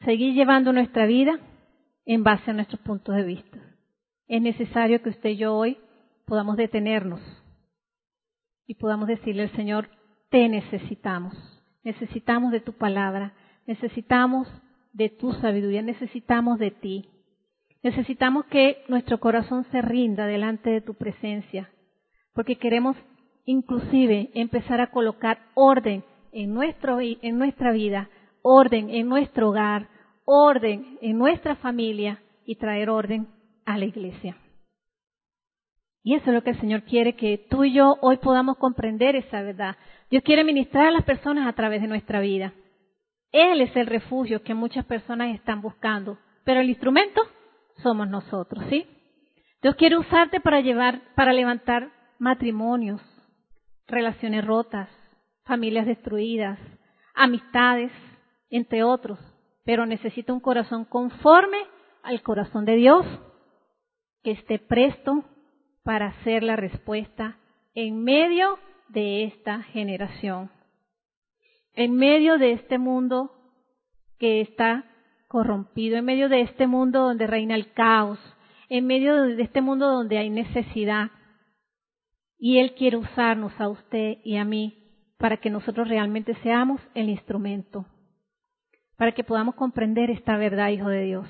seguir 0.00 0.34
llevando 0.34 0.72
nuestra 0.72 1.04
vida 1.04 1.38
en 2.06 2.24
base 2.24 2.50
a 2.50 2.54
nuestros 2.54 2.80
puntos 2.80 3.14
de 3.14 3.24
vista. 3.24 3.58
Es 4.26 4.40
necesario 4.40 5.02
que 5.02 5.10
usted 5.10 5.30
y 5.30 5.36
yo 5.36 5.54
hoy 5.54 5.76
podamos 6.24 6.56
detenernos 6.56 7.20
y 8.66 8.74
podamos 8.74 9.06
decirle 9.06 9.42
al 9.42 9.52
Señor, 9.52 9.90
te 10.30 10.48
necesitamos, 10.48 11.34
necesitamos 11.84 12.52
de 12.52 12.60
tu 12.60 12.72
palabra, 12.72 13.34
necesitamos 13.66 14.48
de 14.94 15.10
tu 15.10 15.34
sabiduría, 15.34 15.82
necesitamos 15.82 16.58
de 16.58 16.70
ti. 16.70 17.10
Necesitamos 17.82 18.46
que 18.46 18.82
nuestro 18.88 19.20
corazón 19.20 19.64
se 19.70 19.82
rinda 19.82 20.26
delante 20.26 20.70
de 20.70 20.80
tu 20.80 20.94
presencia, 20.94 21.70
porque 22.34 22.56
queremos 22.56 22.96
inclusive 23.44 24.30
empezar 24.34 24.80
a 24.80 24.90
colocar 24.90 25.38
orden 25.54 26.04
en, 26.32 26.52
nuestro, 26.52 27.00
en 27.00 27.38
nuestra 27.38 27.72
vida, 27.72 28.08
orden 28.42 28.90
en 28.90 29.08
nuestro 29.08 29.48
hogar, 29.48 29.88
orden 30.24 30.98
en 31.00 31.18
nuestra 31.18 31.56
familia 31.56 32.20
y 32.44 32.56
traer 32.56 32.90
orden 32.90 33.28
a 33.64 33.78
la 33.78 33.86
iglesia. 33.86 34.36
Y 36.02 36.14
eso 36.14 36.30
es 36.30 36.34
lo 36.34 36.42
que 36.42 36.50
el 36.50 36.60
Señor 36.60 36.82
quiere 36.84 37.16
que 37.16 37.46
tú 37.50 37.64
y 37.64 37.72
yo 37.72 37.96
hoy 38.00 38.18
podamos 38.18 38.56
comprender 38.56 39.16
esa 39.16 39.42
verdad. 39.42 39.76
Dios 40.10 40.22
quiere 40.22 40.44
ministrar 40.44 40.86
a 40.86 40.90
las 40.90 41.04
personas 41.04 41.46
a 41.46 41.52
través 41.52 41.82
de 41.82 41.88
nuestra 41.88 42.20
vida. 42.20 42.54
Él 43.32 43.60
es 43.60 43.74
el 43.76 43.86
refugio 43.86 44.42
que 44.42 44.54
muchas 44.54 44.86
personas 44.86 45.34
están 45.34 45.60
buscando, 45.60 46.18
pero 46.44 46.60
el 46.60 46.70
instrumento 46.70 47.20
somos 47.82 48.08
nosotros, 48.08 48.64
¿sí? 48.70 48.86
Dios 49.60 49.74
quiere 49.76 49.98
usarte 49.98 50.40
para 50.40 50.60
llevar, 50.60 51.02
para 51.14 51.32
levantar 51.32 51.90
matrimonios, 52.18 53.00
relaciones 53.86 54.44
rotas, 54.44 54.88
familias 55.44 55.86
destruidas, 55.86 56.58
amistades, 57.14 57.90
entre 58.50 58.84
otros, 58.84 59.18
pero 59.64 59.86
necesita 59.86 60.32
un 60.32 60.40
corazón 60.40 60.84
conforme 60.84 61.58
al 62.02 62.22
corazón 62.22 62.64
de 62.64 62.76
Dios, 62.76 63.06
que 64.22 64.32
esté 64.32 64.58
presto 64.58 65.24
para 65.82 66.08
hacer 66.08 66.42
la 66.42 66.56
respuesta 66.56 67.38
en 67.74 68.02
medio 68.02 68.58
de 68.88 69.24
esta 69.24 69.62
generación, 69.64 70.50
en 71.74 71.94
medio 71.94 72.38
de 72.38 72.52
este 72.52 72.78
mundo 72.78 73.30
que 74.18 74.40
está 74.40 74.84
corrompido, 75.28 75.98
en 75.98 76.04
medio 76.04 76.28
de 76.28 76.40
este 76.40 76.66
mundo 76.66 77.00
donde 77.00 77.26
reina 77.26 77.54
el 77.54 77.72
caos, 77.72 78.18
en 78.68 78.86
medio 78.86 79.22
de 79.22 79.42
este 79.42 79.60
mundo 79.60 79.86
donde 79.86 80.18
hay 80.18 80.30
necesidad. 80.30 81.10
Y 82.38 82.58
Él 82.58 82.74
quiere 82.74 82.96
usarnos 82.96 83.52
a 83.60 83.68
usted 83.68 84.18
y 84.24 84.36
a 84.36 84.44
mí 84.44 84.78
para 85.18 85.38
que 85.38 85.50
nosotros 85.50 85.88
realmente 85.88 86.34
seamos 86.42 86.80
el 86.94 87.08
instrumento, 87.08 87.86
para 88.96 89.12
que 89.12 89.24
podamos 89.24 89.56
comprender 89.56 90.10
esta 90.10 90.36
verdad, 90.36 90.70
Hijo 90.70 90.88
de 90.88 91.02
Dios. 91.02 91.28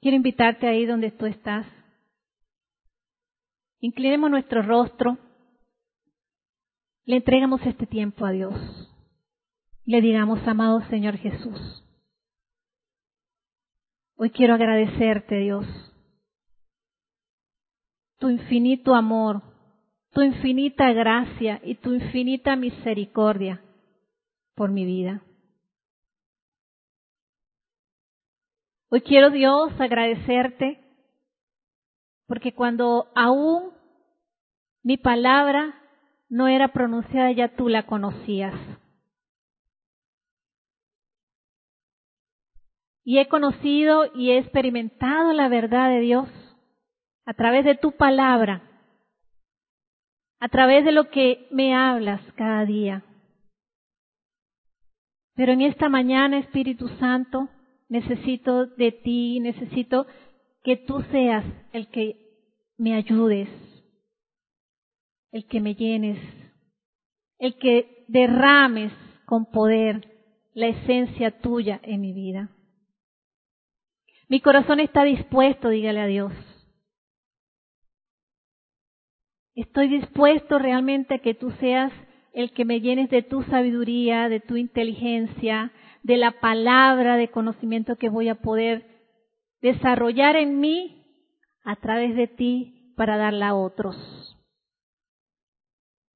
Quiero 0.00 0.16
invitarte 0.16 0.68
ahí 0.68 0.86
donde 0.86 1.10
tú 1.10 1.26
estás. 1.26 1.66
Inclinemos 3.80 4.30
nuestro 4.30 4.62
rostro, 4.62 5.18
le 7.04 7.16
entregamos 7.16 7.64
este 7.64 7.86
tiempo 7.86 8.26
a 8.26 8.32
Dios, 8.32 8.54
le 9.84 10.00
digamos, 10.02 10.46
amado 10.46 10.82
Señor 10.90 11.16
Jesús, 11.16 11.84
hoy 14.16 14.30
quiero 14.30 14.54
agradecerte, 14.54 15.36
Dios, 15.38 15.64
tu 18.18 18.28
infinito 18.28 18.94
amor, 18.94 19.42
tu 20.12 20.22
infinita 20.22 20.92
gracia 20.92 21.60
y 21.62 21.76
tu 21.76 21.94
infinita 21.94 22.56
misericordia 22.56 23.62
por 24.54 24.70
mi 24.70 24.84
vida. 24.84 25.22
Hoy 28.90 29.02
quiero 29.02 29.30
Dios 29.30 29.72
agradecerte 29.78 30.80
porque 32.26 32.54
cuando 32.54 33.08
aún 33.14 33.72
mi 34.82 34.96
palabra 34.96 35.74
no 36.28 36.48
era 36.48 36.68
pronunciada 36.72 37.30
ya 37.32 37.54
tú 37.54 37.68
la 37.68 37.86
conocías. 37.86 38.54
Y 43.04 43.18
he 43.18 43.28
conocido 43.28 44.10
y 44.14 44.32
he 44.32 44.38
experimentado 44.38 45.32
la 45.32 45.48
verdad 45.48 45.88
de 45.88 46.00
Dios 46.00 46.28
a 47.28 47.34
través 47.34 47.62
de 47.62 47.74
tu 47.74 47.92
palabra, 47.92 48.62
a 50.40 50.48
través 50.48 50.82
de 50.86 50.92
lo 50.92 51.10
que 51.10 51.46
me 51.50 51.74
hablas 51.74 52.22
cada 52.36 52.64
día. 52.64 53.04
Pero 55.34 55.52
en 55.52 55.60
esta 55.60 55.90
mañana, 55.90 56.38
Espíritu 56.38 56.88
Santo, 56.98 57.50
necesito 57.90 58.64
de 58.64 58.92
ti, 58.92 59.40
necesito 59.40 60.06
que 60.64 60.78
tú 60.78 61.02
seas 61.12 61.44
el 61.74 61.88
que 61.88 62.16
me 62.78 62.94
ayudes, 62.94 63.50
el 65.30 65.46
que 65.48 65.60
me 65.60 65.74
llenes, 65.74 66.18
el 67.38 67.58
que 67.58 68.06
derrames 68.08 68.90
con 69.26 69.44
poder 69.50 70.32
la 70.54 70.68
esencia 70.68 71.42
tuya 71.42 71.78
en 71.82 72.00
mi 72.00 72.14
vida. 72.14 72.48
Mi 74.30 74.40
corazón 74.40 74.80
está 74.80 75.04
dispuesto, 75.04 75.68
dígale 75.68 76.00
a 76.00 76.06
Dios. 76.06 76.32
Estoy 79.58 79.88
dispuesto 79.88 80.60
realmente 80.60 81.16
a 81.16 81.18
que 81.18 81.34
tú 81.34 81.50
seas 81.58 81.92
el 82.32 82.52
que 82.52 82.64
me 82.64 82.80
llenes 82.80 83.10
de 83.10 83.22
tu 83.22 83.42
sabiduría, 83.42 84.28
de 84.28 84.38
tu 84.38 84.56
inteligencia, 84.56 85.72
de 86.04 86.16
la 86.16 86.30
palabra 86.38 87.16
de 87.16 87.32
conocimiento 87.32 87.96
que 87.96 88.08
voy 88.08 88.28
a 88.28 88.36
poder 88.36 88.86
desarrollar 89.60 90.36
en 90.36 90.60
mí 90.60 91.04
a 91.64 91.74
través 91.74 92.14
de 92.14 92.28
ti 92.28 92.94
para 92.96 93.16
darla 93.16 93.48
a 93.48 93.54
otros. 93.56 93.96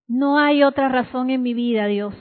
No 0.07 0.39
hay 0.39 0.63
otra 0.63 0.89
razón 0.89 1.29
en 1.31 1.43
mi 1.43 1.53
vida, 1.53 1.87
Dios, 1.87 2.15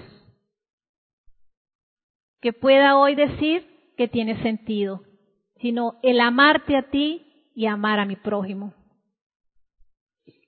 que 2.41 2.51
pueda 2.51 2.97
hoy 2.97 3.13
decir 3.13 3.93
que 3.95 4.07
tiene 4.07 4.41
sentido, 4.41 5.03
sino 5.57 5.99
el 6.01 6.19
amarte 6.19 6.75
a 6.75 6.89
ti 6.89 7.51
y 7.53 7.67
amar 7.67 7.99
a 7.99 8.05
mi 8.05 8.15
prójimo. 8.15 8.73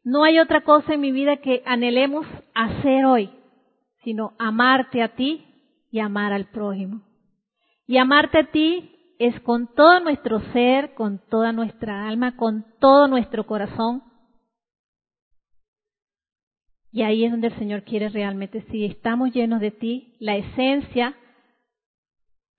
No 0.03 0.25
hay 0.25 0.39
otra 0.39 0.61
cosa 0.61 0.93
en 0.93 1.01
mi 1.01 1.11
vida 1.11 1.37
que 1.37 1.63
anhelemos 1.65 2.25
hacer 2.53 3.05
hoy, 3.05 3.29
sino 4.03 4.33
amarte 4.37 5.01
a 5.01 5.15
ti 5.15 5.45
y 5.91 5.99
amar 5.99 6.33
al 6.33 6.49
prójimo. 6.49 7.01
Y 7.87 7.97
amarte 7.97 8.39
a 8.39 8.51
ti 8.51 9.15
es 9.17 9.39
con 9.41 9.73
todo 9.73 10.01
nuestro 10.01 10.41
ser, 10.51 10.93
con 10.93 11.19
toda 11.29 11.53
nuestra 11.53 12.07
alma, 12.07 12.35
con 12.35 12.65
todo 12.79 13.07
nuestro 13.07 13.45
corazón. 13.45 14.03
Y 16.91 17.03
ahí 17.03 17.23
es 17.23 17.31
donde 17.31 17.47
el 17.47 17.57
Señor 17.57 17.83
quiere 17.83 18.09
realmente, 18.09 18.65
si 18.69 18.85
estamos 18.85 19.31
llenos 19.31 19.61
de 19.61 19.71
ti, 19.71 20.17
la 20.19 20.35
esencia 20.35 21.15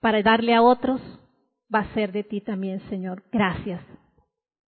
para 0.01 0.23
darle 0.23 0.55
a 0.55 0.63
otros 0.63 1.01
va 1.73 1.81
a 1.81 1.95
ser 1.95 2.11
de 2.11 2.25
ti 2.25 2.41
también, 2.41 2.81
Señor. 2.89 3.23
Gracias. 3.31 3.83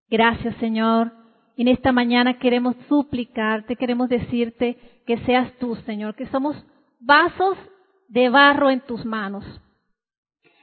Gracias, 0.08 0.54
Señor 0.56 1.25
en 1.56 1.68
esta 1.68 1.92
mañana 1.92 2.38
queremos 2.38 2.76
suplicarte, 2.88 3.76
queremos 3.76 4.08
decirte 4.08 4.76
que 5.06 5.18
seas 5.18 5.52
tú, 5.58 5.76
Señor, 5.86 6.14
que 6.14 6.26
somos 6.26 6.56
vasos 7.00 7.56
de 8.08 8.28
barro 8.28 8.70
en 8.70 8.80
tus 8.80 9.04
manos. 9.04 9.44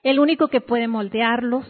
El 0.03 0.19
único 0.19 0.49
que 0.49 0.61
puede 0.61 0.87
moldearlos, 0.87 1.65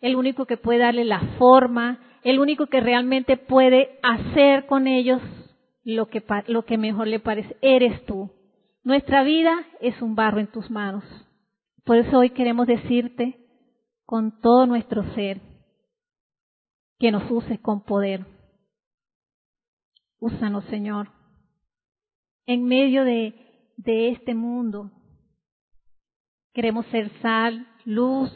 el 0.00 0.14
único 0.14 0.46
que 0.46 0.56
puede 0.56 0.80
darle 0.80 1.04
la 1.04 1.20
forma, 1.38 1.98
el 2.22 2.38
único 2.38 2.66
que 2.66 2.80
realmente 2.80 3.36
puede 3.36 3.98
hacer 4.02 4.66
con 4.66 4.86
ellos 4.86 5.20
lo 5.84 6.06
que, 6.06 6.22
lo 6.46 6.64
que 6.64 6.78
mejor 6.78 7.08
le 7.08 7.18
parece, 7.18 7.56
eres 7.62 8.04
tú. 8.06 8.30
Nuestra 8.84 9.24
vida 9.24 9.66
es 9.80 10.00
un 10.00 10.14
barro 10.14 10.38
en 10.38 10.48
tus 10.48 10.70
manos. 10.70 11.04
Por 11.84 11.96
eso 11.96 12.18
hoy 12.18 12.30
queremos 12.30 12.66
decirte 12.66 13.38
con 14.04 14.40
todo 14.40 14.66
nuestro 14.66 15.02
ser 15.14 15.40
que 16.98 17.10
nos 17.10 17.30
uses 17.30 17.58
con 17.60 17.82
poder 17.84 18.37
Úsanos, 20.20 20.64
Señor, 20.64 21.08
en 22.46 22.64
medio 22.64 23.04
de, 23.04 23.34
este 23.84 24.34
mundo. 24.34 24.90
Queremos 26.52 26.86
ser 26.86 27.10
sal, 27.20 27.68
luz. 27.84 28.32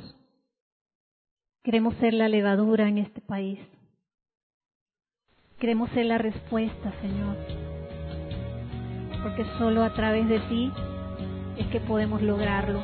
Queremos 1.65 1.95
ser 1.97 2.15
la 2.15 2.29
levadura 2.29 2.89
en 2.89 2.99
este 2.99 3.21
país. 3.21 3.59
Queremos 5.59 5.91
ser 5.91 6.07
la 6.07 6.19
respuesta, 6.19 6.93
Señor. 7.01 7.37
Porque 9.23 9.45
solo 9.59 9.83
a 9.83 9.93
través 9.95 10.29
de 10.29 10.41
ti 10.41 10.73
es 11.57 11.67
que 11.69 11.81
podemos 11.81 12.23
lograrlo. 12.23 12.81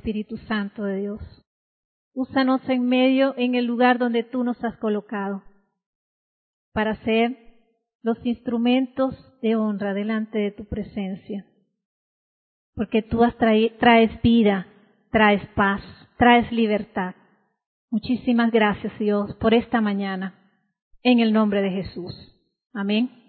Espíritu 0.00 0.38
Santo 0.48 0.82
de 0.84 0.96
Dios. 0.96 1.20
Úsanos 2.14 2.66
en 2.70 2.86
medio, 2.86 3.34
en 3.36 3.54
el 3.54 3.66
lugar 3.66 3.98
donde 3.98 4.22
tú 4.22 4.42
nos 4.42 4.62
has 4.64 4.74
colocado, 4.78 5.42
para 6.72 6.96
ser 7.04 7.36
los 8.02 8.16
instrumentos 8.24 9.14
de 9.42 9.56
honra 9.56 9.92
delante 9.92 10.38
de 10.38 10.52
tu 10.52 10.64
presencia. 10.64 11.44
Porque 12.74 13.02
tú 13.02 13.22
has 13.22 13.36
traes 13.36 14.22
vida, 14.22 14.66
traes 15.12 15.46
paz, 15.54 15.82
traes 16.16 16.50
libertad. 16.50 17.14
Muchísimas 17.90 18.50
gracias, 18.50 18.98
Dios, 18.98 19.34
por 19.34 19.52
esta 19.52 19.82
mañana. 19.82 20.34
En 21.02 21.20
el 21.20 21.34
nombre 21.34 21.60
de 21.60 21.70
Jesús. 21.70 22.14
Amén. 22.72 23.19